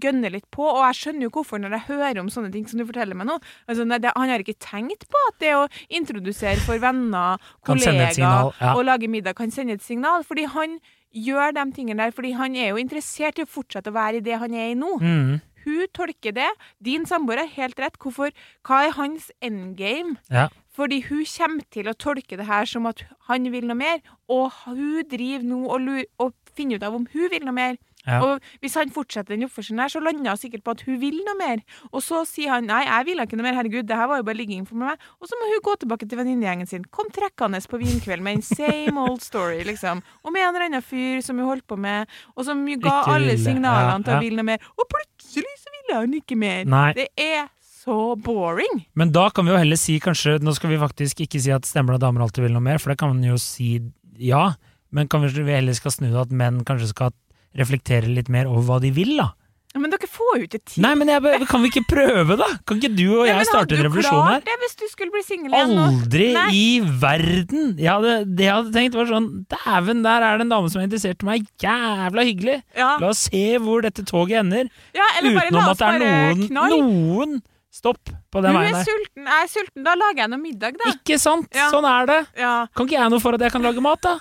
gønner 0.00 0.32
litt 0.34 0.48
på, 0.52 0.64
og 0.68 0.82
jeg 0.90 0.98
skjønner 0.98 1.26
jo 1.26 1.32
hvorfor 1.32 1.60
når 1.62 1.76
jeg 1.76 1.86
hører 1.88 2.20
om 2.20 2.30
sånne 2.32 2.52
ting 2.52 2.66
som 2.68 2.80
du 2.80 2.86
forteller 2.88 3.16
meg 3.18 3.28
nå. 3.30 3.38
Altså, 3.66 3.86
nei, 3.88 3.98
det, 4.02 4.12
han 4.16 4.32
har 4.32 4.44
ikke 4.44 4.58
tenkt 4.60 5.06
på 5.12 5.22
at 5.30 5.38
det 5.42 5.54
å 5.56 5.62
introdusere 5.88 6.60
for 6.66 6.82
venner, 6.82 7.40
kollegaer 7.66 8.18
ja. 8.18 8.74
og 8.74 8.84
lage 8.88 9.08
middag 9.12 9.38
kan 9.38 9.54
sende 9.54 9.78
et 9.78 9.84
signal. 9.84 10.26
Fordi 10.28 10.44
han 10.52 10.76
gjør 11.12 11.56
de 11.56 11.64
tingene 11.76 12.06
der 12.06 12.12
fordi 12.16 12.34
han 12.36 12.56
er 12.56 12.72
jo 12.72 12.80
interessert 12.80 13.40
i 13.40 13.46
å 13.46 13.50
fortsette 13.50 13.92
å 13.92 13.96
være 13.96 14.20
i 14.20 14.24
det 14.24 14.38
han 14.40 14.54
er 14.56 14.72
i 14.72 14.78
nå. 14.78 14.94
Mm, 15.00 15.40
Hun 15.64 15.84
tolker 15.94 16.34
det. 16.36 16.50
Din 16.84 17.06
samboer 17.08 17.44
har 17.44 17.52
helt 17.56 17.80
rett. 17.80 17.98
Hvorfor? 18.00 18.32
Hva 18.66 18.84
er 18.86 18.96
hans 18.98 19.30
endgame? 19.44 20.18
ja. 20.32 20.48
Fordi 20.76 21.02
hun 21.08 21.24
kommer 21.28 21.64
til 21.74 21.88
å 21.90 21.96
tolke 21.98 22.38
det 22.40 22.48
her 22.48 22.68
som 22.68 22.88
at 22.88 23.04
han 23.28 23.50
vil 23.52 23.68
noe 23.68 23.78
mer, 23.78 24.00
og 24.32 24.50
hun 24.64 25.02
driver 25.10 25.44
nå 25.44 25.64
og, 25.68 25.88
og 26.22 26.32
finner 26.56 26.80
ut 26.80 26.86
av 26.86 26.96
om 26.96 27.08
hun 27.12 27.32
vil 27.32 27.44
noe 27.44 27.56
mer. 27.56 27.80
Ja. 28.06 28.18
Og 28.18 28.42
hvis 28.62 28.74
han 28.74 28.90
fortsetter 28.90 29.36
den 29.36 29.46
oppførselen 29.46 29.78
her, 29.78 29.90
så 29.92 30.00
lander 30.02 30.32
hun 30.32 30.40
sikkert 30.40 30.64
på 30.66 30.74
at 30.74 30.82
hun 30.88 30.98
vil 30.98 31.20
noe 31.22 31.36
mer. 31.38 31.62
Og 31.92 32.02
så 32.02 32.22
sier 32.26 32.50
han 32.50 32.66
nei, 32.66 32.82
jeg 32.88 33.06
vil 33.08 33.22
ikke 33.22 33.38
noe 33.38 33.46
mer, 33.46 33.56
herregud, 33.60 33.86
det 33.86 33.98
her 33.98 34.10
var 34.10 34.18
jo 34.22 34.26
bare 34.26 34.40
ligging 34.40 34.66
for 34.66 34.80
meg. 34.80 35.06
Og 35.22 35.30
så 35.30 35.38
må 35.38 35.50
hun 35.52 35.62
gå 35.68 35.76
tilbake 35.84 36.08
til 36.10 36.18
venninnegjengen 36.18 36.70
sin. 36.70 36.88
Kom 36.94 37.10
trekkende 37.14 37.62
på 37.70 37.78
vinkveld 37.82 38.26
med 38.26 38.40
en 38.40 38.46
same 38.48 39.06
old 39.06 39.22
story, 39.22 39.62
liksom. 39.68 40.02
Og 40.26 40.34
med 40.34 40.42
en 40.42 40.50
eller 40.50 40.68
annen 40.70 40.86
fyr 40.86 41.22
som 41.22 41.38
hun 41.38 41.52
holdt 41.52 41.66
på 41.70 41.78
med, 41.78 42.10
og 42.34 42.46
som 42.48 42.66
ga 42.82 42.98
alle 43.14 43.38
signalene 43.38 44.00
ja, 44.00 44.04
til 44.08 44.18
å 44.18 44.22
ville 44.24 44.42
noe 44.42 44.50
mer. 44.50 44.70
Og 44.74 44.88
plutselig 44.90 45.58
så 45.62 45.74
ville 45.78 46.00
han 46.02 46.18
ikke 46.18 46.38
mer. 46.38 46.66
Nei. 46.66 46.88
Det 46.98 47.10
er 47.14 47.46
så 47.82 48.14
boring. 48.22 48.84
Men 48.94 49.10
da 49.14 49.28
kan 49.34 49.46
vi 49.46 49.54
jo 49.54 49.58
heller 49.58 49.80
si 49.80 49.96
kanskje 50.02 50.36
Nå 50.42 50.54
skal 50.54 50.70
vi 50.70 50.78
faktisk 50.78 51.24
ikke 51.24 51.40
si 51.42 51.50
at 51.54 51.66
stemmer 51.66 51.96
det 51.96 52.04
damer 52.04 52.22
alltid 52.26 52.46
vil 52.46 52.54
noe 52.54 52.64
mer, 52.64 52.78
for 52.82 52.92
det 52.92 53.00
kan 53.02 53.10
man 53.14 53.24
jo 53.26 53.38
si 53.42 53.74
ja. 54.22 54.52
Men 54.94 55.08
kanskje 55.10 55.42
vi 55.46 55.56
heller 55.56 55.74
skal 55.76 55.94
snu 55.94 56.10
det 56.12 56.20
at 56.26 56.34
menn 56.36 56.62
kanskje 56.68 56.92
skal 56.92 57.14
reflektere 57.58 58.08
litt 58.08 58.30
mer 58.32 58.48
over 58.48 58.64
hva 58.68 58.82
de 58.84 58.92
vil, 58.94 59.16
da. 59.18 59.32
Men 59.72 59.88
dere 59.88 60.04
får 60.04 60.32
jo 60.36 60.44
ikke 60.44 60.58
tid. 60.60 60.82
Nei, 60.84 60.90
men 61.00 61.08
jeg, 61.08 61.46
kan 61.48 61.62
vi 61.62 61.70
ikke 61.70 61.82
prøve, 61.88 62.34
da? 62.36 62.48
Kan 62.68 62.76
ikke 62.76 62.90
du 62.92 63.06
og 63.22 63.22
jeg 63.24 63.38
Nei, 63.38 63.44
starte 63.48 63.72
en 63.72 63.78
hadde 63.78 63.78
du 63.78 63.86
revolusjon 63.86 64.18
her? 64.18 64.42
klart 64.42 64.48
det 64.50 64.56
hvis 64.60 64.74
du 64.76 64.84
skulle 64.90 65.14
bli 65.14 65.22
singel 65.24 65.54
igjen? 65.56 65.72
Aldri 65.80 66.26
i 66.52 66.66
verden! 67.00 67.70
Jeg 67.80 67.88
hadde, 67.88 68.16
det 68.28 68.44
jeg 68.44 68.52
hadde 68.58 68.74
tenkt, 68.76 68.98
var 69.00 69.08
sånn 69.08 69.30
Dæven, 69.54 70.02
der 70.04 70.26
er 70.28 70.36
det 70.36 70.44
en 70.44 70.52
dame 70.52 70.72
som 70.72 70.82
er 70.82 70.90
interessert 70.90 71.24
i 71.24 71.28
meg. 71.30 71.48
Jævla 71.64 72.26
hyggelig! 72.28 72.58
Ja. 72.76 72.90
La 73.00 73.14
oss 73.14 73.24
se 73.30 73.44
hvor 73.64 73.86
dette 73.86 74.04
toget 74.08 74.42
ender. 74.42 74.68
ja, 74.98 75.08
eller 75.22 75.38
bare 75.40 75.48
la 75.48 75.64
Utenom 75.64 75.72
oss 75.72 75.80
at 75.80 75.86
det 75.86 75.88
er 75.88 76.04
noen, 76.04 76.44
knall. 76.50 76.76
noen 76.76 77.40
stopp 77.72 78.02
på 78.04 78.42
Du 78.42 78.46
den 78.46 78.52
er 78.52 78.58
veien 78.60 78.76
der. 78.76 78.84
sulten, 78.88 79.30
jeg 79.30 79.46
er 79.46 79.48
sulten, 79.54 79.86
da 79.86 79.94
lager 79.96 80.24
jeg 80.24 80.32
noe 80.34 80.42
middag, 80.42 80.76
da. 80.80 80.92
Ikke 80.92 81.18
sant? 81.20 81.48
Ja. 81.56 81.70
Sånn 81.72 81.88
er 81.88 82.10
det. 82.10 82.20
Ja. 82.38 82.52
Kan 82.76 82.88
ikke 82.88 82.98
jeg 83.00 83.14
noe 83.14 83.22
for 83.24 83.38
at 83.38 83.46
jeg 83.46 83.54
kan 83.54 83.64
lage 83.64 83.84
mat, 83.84 84.04
da? 84.04 84.18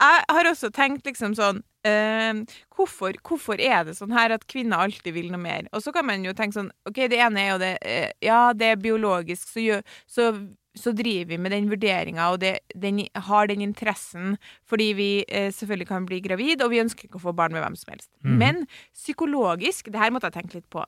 Jeg 0.00 0.24
har 0.34 0.48
også 0.50 0.72
tenkt 0.74 1.06
liksom 1.06 1.36
sånn 1.38 1.60
eh, 1.86 2.40
hvorfor, 2.74 3.14
hvorfor 3.26 3.60
er 3.62 3.84
det 3.86 3.94
sånn 3.98 4.14
her 4.14 4.34
at 4.34 4.46
kvinner 4.50 4.82
alltid 4.82 5.14
vil 5.14 5.30
noe 5.32 5.42
mer? 5.42 5.68
Og 5.70 5.84
så 5.84 5.92
kan 5.94 6.06
man 6.08 6.24
jo 6.26 6.34
tenke 6.34 6.58
sånn 6.58 6.72
OK, 6.88 7.04
det 7.12 7.20
ene 7.22 7.44
er 7.44 7.52
jo 7.52 7.60
det 7.62 7.76
eh, 7.86 8.10
Ja, 8.24 8.40
det 8.56 8.72
er 8.72 8.82
biologisk, 8.82 9.46
så, 9.52 9.62
gjør, 9.62 9.84
så, 10.10 10.30
så 10.78 10.94
driver 10.96 11.34
vi 11.34 11.40
med 11.44 11.54
den 11.54 11.68
vurderinga, 11.70 12.30
og 12.34 12.40
det, 12.42 12.56
den, 12.74 13.04
har 13.28 13.52
den 13.52 13.62
interessen 13.68 14.34
fordi 14.68 14.88
vi 14.98 15.10
eh, 15.28 15.52
selvfølgelig 15.54 15.90
kan 15.92 16.08
bli 16.08 16.22
gravid, 16.24 16.64
og 16.64 16.72
vi 16.74 16.82
ønsker 16.82 17.06
ikke 17.06 17.20
å 17.20 17.26
få 17.28 17.36
barn 17.36 17.54
med 17.54 17.64
hvem 17.64 17.78
som 17.78 17.94
helst. 17.94 18.10
Mm. 18.24 18.34
Men 18.42 18.64
psykologisk, 18.96 19.92
det 19.92 20.02
her 20.02 20.14
måtte 20.14 20.32
jeg 20.32 20.40
tenke 20.40 20.58
litt 20.58 20.70
på, 20.72 20.86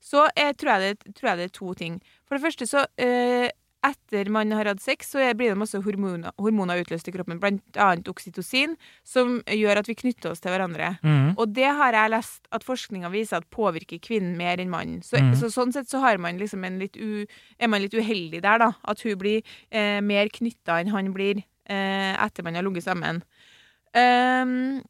så 0.00 0.26
jeg, 0.36 0.56
tror, 0.60 0.76
jeg 0.76 0.98
det, 1.00 1.14
tror 1.16 1.32
jeg 1.32 1.40
det 1.40 1.48
er 1.48 1.56
to 1.56 1.74
ting. 1.78 1.98
For 2.26 2.36
det 2.36 2.44
første 2.44 2.68
så 2.68 2.84
eh, 3.00 3.50
etter 3.86 4.28
man 4.32 4.52
har 4.52 4.68
hatt 4.68 4.82
sex, 4.82 5.08
så 5.12 5.22
blir 5.36 5.52
det 5.52 5.58
masse 5.58 5.78
hormoner, 5.80 6.34
hormoner 6.40 6.82
utløst 6.82 7.08
i 7.08 7.14
kroppen, 7.14 7.40
blant 7.40 7.78
annet 7.80 8.08
oksytocin, 8.12 8.76
som 9.06 9.38
gjør 9.48 9.80
at 9.80 9.88
vi 9.88 9.96
knytter 10.02 10.32
oss 10.32 10.42
til 10.44 10.52
hverandre. 10.52 10.92
Mm. 11.00 11.32
Og 11.40 11.54
det 11.56 11.70
har 11.78 11.96
jeg 11.96 12.12
lest 12.12 12.50
at 12.52 12.66
forskninga 12.66 13.10
viser 13.12 13.40
at 13.40 13.48
påvirker 13.54 14.02
kvinnen 14.04 14.36
mer 14.40 14.60
enn 14.60 14.72
mannen. 14.72 15.00
Så, 15.06 15.20
mm. 15.20 15.32
så 15.40 15.52
sånn 15.52 15.72
sett 15.76 15.88
så 15.92 16.02
har 16.04 16.20
man 16.20 16.40
liksom 16.40 16.66
u, 16.66 17.24
er 17.58 17.72
man 17.72 17.84
litt 17.84 17.96
uheldig 17.96 18.42
der, 18.44 18.60
da. 18.60 18.72
At 18.84 19.04
hun 19.06 19.16
blir 19.20 19.40
eh, 19.70 20.00
mer 20.04 20.28
knytta 20.32 20.80
enn 20.80 20.92
han 20.92 21.12
blir 21.16 21.40
eh, 21.40 22.12
etter 22.20 22.44
man 22.44 22.60
har 22.60 22.66
ligget 22.66 22.88
sammen. 22.88 23.24
Um, 23.96 24.82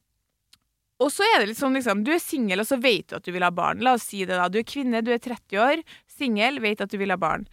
og 1.01 1.09
så 1.13 1.25
er 1.25 1.41
det 1.41 1.51
litt 1.51 1.61
sånn, 1.61 1.79
liksom, 1.79 2.03
du 2.05 2.13
er 2.13 2.21
singel, 2.23 2.61
og 2.61 2.69
så 2.69 2.77
vet 2.81 3.09
du 3.09 3.17
at 3.17 3.25
du 3.25 3.33
vil 3.33 3.47
ha 3.47 3.53
barn. 3.55 3.81
La 3.85 3.97
oss 3.97 4.05
si 4.11 4.21
det, 4.27 4.37
da. 4.37 4.51
Du 4.53 4.61
er 4.61 4.69
kvinne, 4.69 5.01
du 5.05 5.15
er 5.15 5.23
30 5.23 5.63
år, 5.65 5.83
singel, 6.11 6.61
vet 6.61 6.83
at 6.85 6.93
du 6.93 6.99
vil 7.01 7.15
ha 7.15 7.17
barn. 7.21 7.47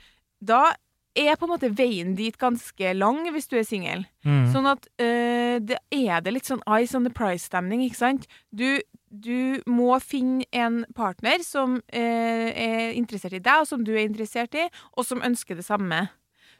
Da 0.43 0.73
er 1.17 1.37
på 1.39 1.47
en 1.47 1.53
måte 1.53 1.71
veien 1.73 2.13
dit 2.17 2.35
ganske 2.37 2.91
lang 2.93 3.23
hvis 3.33 3.49
du 3.49 3.55
er 3.57 3.65
singel. 3.65 4.03
Mm. 4.27 4.43
Sånn 4.53 4.67
at 4.69 4.85
øh, 5.01 5.57
det 5.63 5.79
er 5.95 6.21
det 6.21 6.33
litt 6.35 6.49
sånn 6.49 6.61
eyes 6.69 6.93
on 6.97 7.07
the 7.07 7.13
price-stemning, 7.13 7.81
ikke 7.87 7.99
sant? 7.99 8.27
Du, 8.51 8.81
du 9.09 9.63
må 9.69 9.95
finne 10.03 10.45
en 10.51 10.83
partner 10.97 11.41
som 11.45 11.79
øh, 11.79 12.49
er 12.51 12.93
interessert 12.99 13.37
i 13.37 13.41
deg, 13.41 13.63
og 13.63 13.69
som 13.71 13.87
du 13.87 13.95
er 13.95 14.05
interessert 14.05 14.57
i, 14.59 14.67
og 14.93 15.07
som 15.07 15.23
ønsker 15.25 15.57
det 15.57 15.65
samme. 15.65 16.03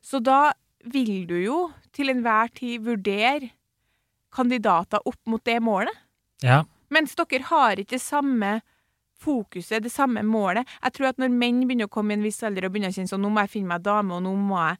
Så 0.02 0.24
da 0.24 0.56
vil 0.88 1.28
du 1.30 1.36
jo 1.42 1.60
til 1.96 2.14
enhver 2.14 2.50
tid 2.56 2.86
vurdere 2.88 3.52
kandidater 4.34 5.04
opp 5.08 5.20
mot 5.30 5.44
det 5.46 5.60
målet. 5.64 5.94
Ja. 6.46 6.64
Mens 6.94 7.16
dere 7.20 7.44
har 7.50 7.82
ikke 7.82 7.98
det 7.98 8.04
samme 8.04 8.58
fokuset, 9.18 9.82
det 9.84 9.92
samme 9.92 10.22
målet. 10.26 10.68
Jeg 10.84 10.94
tror 10.94 11.10
at 11.10 11.18
når 11.22 11.34
menn 11.34 11.64
begynner 11.66 11.90
å 11.90 11.94
komme 11.94 12.14
i 12.14 12.20
en 12.20 12.26
viss 12.26 12.44
alder 12.46 12.68
og 12.68 12.76
begynner 12.76 12.94
å 12.94 12.98
kjenne 12.98 13.10
sånn, 13.10 13.24
nå 13.26 13.32
må 13.34 13.44
jeg 13.46 13.54
finne 13.56 13.72
meg 13.74 13.86
dame, 13.88 14.14
og 14.14 14.22
nå 14.28 14.36
må 14.38 14.60
jeg 14.62 14.78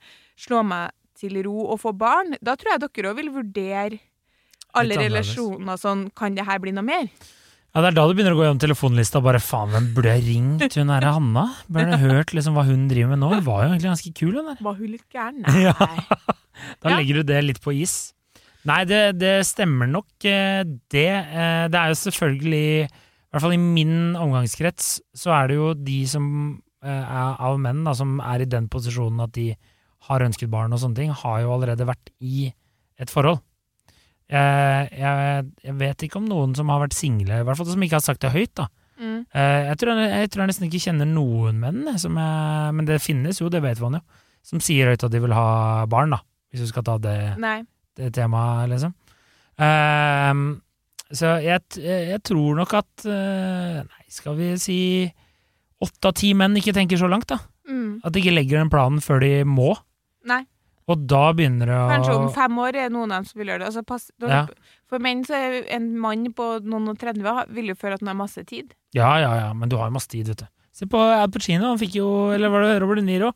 slå 0.48 0.62
meg 0.68 0.94
til 1.18 1.40
ro 1.48 1.64
og 1.74 1.80
få 1.82 1.96
barn, 1.98 2.36
da 2.46 2.54
tror 2.56 2.76
jeg 2.76 2.84
dere 2.86 3.10
òg 3.12 3.18
vil 3.18 3.32
vurdere 3.34 3.98
alle 4.78 5.00
relasjoner 5.00 5.80
sånn, 5.82 6.04
kan 6.14 6.36
det 6.38 6.46
her 6.46 6.60
bli 6.62 6.74
noe 6.76 6.86
mer? 6.86 7.08
Ja, 7.74 7.82
Det 7.82 7.90
er 7.90 7.96
da 7.98 8.04
du 8.08 8.14
begynner 8.14 8.34
å 8.34 8.38
gå 8.38 8.46
gjennom 8.46 8.62
telefonlista 8.62 9.22
bare 9.22 9.42
faen, 9.44 9.70
hvem 9.74 9.88
burde 9.96 10.14
jeg 10.16 10.24
ringt 10.28 10.78
hun 10.78 10.90
derre 10.94 11.14
Hanna? 11.14 11.44
Burde 11.68 11.98
jeg 11.98 12.06
hørt 12.06 12.34
liksom 12.38 12.56
hva 12.58 12.64
hun 12.66 12.86
driver 12.90 13.12
med 13.14 13.22
nå? 13.22 13.32
Hun 13.36 13.44
var 13.46 13.64
jo 13.66 13.72
egentlig 13.74 13.92
ganske 13.92 14.14
kul, 14.18 14.38
hun 14.38 14.48
der. 14.52 14.62
Var 14.66 14.78
hun 14.80 14.94
litt 14.94 15.08
gæren? 15.14 15.42
Nei. 15.46 15.66
Ja. 15.66 16.38
Da 16.82 16.94
legger 16.96 17.20
du 17.20 17.28
det 17.34 17.42
litt 17.46 17.60
på 17.62 17.74
is. 17.78 18.14
Nei, 18.68 18.82
det, 18.90 19.02
det 19.22 19.34
stemmer 19.48 19.88
nok, 19.88 20.10
eh, 20.28 20.64
det. 20.92 21.08
Eh, 21.08 21.66
Det 21.72 21.80
er 21.80 21.92
jo 21.94 22.00
selvfølgelig 22.02 22.64
I 22.88 23.32
hvert 23.32 23.44
fall 23.44 23.56
i 23.56 23.60
min 23.62 24.16
omgangskrets 24.20 24.90
så 25.16 25.32
er 25.36 25.50
det 25.52 25.58
jo 25.60 25.74
de 25.76 25.98
som 26.10 26.26
eh, 26.84 26.90
er 27.04 27.38
av 27.48 27.60
menn 27.64 27.84
da, 27.88 27.94
som 27.96 28.18
er 28.24 28.44
i 28.44 28.50
den 28.50 28.68
posisjonen 28.72 29.24
at 29.24 29.34
de 29.36 29.52
har 30.08 30.24
ønsket 30.24 30.52
barn 30.52 30.72
og 30.76 30.80
sånne 30.80 30.96
ting, 31.00 31.12
har 31.12 31.42
jo 31.44 31.54
allerede 31.56 31.88
vært 31.88 32.12
i 32.24 32.48
et 33.00 33.12
forhold. 33.12 33.42
Jeg, 34.32 34.90
jeg, 34.96 35.46
jeg 35.64 35.76
vet 35.80 36.04
ikke 36.08 36.20
om 36.20 36.28
noen 36.28 36.54
som 36.56 36.70
har 36.72 36.82
vært 36.84 36.96
single, 36.96 37.42
i 37.42 37.46
hvert 37.48 37.60
fall 37.60 37.68
som 37.70 37.84
ikke 37.84 37.98
har 38.00 38.06
sagt 38.06 38.24
det 38.24 38.32
høyt. 38.34 38.54
da. 38.60 38.68
Mm. 39.00 39.20
Jeg 39.34 39.78
tror, 39.82 40.00
jeg, 40.02 40.30
tror 40.32 40.44
jeg 40.44 40.52
nesten 40.54 40.68
ikke 40.68 40.84
kjenner 40.88 41.10
noen 41.10 41.60
menn, 41.62 41.84
men 41.84 42.88
det 42.88 43.02
finnes 43.04 43.40
jo, 43.42 43.50
det 43.54 43.62
vet 43.66 43.82
man 43.84 44.00
jo, 44.00 44.04
som 44.48 44.64
sier 44.64 44.92
høyt 44.94 45.04
at 45.08 45.14
de 45.14 45.22
vil 45.24 45.36
ha 45.36 45.48
barn, 45.92 46.16
da, 46.16 46.22
hvis 46.52 46.64
du 46.64 46.72
skal 46.72 46.88
ta 46.88 46.96
det, 47.04 47.18
Nei. 47.44 47.60
Temaet, 48.14 48.72
liksom. 48.74 48.96
Ehm, 49.64 50.48
så 51.08 51.38
jeg, 51.42 51.64
jeg 51.82 52.20
tror 52.28 52.58
nok 52.60 52.74
at 52.78 53.06
uh, 53.08 53.80
Nei, 53.82 54.04
skal 54.12 54.36
vi 54.38 54.52
si 54.62 54.80
åtte 55.82 56.10
av 56.10 56.18
ti 56.18 56.34
menn 56.38 56.58
ikke 56.60 56.76
tenker 56.76 57.00
så 57.00 57.10
langt, 57.10 57.30
da. 57.32 57.40
Mm. 57.70 58.00
At 58.06 58.14
de 58.14 58.22
ikke 58.22 58.36
legger 58.36 58.62
den 58.62 58.72
planen 58.74 59.02
før 59.04 59.22
de 59.24 59.32
må. 59.48 59.74
Nei. 60.28 60.44
Og 60.88 61.04
da 61.04 61.34
begynner 61.36 61.68
det 61.68 61.76
å 61.76 61.88
Kanskje 61.92 62.16
om 62.16 62.30
fem 62.36 62.60
år 62.64 62.78
er 62.86 62.92
noen 62.94 63.12
av 63.12 63.20
dem 63.20 63.28
som 63.28 63.42
vil 63.42 63.52
gjøre 63.52 63.66
det. 63.66 63.72
Altså, 63.72 63.84
pass, 63.88 64.08
Ja. 64.24 64.46
For 64.88 65.04
menn 65.04 65.26
så 65.28 65.36
er 65.36 65.58
en 65.76 65.90
mann 66.00 66.30
på 66.36 66.46
noen 66.64 66.94
og 66.94 67.00
30 67.02 67.52
vil 67.56 67.74
jo 67.74 67.76
føle 67.76 67.98
at 67.98 68.04
han 68.04 68.14
har 68.14 68.20
masse 68.22 68.44
tid. 68.48 68.72
Ja, 68.96 69.18
ja, 69.20 69.34
ja, 69.36 69.50
men 69.54 69.68
du 69.68 69.76
har 69.76 69.92
jo 69.92 69.98
masse 69.98 70.08
tid, 70.12 70.32
vet 70.32 70.46
du. 70.46 70.48
Se 70.78 70.88
på 70.88 71.00
Al 71.02 71.30
Pacino, 71.34 71.72
han 71.72 71.80
fikk 71.82 71.96
jo 71.98 72.08
Eller 72.36 72.52
var 72.54 72.62
det 72.62 72.76
Robert 72.84 73.02
De 73.02 73.04
Niro? 73.08 73.32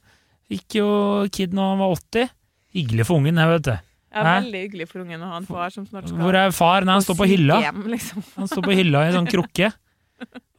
Fikk 0.51 0.77
jo 0.77 0.89
kid 1.33 1.55
når 1.57 1.71
han 1.73 1.81
var 1.81 1.95
80. 1.97 2.31
Hyggelig 2.77 3.07
for 3.09 3.19
ungen, 3.19 3.39
det, 3.39 3.47
vet 3.51 3.67
du. 3.67 3.90
Ja, 4.13 4.23
Hæ? 4.27 4.31
veldig 4.43 4.61
hyggelig 4.65 4.87
for 4.91 4.99
ungen 5.05 5.21
å 5.23 5.29
ha 5.31 5.37
en 5.39 5.45
far 5.47 5.69
som 5.71 5.85
snart 5.87 6.09
skal 6.09 6.19
Hvor 6.19 6.35
er 6.35 6.51
far? 6.51 6.83
Nei, 6.83 6.93
han 6.97 7.01
står 7.05 7.15
på 7.21 7.27
hylla. 7.31 7.61
Hjem, 7.63 7.83
liksom. 7.93 8.23
Han 8.35 8.47
står 8.51 8.65
på 8.67 8.75
hylla 8.75 9.05
i 9.05 9.11
en 9.13 9.19
sånn 9.21 9.29
krukke. 9.31 9.71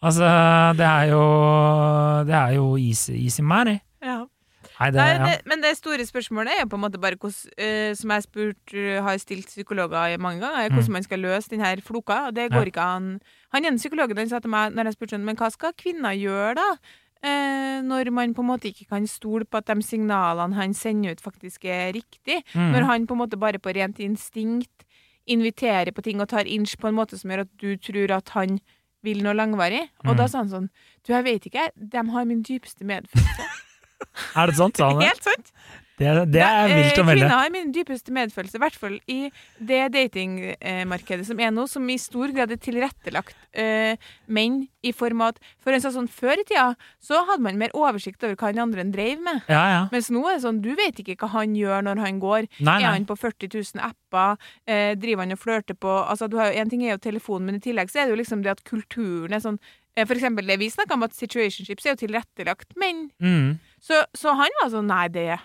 Altså, 0.03 0.27
det 0.77 0.87
er 0.89 1.11
jo 1.13 1.23
Det 2.27 2.35
er 2.35 2.55
jo 2.57 2.77
easy, 2.81 3.13
easy 3.27 3.43
money. 3.43 3.79
Ja. 4.03 4.25
Nei, 4.81 4.89
det, 4.91 4.99
Nei, 4.99 5.11
ja. 5.31 5.37
men 5.47 5.61
det 5.63 5.77
store 5.79 6.03
spørsmålet 6.09 6.57
er 6.57 6.63
jo 6.65 6.71
på 6.73 6.79
en 6.79 6.83
måte 6.83 6.99
bare 6.99 7.15
hvordan, 7.21 7.53
uh, 7.61 7.93
som 7.95 8.11
jeg 8.11 8.25
spurt, 8.25 8.73
eh, 8.75 8.97
har 9.05 9.19
stilt 9.23 9.47
psykologer 9.47 10.17
mange 10.19 10.41
ganger, 10.43 10.65
er 10.65 10.73
hvordan 10.75 10.97
man 10.97 11.05
skal 11.07 11.21
løse 11.23 11.53
denne 11.53 11.77
floka. 11.87 12.17
Og 12.31 12.35
det 12.35 12.49
går 12.51 12.57
Mm. 12.57 12.65
Ja. 12.65 12.71
ikke 12.73 12.87
an. 12.97 13.21
Han 13.53 13.65
ene 13.69 13.79
psykologen 13.79 14.19
han 14.19 14.29
sa 14.33 14.41
til 14.41 14.51
meg 14.51 14.73
når 14.75 14.85
jeg 14.91 14.97
spurte 14.97 15.15
sånn, 15.15 15.25
men 15.29 15.37
hva 15.37 15.53
skal 15.53 15.73
kvinner 15.79 16.17
gjøre 16.19 16.55
da? 16.59 16.67
Eh, 17.23 17.81
når 17.87 18.11
man 18.11 18.33
på 18.35 18.43
en 18.43 18.49
måte 18.51 18.69
ikke 18.73 18.89
kan 18.91 19.07
stole 19.07 19.45
på 19.47 19.61
at 19.61 19.67
de 19.71 19.83
signalene 19.87 20.55
han 20.59 20.73
sender 20.75 21.13
ut, 21.15 21.21
faktisk 21.23 21.65
er 21.71 21.93
riktig. 21.95 22.41
Mm. 22.55 22.73
Når 22.75 22.83
han 22.89 23.07
på 23.07 23.15
en 23.15 23.21
måte 23.23 23.39
bare 23.39 23.61
på 23.63 23.75
rent 23.77 24.01
instinkt 24.03 24.87
inviterer 25.31 25.93
på 25.95 26.03
ting 26.03 26.21
og 26.21 26.29
tar 26.33 26.49
inch 26.51 26.75
på 26.83 26.89
en 26.91 26.97
måte 26.99 27.15
som 27.19 27.31
gjør 27.31 27.45
at 27.45 27.53
du 27.63 27.77
tror 27.79 28.11
at 28.19 28.33
han 28.35 28.59
vil 29.07 29.23
noe 29.23 29.35
langvarig. 29.35 29.85
Og 30.05 30.13
Mm. 30.15 30.17
da 30.19 30.27
sa 30.27 30.39
han 30.39 30.49
sånn 30.51 30.69
Du, 31.07 31.13
jeg 31.13 31.25
vet 31.25 31.47
ikke, 31.47 31.69
de 31.77 31.97
har 32.11 32.25
min 32.25 32.43
dypeste 32.43 32.85
medfølelse. 32.85 33.47
Er 34.37 34.47
det 34.51 34.57
sant, 34.57 34.77
sa 34.77 34.89
han 34.91 34.99
det? 34.99 35.09
Helt 35.13 35.23
sant. 35.25 35.53
Det, 36.03 36.27
det 36.35 36.43
er 36.43 36.73
vilt 36.73 36.99
å 36.99 37.03
Eh, 37.03 37.07
melde. 37.07 37.23
Kvinner 37.23 37.37
har 37.37 37.53
min 37.55 37.73
dypeste 37.75 38.15
medfølelse, 38.15 38.59
i 38.59 38.63
hvert 38.63 38.79
fall 38.79 38.99
i 39.11 39.21
det 39.59 39.83
datingmarkedet 39.95 41.27
som 41.29 41.41
er 41.41 41.53
nå, 41.55 41.67
som 41.71 41.89
i 41.91 41.99
stor 42.01 42.33
grad 42.35 42.53
er 42.53 42.61
tilrettelagt 42.63 43.37
uh, 43.59 43.95
menn 44.27 44.63
i 44.83 44.93
form 44.97 45.23
av 45.23 45.35
at 45.35 45.41
For 45.63 45.75
en 45.75 45.83
sånn, 45.85 46.09
Før 46.11 46.41
i 46.41 46.45
tida 46.47 46.73
så 47.03 47.23
hadde 47.29 47.45
man 47.45 47.59
mer 47.61 47.75
oversikt 47.77 48.23
over 48.25 48.37
hva 48.39 48.53
den 48.53 48.63
andre 48.65 48.85
drev 48.91 49.21
med. 49.23 49.43
Ja, 49.51 49.63
ja. 49.71 49.83
Mens 49.93 50.11
nå 50.13 50.25
er 50.27 50.39
det 50.39 50.47
sånn, 50.47 50.63
du 50.65 50.73
vet 50.79 50.99
ikke 51.03 51.19
hva 51.23 51.31
han 51.37 51.55
gjør 51.57 51.85
når 51.87 52.03
han 52.03 52.19
går. 52.23 52.49
Nei, 52.61 52.79
Er 52.83 52.97
han 52.97 53.07
på 53.07 53.17
40 53.19 53.53
000 53.53 53.85
apper? 53.85 54.41
Uh, 54.69 54.93
driver 54.99 55.25
han 55.25 55.37
og 55.37 55.43
flørter 55.43 55.79
på 55.79 55.93
altså, 56.03 56.29
du 56.29 56.39
har 56.41 56.51
jo, 56.51 56.59
En 56.63 56.73
ting 56.73 56.83
er 56.85 56.97
jo 56.97 57.03
telefonen, 57.03 57.47
men 57.49 57.61
i 57.61 57.65
tillegg 57.65 57.91
så 57.93 58.03
er 58.03 58.09
det 58.09 58.17
jo 58.17 58.23
liksom 58.23 58.43
det 58.45 58.57
at 58.57 58.65
kulturen 58.69 59.33
er 59.33 59.43
sånn 59.45 59.61
For 59.97 60.17
eksempel 60.17 60.47
det 60.49 60.59
vi 60.61 60.71
snakka 60.73 60.97
om, 60.97 61.07
at 61.07 61.17
situationships 61.17 61.87
er 61.87 61.95
jo 61.95 62.03
tilrettelagt 62.07 62.77
menn. 62.81 63.11
Mm. 63.21 63.59
Så, 63.83 64.05
så 64.17 64.37
han 64.39 64.61
var 64.63 64.71
sånn 64.73 64.89
Nei, 64.89 65.07
det 65.13 65.41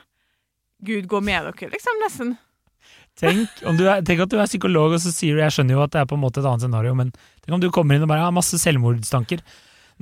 Gud 0.86 1.08
gå 1.10 1.22
med 1.26 1.48
dere, 1.48 1.72
liksom. 1.74 2.02
Nesten. 2.04 2.36
Tenk, 3.18 3.64
om 3.66 3.78
du 3.80 3.88
er, 3.90 4.04
tenk 4.06 4.22
at 4.22 4.30
du 4.30 4.38
er 4.38 4.50
psykolog, 4.50 4.94
og 4.94 5.02
så 5.02 5.10
sier 5.10 5.34
du 5.34 5.42
Jeg 5.42 5.56
skjønner 5.56 5.74
jo 5.74 5.82
at 5.82 5.96
det 5.96 6.04
er 6.04 6.10
på 6.10 6.18
en 6.20 6.22
måte 6.22 6.38
et 6.44 6.46
annet 6.46 6.68
scenario, 6.68 6.94
men 6.98 7.10
tenk 7.42 7.56
om 7.58 7.64
du 7.64 7.72
kommer 7.74 7.98
inn 7.98 8.06
og 8.06 8.12
bare 8.12 8.28
har 8.28 8.36
masse 8.36 8.60
selvmordstanker. 8.62 9.42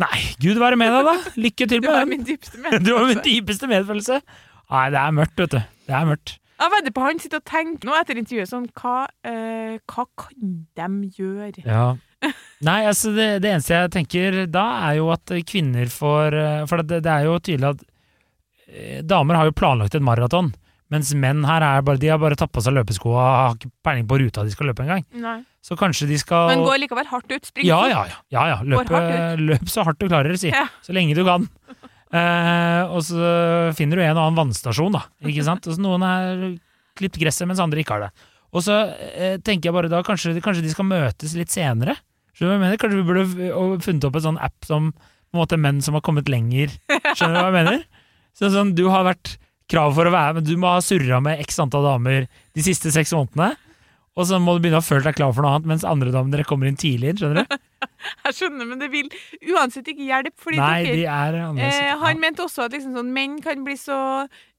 Nei, 0.03 0.17
Gud 0.43 0.59
være 0.59 0.75
med 0.79 0.91
deg, 0.91 1.07
da! 1.07 1.35
Lykke 1.39 1.67
til 1.71 1.79
Du 1.79 1.87
med 1.87 1.93
var 1.99 2.09
min 2.09 2.25
dypeste 2.27 2.81
Du 2.83 2.91
har 2.97 3.05
min 3.07 3.23
dypeste 3.23 3.69
medfølelse. 3.71 4.19
Nei, 4.73 4.87
det 4.91 4.99
er 4.99 5.15
mørkt, 5.15 5.39
vet 5.39 5.55
du. 5.55 5.61
Det 5.87 5.95
er 5.95 6.09
mørkt. 6.09 6.35
Jeg 6.55 6.71
vedder 6.71 6.93
på 6.95 7.03
han 7.03 7.17
sitter 7.19 7.41
og 7.41 7.47
tenker 7.49 7.89
nå 7.89 7.95
etter 7.99 8.19
intervjuet 8.19 8.47
sånn 8.51 8.67
Hva, 8.79 9.05
eh, 9.27 9.75
hva 9.91 10.05
kan 10.19 10.53
de 10.79 11.09
gjøre? 11.17 11.65
Ja. 11.65 11.87
Nei, 12.65 12.77
altså 12.87 13.11
det, 13.15 13.27
det 13.43 13.51
eneste 13.51 13.75
jeg 13.75 13.91
tenker 13.93 14.37
da, 14.49 14.63
er 14.87 15.01
jo 15.01 15.09
at 15.13 15.33
kvinner 15.49 15.91
får 15.91 16.37
eh, 16.39 16.61
For 16.69 16.83
det, 16.83 17.01
det 17.05 17.11
er 17.11 17.27
jo 17.27 17.35
tydelig 17.43 17.73
at 17.73 17.83
eh, 18.71 19.01
damer 19.03 19.39
har 19.39 19.49
jo 19.49 19.57
planlagt 19.57 19.99
et 19.99 20.05
maraton, 20.05 20.53
mens 20.93 21.11
menn 21.17 21.41
her 21.47 21.63
er 21.65 21.83
bare, 21.85 21.99
de 22.01 22.11
har 22.11 22.19
bare 22.21 22.37
tatt 22.37 22.51
på 22.53 22.61
seg 22.61 22.75
løpeskoa, 22.77 23.15
og 23.15 23.37
har 23.39 23.55
ikke 23.57 23.71
peiling 23.85 24.07
på 24.09 24.19
ruta 24.21 24.43
de 24.45 24.53
skal 24.53 24.69
løpe 24.69 24.85
engang. 24.85 25.05
Så 25.65 25.77
kanskje 25.79 26.07
de 26.11 26.19
skal 26.21 26.51
Men 26.51 26.65
går 26.65 26.83
likevel 26.83 27.09
hardt 27.09 27.31
ut. 27.31 27.49
Spring 27.49 27.65
ja, 27.65 27.79
ja, 27.89 28.03
ja, 28.11 28.19
ja, 28.35 28.43
ja. 28.53 28.57
Løpe, 28.61 29.01
løp 29.41 29.71
så 29.71 29.85
hardt 29.87 30.01
du 30.03 30.05
klarer, 30.05 30.37
si. 30.37 30.51
Ja. 30.53 30.67
Så 30.85 30.95
lenge 30.95 31.17
du 31.17 31.25
kan. 31.27 31.49
Eh, 32.15 32.91
og 32.95 33.01
så 33.03 33.17
finner 33.75 33.99
du 33.99 34.03
en 34.05 34.13
og 34.13 34.21
annen 34.21 34.37
vannstasjon, 34.37 34.93
da. 34.93 35.01
Ikke 35.27 35.43
sant? 35.43 35.65
Og 35.67 35.75
så 35.75 35.81
noen 35.83 36.05
har 36.05 36.43
klippet 36.95 37.19
gresset, 37.19 37.43
mens 37.49 37.59
andre 37.59 37.81
ikke 37.81 37.97
har 37.97 38.05
det. 38.05 38.27
Og 38.55 38.63
så 38.63 38.77
eh, 39.17 39.35
tenker 39.43 39.67
jeg 39.67 39.75
bare 39.75 39.89
da, 39.91 39.99
kanskje, 40.05 40.37
kanskje 40.45 40.63
de 40.63 40.71
skal 40.71 40.87
møtes 40.87 41.33
litt 41.35 41.51
senere. 41.51 41.97
Skjønner 42.31 42.45
du 42.45 42.53
hva 42.53 42.55
jeg 42.55 42.63
mener? 42.63 42.79
Kanskje 42.79 43.01
vi 43.01 43.07
burde 43.09 43.81
funnet 43.83 44.07
opp 44.07 44.19
en 44.19 44.25
sånn 44.29 44.39
app 44.47 44.69
som 44.69 44.93
på 44.95 45.35
en 45.35 45.41
måte 45.41 45.59
menn 45.59 45.81
som 45.83 45.97
har 45.97 46.05
kommet 46.05 46.31
lenger. 46.31 46.71
Skjønner 46.87 47.35
du 47.35 47.41
hva 47.41 47.49
jeg 47.49 47.57
mener? 47.57 47.83
Sånn, 48.35 48.53
sånn, 48.53 48.73
du 48.77 48.85
har 48.93 49.03
vært 49.07 49.35
krav 49.71 49.95
for 49.97 50.05
å 50.09 50.13
være 50.13 50.37
med 50.39 50.45
du 50.47 50.55
må 50.61 50.73
ha 50.75 50.81
surra 50.85 51.21
med 51.23 51.41
x 51.45 51.57
antall 51.63 51.85
damer 51.87 52.27
de 52.55 52.65
siste 52.65 52.91
seks 52.93 53.13
månedene. 53.17 53.53
Og 54.15 54.23
så 54.29 54.37
må 54.39 54.53
du 54.55 54.61
begynne 54.63 54.79
å 54.79 54.85
føle 54.85 55.03
deg 55.03 55.17
klar 55.17 55.33
for 55.35 55.43
noe 55.43 55.57
annet, 55.57 55.65
mens 55.67 55.83
andre 55.83 56.11
damer 56.13 56.31
dere 56.37 56.45
kommer 56.47 56.69
inn 56.69 56.77
tidlig 56.79 57.09
inn. 57.11 57.17
skjønner 57.19 57.43
du? 57.49 57.57
Jeg 58.25 58.35
skjønner, 58.37 58.67
men 58.69 58.79
det 58.79 58.87
vil 58.93 59.09
uansett 59.51 59.89
ikke 59.91 60.05
hjelpe. 60.07 60.37
Fordi 60.39 60.59
Nei, 60.61 60.83
dere, 60.85 60.95
de 61.01 61.05
er 61.11 61.37
annerledes. 61.41 61.79
eh, 61.83 61.97
han 61.99 62.21
mente 62.23 62.45
også 62.45 62.63
at 62.69 62.77
liksom 62.77 62.95
sånn, 62.95 63.09
menn 63.11 63.35
kan 63.43 63.65
bli 63.67 63.75
så 63.75 63.97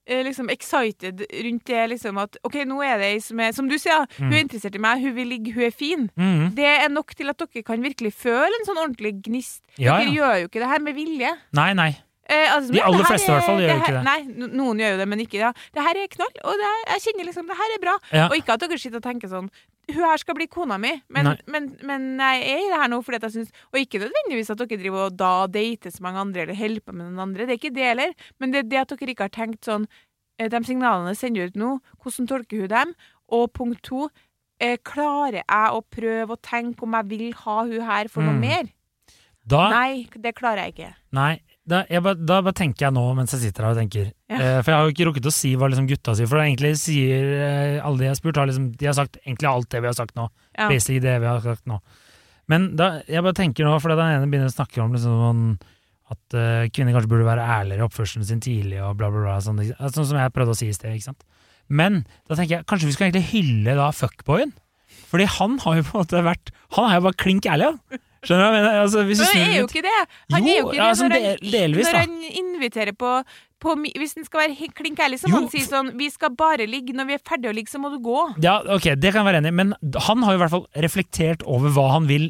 eh, 0.05 0.21
liksom 0.27 0.51
excited 0.53 1.23
rundt 1.47 1.65
det 1.71 1.87
liksom 1.95 2.21
at 2.21 2.37
OK, 2.45 2.59
nå 2.69 2.77
er 2.85 3.01
det 3.01 3.09
ei 3.15 3.19
som 3.23 3.41
er 3.41 3.55
Som 3.57 3.71
du 3.71 3.79
sier, 3.81 4.05
hun 4.19 4.29
er 4.37 4.43
interessert 4.45 4.77
i 4.77 4.83
meg, 4.85 5.01
hun 5.01 5.15
vil 5.17 5.31
ligge, 5.33 5.55
hun 5.57 5.65
er 5.71 5.73
fin. 5.73 6.05
Mm. 6.21 6.51
Det 6.59 6.69
er 6.75 6.91
nok 6.93 7.17
til 7.17 7.33
at 7.33 7.41
dere 7.41 7.65
kan 7.65 7.81
virkelig 7.81 8.13
føle 8.13 8.51
en 8.61 8.67
sånn 8.69 8.77
ordentlig 8.83 9.15
gnist. 9.25 9.63
Ja, 9.81 9.97
Dere 9.97 10.11
ja. 10.11 10.17
gjør 10.19 10.35
jo 10.43 10.51
ikke 10.51 10.61
det 10.61 10.69
her 10.75 10.85
med 10.85 11.01
vilje. 11.01 11.33
Nei, 11.57 11.71
nei. 11.81 11.91
Eh, 12.29 12.49
altså, 12.51 12.73
De 12.75 12.81
aller 12.83 13.05
fleste 13.07 13.29
i 13.29 13.33
hvert 13.33 13.45
fall 13.47 13.61
gjør 13.63 13.69
her- 13.71 13.79
ikke 13.79 13.93
det. 13.95 14.03
Nei, 14.03 14.47
noen 14.51 14.79
gjør 14.81 14.91
jo 14.91 14.97
det, 14.99 15.07
men 15.07 15.19
ikke 15.23 15.39
ja. 15.39 15.51
Det 15.71 15.83
her 15.85 15.95
er 16.01 16.07
knall, 16.11 16.33
og 16.43 16.63
her, 16.67 16.81
jeg 16.91 17.03
kjenner 17.05 17.25
liksom 17.29 17.47
det 17.47 17.55
her 17.55 17.73
er 17.77 17.79
bra. 17.85 17.93
Ja. 18.11 18.25
Og 18.27 18.35
ikke 18.35 18.53
at 18.57 18.59
dere 18.65 18.77
sitter 18.77 18.97
og 18.99 19.03
tenker 19.07 19.31
sånn 19.31 19.49
Hun 19.87 20.03
her 20.03 20.17
skal 20.19 20.35
bli 20.35 20.47
kona 20.51 20.75
mi, 20.77 20.89
men, 21.09 21.37
men, 21.47 21.77
men 21.87 22.17
jeg 22.19 22.41
er 22.43 22.57
i 22.59 22.67
det 22.67 22.79
her 22.81 22.89
nå 22.91 22.97
fordi 23.07 23.21
jeg 23.23 23.31
syns 23.37 23.51
Og 23.71 23.79
ikke 23.79 24.01
nødvendigvis 24.03 24.49
at 24.51 24.57
dere 24.59 24.79
driver 24.81 25.05
og 25.05 25.15
da 25.15 25.47
dater 25.47 25.89
så 25.95 26.01
mange 26.03 26.19
andre 26.19 26.41
eller 26.43 26.55
holder 26.59 26.81
på 26.83 26.91
med 26.93 27.05
noen 27.07 27.21
andre, 27.29 27.45
det 27.47 27.55
er 27.55 27.61
ikke 27.61 27.71
det 27.77 27.85
heller, 27.93 28.11
men 28.43 28.51
det 28.51 28.59
er 28.59 28.67
det 28.73 28.81
at 28.83 28.89
dere 28.99 29.13
ikke 29.15 29.23
har 29.29 29.35
tenkt 29.37 29.63
sånn 29.63 29.87
eh, 30.37 30.49
De 30.51 30.59
signalene 30.67 31.15
sender 31.15 31.47
ut 31.47 31.55
nå, 31.55 31.79
hvordan 32.03 32.27
tolker 32.27 32.59
hun 32.65 32.67
dem? 32.75 32.91
Og 33.31 33.47
punkt 33.55 33.81
to, 33.87 34.09
eh, 34.59 34.75
klarer 34.83 35.39
jeg 35.47 35.71
å 35.71 35.79
prøve 35.87 36.35
å 36.35 36.41
tenke 36.43 36.83
om 36.83 36.91
jeg 36.99 37.07
vil 37.15 37.31
ha 37.45 37.63
hun 37.63 37.81
her 37.87 38.07
for 38.11 38.21
noe 38.27 38.35
Mm. 38.35 38.39
mer? 38.43 38.67
Da, 39.47 39.69
Nei, 39.71 40.07
det 40.11 40.35
klarer 40.35 40.65
jeg 40.67 40.75
ikke. 40.75 40.93
nei, 41.15 41.39
da, 41.67 41.83
bare, 41.99 42.15
da 42.15 42.39
ba 42.45 42.53
tenker 42.55 42.87
jeg 42.87 42.95
nå 42.95 43.03
mens 43.17 43.33
jeg 43.35 43.41
sitter 43.43 43.67
her 43.67 43.75
og 43.75 43.79
tenker. 43.81 44.09
Ja. 44.31 44.37
Eh, 44.39 44.57
for 44.61 44.71
jeg 44.71 44.77
har 44.77 44.85
jo 44.87 44.93
ikke 44.95 45.07
rukket 45.09 45.29
å 45.29 45.33
si 45.35 45.53
hva 45.59 45.67
liksom 45.71 45.87
gutta 45.89 46.15
sier, 46.15 46.29
for 46.31 46.39
egentlig 46.39 46.73
sier 46.79 47.31
eh, 47.35 47.77
alle 47.83 47.99
de 47.99 48.07
jeg 48.07 48.13
har 48.13 48.19
spurt, 48.21 48.39
har 48.39 48.49
liksom, 48.49 48.69
de 48.79 48.87
har 48.87 48.95
sagt 48.95 49.19
egentlig 49.25 49.49
alt 49.51 49.69
det 49.73 49.81
vi 49.83 49.89
har 49.91 49.97
sagt 49.97 50.15
nå. 50.19 50.29
Ja. 50.55 50.69
Basically 50.71 51.01
det 51.03 51.17
vi 51.23 51.27
har 51.27 51.43
sagt 51.43 51.67
nå. 51.69 51.81
Men 52.47 52.69
da, 52.79 53.01
jeg 53.11 53.25
bare 53.25 53.35
tenker 53.35 53.67
nå, 53.67 53.75
for 53.83 53.91
den 53.91 54.05
ene 54.05 54.29
begynner 54.31 54.47
å 54.47 54.55
snakke 54.55 54.79
om 54.79 54.95
liksom 54.95 55.19
sånn 55.25 55.43
at 56.15 56.37
eh, 56.39 56.69
kvinner 56.71 56.95
kanskje 56.95 57.11
burde 57.11 57.27
være 57.27 57.43
ærligere 57.57 57.83
i 57.83 57.87
oppførselen 57.89 58.27
sin 58.29 58.43
tidlig, 58.43 58.79
og 58.79 58.95
bla, 58.99 59.11
bla, 59.11 59.25
bla. 59.25 59.35
Sånn, 59.43 59.59
sånn 59.75 60.07
som 60.07 60.21
jeg 60.21 60.31
prøvde 60.35 60.55
å 60.55 60.59
si 60.59 60.69
i 60.71 60.75
sted. 60.75 60.95
ikke 60.95 61.09
sant? 61.09 61.27
Men 61.67 62.05
da 62.29 62.37
tenker 62.37 62.61
jeg 62.61 62.67
kanskje 62.71 62.87
vi 62.87 62.95
skal 62.95 63.09
egentlig 63.09 63.27
hylle 63.33 63.75
da 63.75 63.89
fuckboyen. 63.91 64.55
Fordi 65.11 65.27
han 65.35 65.57
har 65.65 65.81
jo 65.81 65.83
på 65.83 65.97
en 65.97 66.03
måte 66.05 66.21
vært 66.23 66.49
Han 66.75 66.87
er 66.87 66.97
jo 66.97 67.03
bare 67.05 67.19
klink 67.19 67.47
ærlig, 67.47 67.73
han. 67.73 67.99
Skjønner 68.25 68.41
du 68.41 68.47
hva 68.47 68.53
jeg 68.53 68.63
mener? 68.63 68.79
Altså, 68.83 69.03
hvis 69.07 69.19
Men 69.21 69.27
han 69.31 69.51
er 69.51 69.57
jo 69.59 69.67
ikke 69.67 69.83
det. 69.85 69.97
Han 70.33 70.47
Jo, 70.47 70.53
er 70.53 70.57
jo 70.57 70.71
ikke 70.71 70.87
det 70.87 70.97
sånn 70.99 71.11
når, 71.13 71.27
han, 71.27 71.51
delvis, 71.53 71.87
når 71.87 71.99
han 71.99 72.15
inviterer 72.41 72.95
på, 72.97 73.11
på 73.63 73.75
Hvis 73.97 74.15
han 74.17 74.25
skal 74.27 74.43
være 74.43 74.69
klink 74.77 74.99
ærlig, 75.05 75.19
så 75.21 75.29
må 75.31 75.41
han 75.43 75.49
si 75.53 75.61
sånn 75.65 75.91
Vi 75.99 76.09
skal 76.13 76.33
bare 76.37 76.67
ligge. 76.69 76.95
Når 76.97 77.09
vi 77.11 77.17
er 77.17 77.23
ferdige 77.23 77.53
å 77.53 77.55
ligge, 77.57 77.71
så 77.73 77.81
må 77.83 77.91
du 77.93 77.99
gå. 78.03 78.17
Ja, 78.43 78.57
ok, 78.63 78.89
det 78.97 79.13
kan 79.13 79.21
jeg 79.23 79.29
være 79.29 79.41
enig 79.43 79.53
i, 79.53 79.57
men 79.61 79.73
han 80.09 80.25
har 80.25 80.33
jo 80.35 80.39
i 80.39 80.43
hvert 80.45 80.55
fall 80.55 80.67
reflektert 80.87 81.45
over 81.45 81.73
hva 81.75 81.87
han 81.95 82.09
vil 82.09 82.29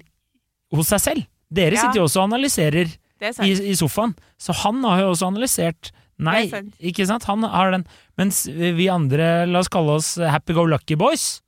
hos 0.76 0.92
seg 0.92 1.04
selv. 1.04 1.28
Dere 1.48 1.78
Ja. 1.78 1.86
sitter 1.88 2.02
jo 2.02 2.08
også 2.10 2.24
og 2.26 2.30
analyserer 2.34 2.92
er 3.24 3.44
i, 3.48 3.52
i 3.72 3.76
sofaen, 3.80 4.14
så 4.38 4.54
han 4.66 4.84
har 4.84 5.00
jo 5.06 5.14
også 5.14 5.30
analysert. 5.32 5.92
Nei, 6.20 6.48
sant. 6.50 6.74
ikke 6.82 7.06
sant? 7.08 7.24
Han 7.30 7.44
har 7.46 7.72
den. 7.72 7.86
Mens 8.18 8.46
vi 8.50 8.88
andre, 8.90 9.46
la 9.48 9.60
oss 9.62 9.70
kalle 9.70 9.96
oss 10.00 10.16
happy 10.18 10.54
go 10.58 10.66
lucky 10.66 10.98
boys, 10.98 11.42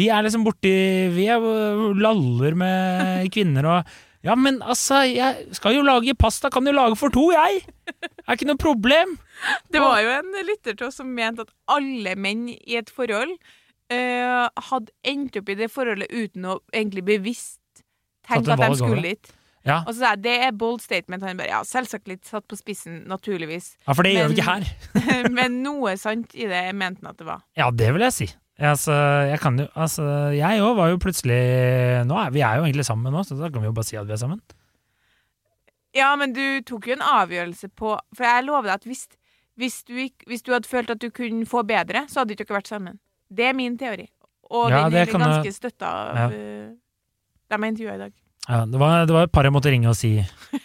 vi 0.00 0.08
er 0.12 0.24
liksom 0.24 0.46
borti 0.46 0.72
Vi 1.14 1.26
er 1.30 1.44
laller 2.00 2.56
med 2.58 3.28
kvinner 3.34 3.68
og 3.74 3.98
Ja, 4.20 4.34
men 4.36 4.58
altså, 4.60 4.98
jeg 5.08 5.54
skal 5.56 5.78
jo 5.78 5.84
lage 5.86 6.12
pasta, 6.12 6.50
kan 6.52 6.66
jo 6.68 6.74
lage 6.76 6.96
for 7.00 7.08
to, 7.08 7.30
jeg! 7.32 7.62
Er 8.28 8.36
ikke 8.36 8.50
noe 8.50 8.60
problem. 8.60 9.14
Det 9.72 9.80
var 9.80 10.02
jo 10.04 10.10
en 10.12 10.34
lytter 10.44 10.76
til 10.76 10.90
oss 10.90 10.98
som 11.00 11.08
mente 11.16 11.46
at 11.46 11.54
alle 11.72 12.12
menn 12.20 12.50
i 12.52 12.76
et 12.76 12.92
forhold 12.92 13.32
uh, 13.32 14.46
hadde 14.68 14.92
endt 15.08 15.40
opp 15.40 15.48
i 15.48 15.56
det 15.62 15.70
forholdet 15.72 16.12
uten 16.12 16.50
å 16.52 16.58
egentlig 16.68 17.06
bevisst 17.08 17.82
tenke 18.28 18.52
en 18.52 18.60
at 18.60 18.74
de 18.74 18.80
skulle 18.82 19.14
dit. 19.14 19.32
Ja, 19.66 19.82
Og 19.84 19.92
så 19.92 19.98
sa 19.98 20.12
jeg 20.14 20.22
det 20.24 20.36
er 20.46 20.54
bold 20.56 20.80
statement. 20.84 21.24
Han 21.26 21.40
bare 21.40 21.50
ja, 21.52 21.60
selvsagt 21.66 22.08
litt 22.08 22.28
satt 22.28 22.46
på 22.48 22.56
spissen, 22.56 23.02
naturligvis. 23.10 23.74
ja 23.86 23.96
for 23.96 24.06
det 24.06 24.14
gjør 24.14 24.30
vi 24.30 24.38
ikke 24.38 24.52
her. 24.52 24.70
Men 25.38 25.58
noe 25.64 25.96
sant 26.00 26.36
i 26.36 26.48
det 26.48 26.62
mente 26.76 27.04
han 27.04 27.12
at 27.12 27.20
det 27.20 27.28
var. 27.28 27.42
Ja, 27.58 27.68
det 27.72 27.90
vil 27.96 28.04
jeg 28.08 28.16
si. 28.16 28.30
Altså, 28.60 28.92
jeg 29.30 29.40
kan 29.40 29.56
jo 29.58 29.66
Altså, 29.74 30.04
jeg 30.36 30.60
òg 30.60 30.74
var 30.76 30.90
jo 30.92 30.98
plutselig 31.00 31.36
nå 32.04 32.16
er, 32.20 32.30
Vi 32.34 32.42
er 32.44 32.58
jo 32.60 32.66
egentlig 32.66 32.84
sammen 32.84 33.12
nå, 33.14 33.22
så 33.24 33.38
da 33.38 33.48
kan 33.48 33.62
vi 33.62 33.70
jo 33.70 33.76
bare 33.76 33.88
si 33.88 33.96
at 33.96 34.08
vi 34.08 34.12
er 34.12 34.20
sammen. 34.20 34.40
Ja, 35.96 36.12
men 36.20 36.34
du 36.36 36.42
tok 36.68 36.86
jo 36.86 36.94
en 36.98 37.02
avgjørelse 37.02 37.70
på 37.74 37.96
For 38.14 38.26
jeg 38.26 38.46
lover 38.46 38.68
deg 38.68 38.74
at 38.76 38.86
hvis, 38.86 39.06
hvis, 39.58 39.80
du, 39.88 39.96
hvis 40.28 40.44
du 40.46 40.52
hadde 40.54 40.68
følt 40.70 40.92
at 40.92 41.00
du 41.02 41.08
kunne 41.10 41.46
få 41.48 41.64
bedre, 41.66 42.04
så 42.08 42.20
hadde 42.22 42.36
ikke 42.36 42.46
dere 42.46 42.60
vært 42.60 42.70
sammen. 42.70 43.00
Det 43.30 43.48
er 43.48 43.56
min 43.56 43.78
teori. 43.78 44.06
Og 44.50 44.70
Ja, 44.70 44.84
den 44.90 44.98
er 45.00 45.12
ganske 45.14 45.52
støtta 45.54 45.86
av 45.86 46.16
Ja. 46.18 46.26
uh, 46.26 46.70
dem 47.50 47.64
jeg 47.64 47.72
intervjua 47.74 47.94
i 47.94 48.02
dag. 48.04 48.12
Ja, 48.48 48.64
det, 48.66 48.78
var, 48.80 49.06
det 49.06 49.14
var 49.14 49.26
et 49.26 49.32
par 49.32 49.46
jeg 49.46 49.52
måtte 49.54 49.70
ringe 49.70 49.88
og 49.90 49.96
si. 49.98 50.16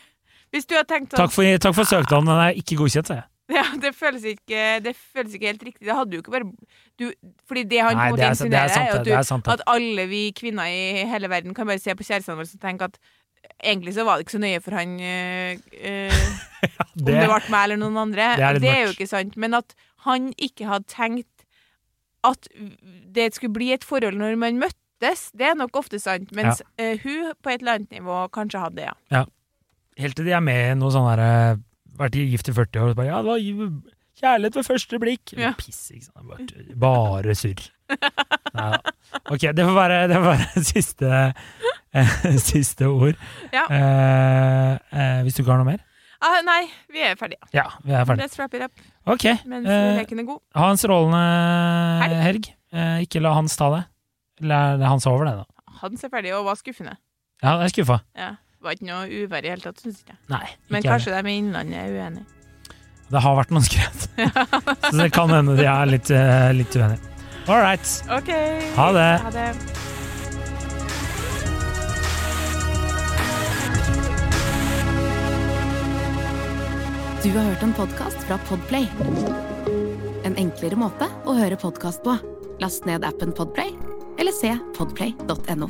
Hvis 0.53 0.65
du 0.65 0.75
hadde 0.77 0.89
tenkt 0.89 1.11
sånn 1.13 1.19
Takk 1.25 1.33
for, 1.33 1.57
takk 1.61 1.75
for 1.75 1.89
søknaden, 1.89 2.29
den 2.29 2.43
er 2.43 2.59
ikke 2.59 2.77
godkjent, 2.79 3.09
sa 3.09 3.17
jeg. 3.21 3.27
Ja, 3.57 3.65
det 3.81 3.91
føles 3.93 4.23
ikke, 4.25 4.61
det 4.81 4.95
føles 4.97 5.35
ikke 5.37 5.51
helt 5.51 5.63
riktig. 5.67 5.85
Det 5.85 5.95
hadde 5.95 6.17
jo 6.17 6.23
ikke 6.23 6.33
bare 6.33 6.47
du, 6.97 7.11
Fordi 7.45 7.63
det 7.69 7.81
han 7.83 7.97
Nei, 7.97 8.07
på 8.09 8.15
en 8.15 8.21
det 8.21 8.29
måte 8.31 8.47
er 8.47 8.49
det 8.49 8.57
er 8.57 8.63
er 8.63 8.71
det, 8.71 8.87
at, 8.87 9.05
det 9.05 9.43
du, 9.45 9.51
at 9.53 9.61
alle 9.69 10.07
vi 10.09 10.23
kvinner 10.37 10.65
i 10.71 11.05
hele 11.05 11.29
verden 11.29 11.53
kan 11.53 11.69
bare 11.69 11.81
se 11.83 11.93
på 11.95 12.07
kjærestene 12.07 12.39
våre 12.39 12.49
og 12.49 12.63
tenke 12.63 12.89
at 12.89 12.97
egentlig 13.61 13.93
så 13.93 14.05
var 14.07 14.17
det 14.17 14.25
ikke 14.25 14.35
så 14.37 14.41
nøye 14.41 14.61
for 14.65 14.77
han 14.77 14.95
øh, 15.11 15.51
øh, 15.91 16.25
om 16.81 17.05
det 17.05 17.19
ble 17.21 17.27
meg 17.53 17.67
eller 17.67 17.77
noen 17.81 18.01
andre. 18.07 18.31
det 18.39 18.47
er 18.47 18.59
Det 18.59 18.71
er 18.71 18.81
jo 18.87 18.95
ikke 18.95 19.07
sant. 19.07 19.37
Men 19.37 19.53
at 19.53 19.77
han 20.07 20.33
ikke 20.37 20.65
hadde 20.69 20.89
tenkt 20.89 21.45
at 22.25 22.49
det 23.15 23.29
skulle 23.35 23.53
bli 23.53 23.71
et 23.75 23.85
forhold 23.85 24.17
når 24.17 24.35
man 24.41 24.57
møttes, 24.57 25.29
det 25.37 25.51
er 25.51 25.55
nok 25.59 25.77
ofte 25.77 25.99
sant. 26.01 26.31
Mens 26.33 26.63
øh, 26.81 26.97
hun 27.03 27.33
på 27.43 27.53
et 27.53 27.61
eller 27.61 27.79
annet 27.79 27.91
nivå 27.91 28.27
kanskje 28.33 28.59
hadde 28.63 28.81
det, 28.81 28.89
ja. 29.13 29.25
Helt 29.97 30.17
til 30.17 30.25
de 30.27 30.33
er 30.35 30.43
med 30.43 30.71
i 30.71 30.75
noe 30.75 30.91
sånn 30.91 31.05
derre 31.07 31.59
Vært 31.99 32.17
gift 32.19 32.49
i 32.51 32.55
40 32.55 32.81
år 32.81 32.89
og 32.89 32.93
så 32.95 32.97
bare 32.99 33.07
Ja, 33.07 33.21
det 33.23 33.29
var 33.31 33.93
kjærlighet 34.15 34.55
ved 34.59 34.67
første 34.67 34.99
blikk. 34.99 35.33
Ja. 35.39 35.53
Piss, 35.59 35.79
ikke 35.91 36.05
sant. 36.07 36.27
Bare, 36.27 36.75
bare 36.85 37.35
surr. 37.35 37.65
Nei 38.55 38.69
da. 38.73 38.79
Ok, 39.31 39.43
det 39.55 39.65
får 39.67 39.75
være, 39.75 39.97
det 40.11 40.15
får 40.21 40.29
være 40.29 40.63
siste, 40.73 41.09
eh, 41.95 42.15
siste 42.41 42.87
ord. 42.91 43.19
Ja. 43.53 43.65
Eh, 43.71 44.71
eh, 44.91 45.19
hvis 45.25 45.35
du 45.37 45.43
ikke 45.43 45.51
har 45.55 45.61
noe 45.63 45.69
mer? 45.73 45.83
Ah, 46.25 46.39
nei, 46.47 46.61
vi 46.89 47.03
er 47.05 47.17
ferdige. 47.19 47.43
Ja, 47.53 47.67
vi 47.83 47.91
er 47.93 48.05
ferdige. 48.07 48.25
Let's 48.27 48.39
wrap 48.39 48.53
it 48.57 48.63
up 48.65 48.79
Ok. 49.11 49.25
mens 49.45 49.67
eh, 49.69 49.91
leken 49.99 50.23
er 50.23 50.27
god. 50.31 50.39
ha 50.57 50.69
en 50.71 50.79
strålende 50.81 51.19
Helg. 52.05 52.21
helg. 52.25 52.47
Eh, 52.75 53.03
ikke 53.05 53.21
la 53.21 53.35
Hans 53.35 53.55
ta 53.59 53.67
det. 53.75 53.83
La, 54.47 54.61
er 54.79 54.87
Hans 54.89 55.05
over 55.11 55.27
det, 55.27 55.35
da? 55.43 55.73
Hans 55.83 56.03
er 56.07 56.09
ferdig 56.11 56.31
og 56.35 56.47
var 56.47 56.57
skuffende. 56.59 56.95
Ja, 57.43 57.57
jeg 57.59 57.67
er 57.67 57.73
skuffa. 57.75 57.99
Ja. 58.17 58.31
Det 58.65 58.71
var 58.71 58.77
ikke 58.79 58.85
noe 58.89 59.05
uvær 59.13 59.45
i 59.45 59.49
hele 59.51 59.61
tatt, 59.61 59.77
syns 59.77 59.99
jeg. 60.01 60.15
Nei. 60.25 60.39
Men 60.41 60.49
ikke 60.49 60.73
Men 60.73 60.83
kanskje 60.89 61.11
de 61.13 61.29
i 61.29 61.33
Innlandet 61.37 61.77
er 61.77 61.91
uenige. 61.93 62.23
Det 63.13 63.19
har 63.21 63.35
vært 63.37 63.51
noen 63.53 63.65
skred. 63.67 64.05
Så 64.89 64.95
det 64.97 65.11
kan 65.13 65.29
hende 65.29 65.53
de 65.59 65.67
er 65.69 65.85
litt, 65.85 66.09
eh, 66.09 66.49
litt 66.57 66.73
uenige. 66.73 66.97
All 67.45 67.61
right. 67.61 67.85
Okay. 68.09 68.65
Ha 68.73 68.87
det. 68.95 69.03
Ha 69.21 69.29
det. 69.35 69.45
Du 77.21 77.29
har 77.37 77.45
hørt 77.51 77.67
en 77.69 77.77
podkast 77.77 78.25
fra 78.25 78.39
Podplay. 78.49 78.89
En 80.25 80.41
enklere 80.41 80.73
måte 80.73 81.05
å 81.29 81.37
høre 81.37 81.61
podkast 81.61 82.01
på. 82.01 82.17
Last 82.65 82.89
ned 82.89 83.05
appen 83.05 83.29
Podplay, 83.29 83.77
eller 84.17 84.33
se 84.33 84.57
podplay.no. 84.73 85.69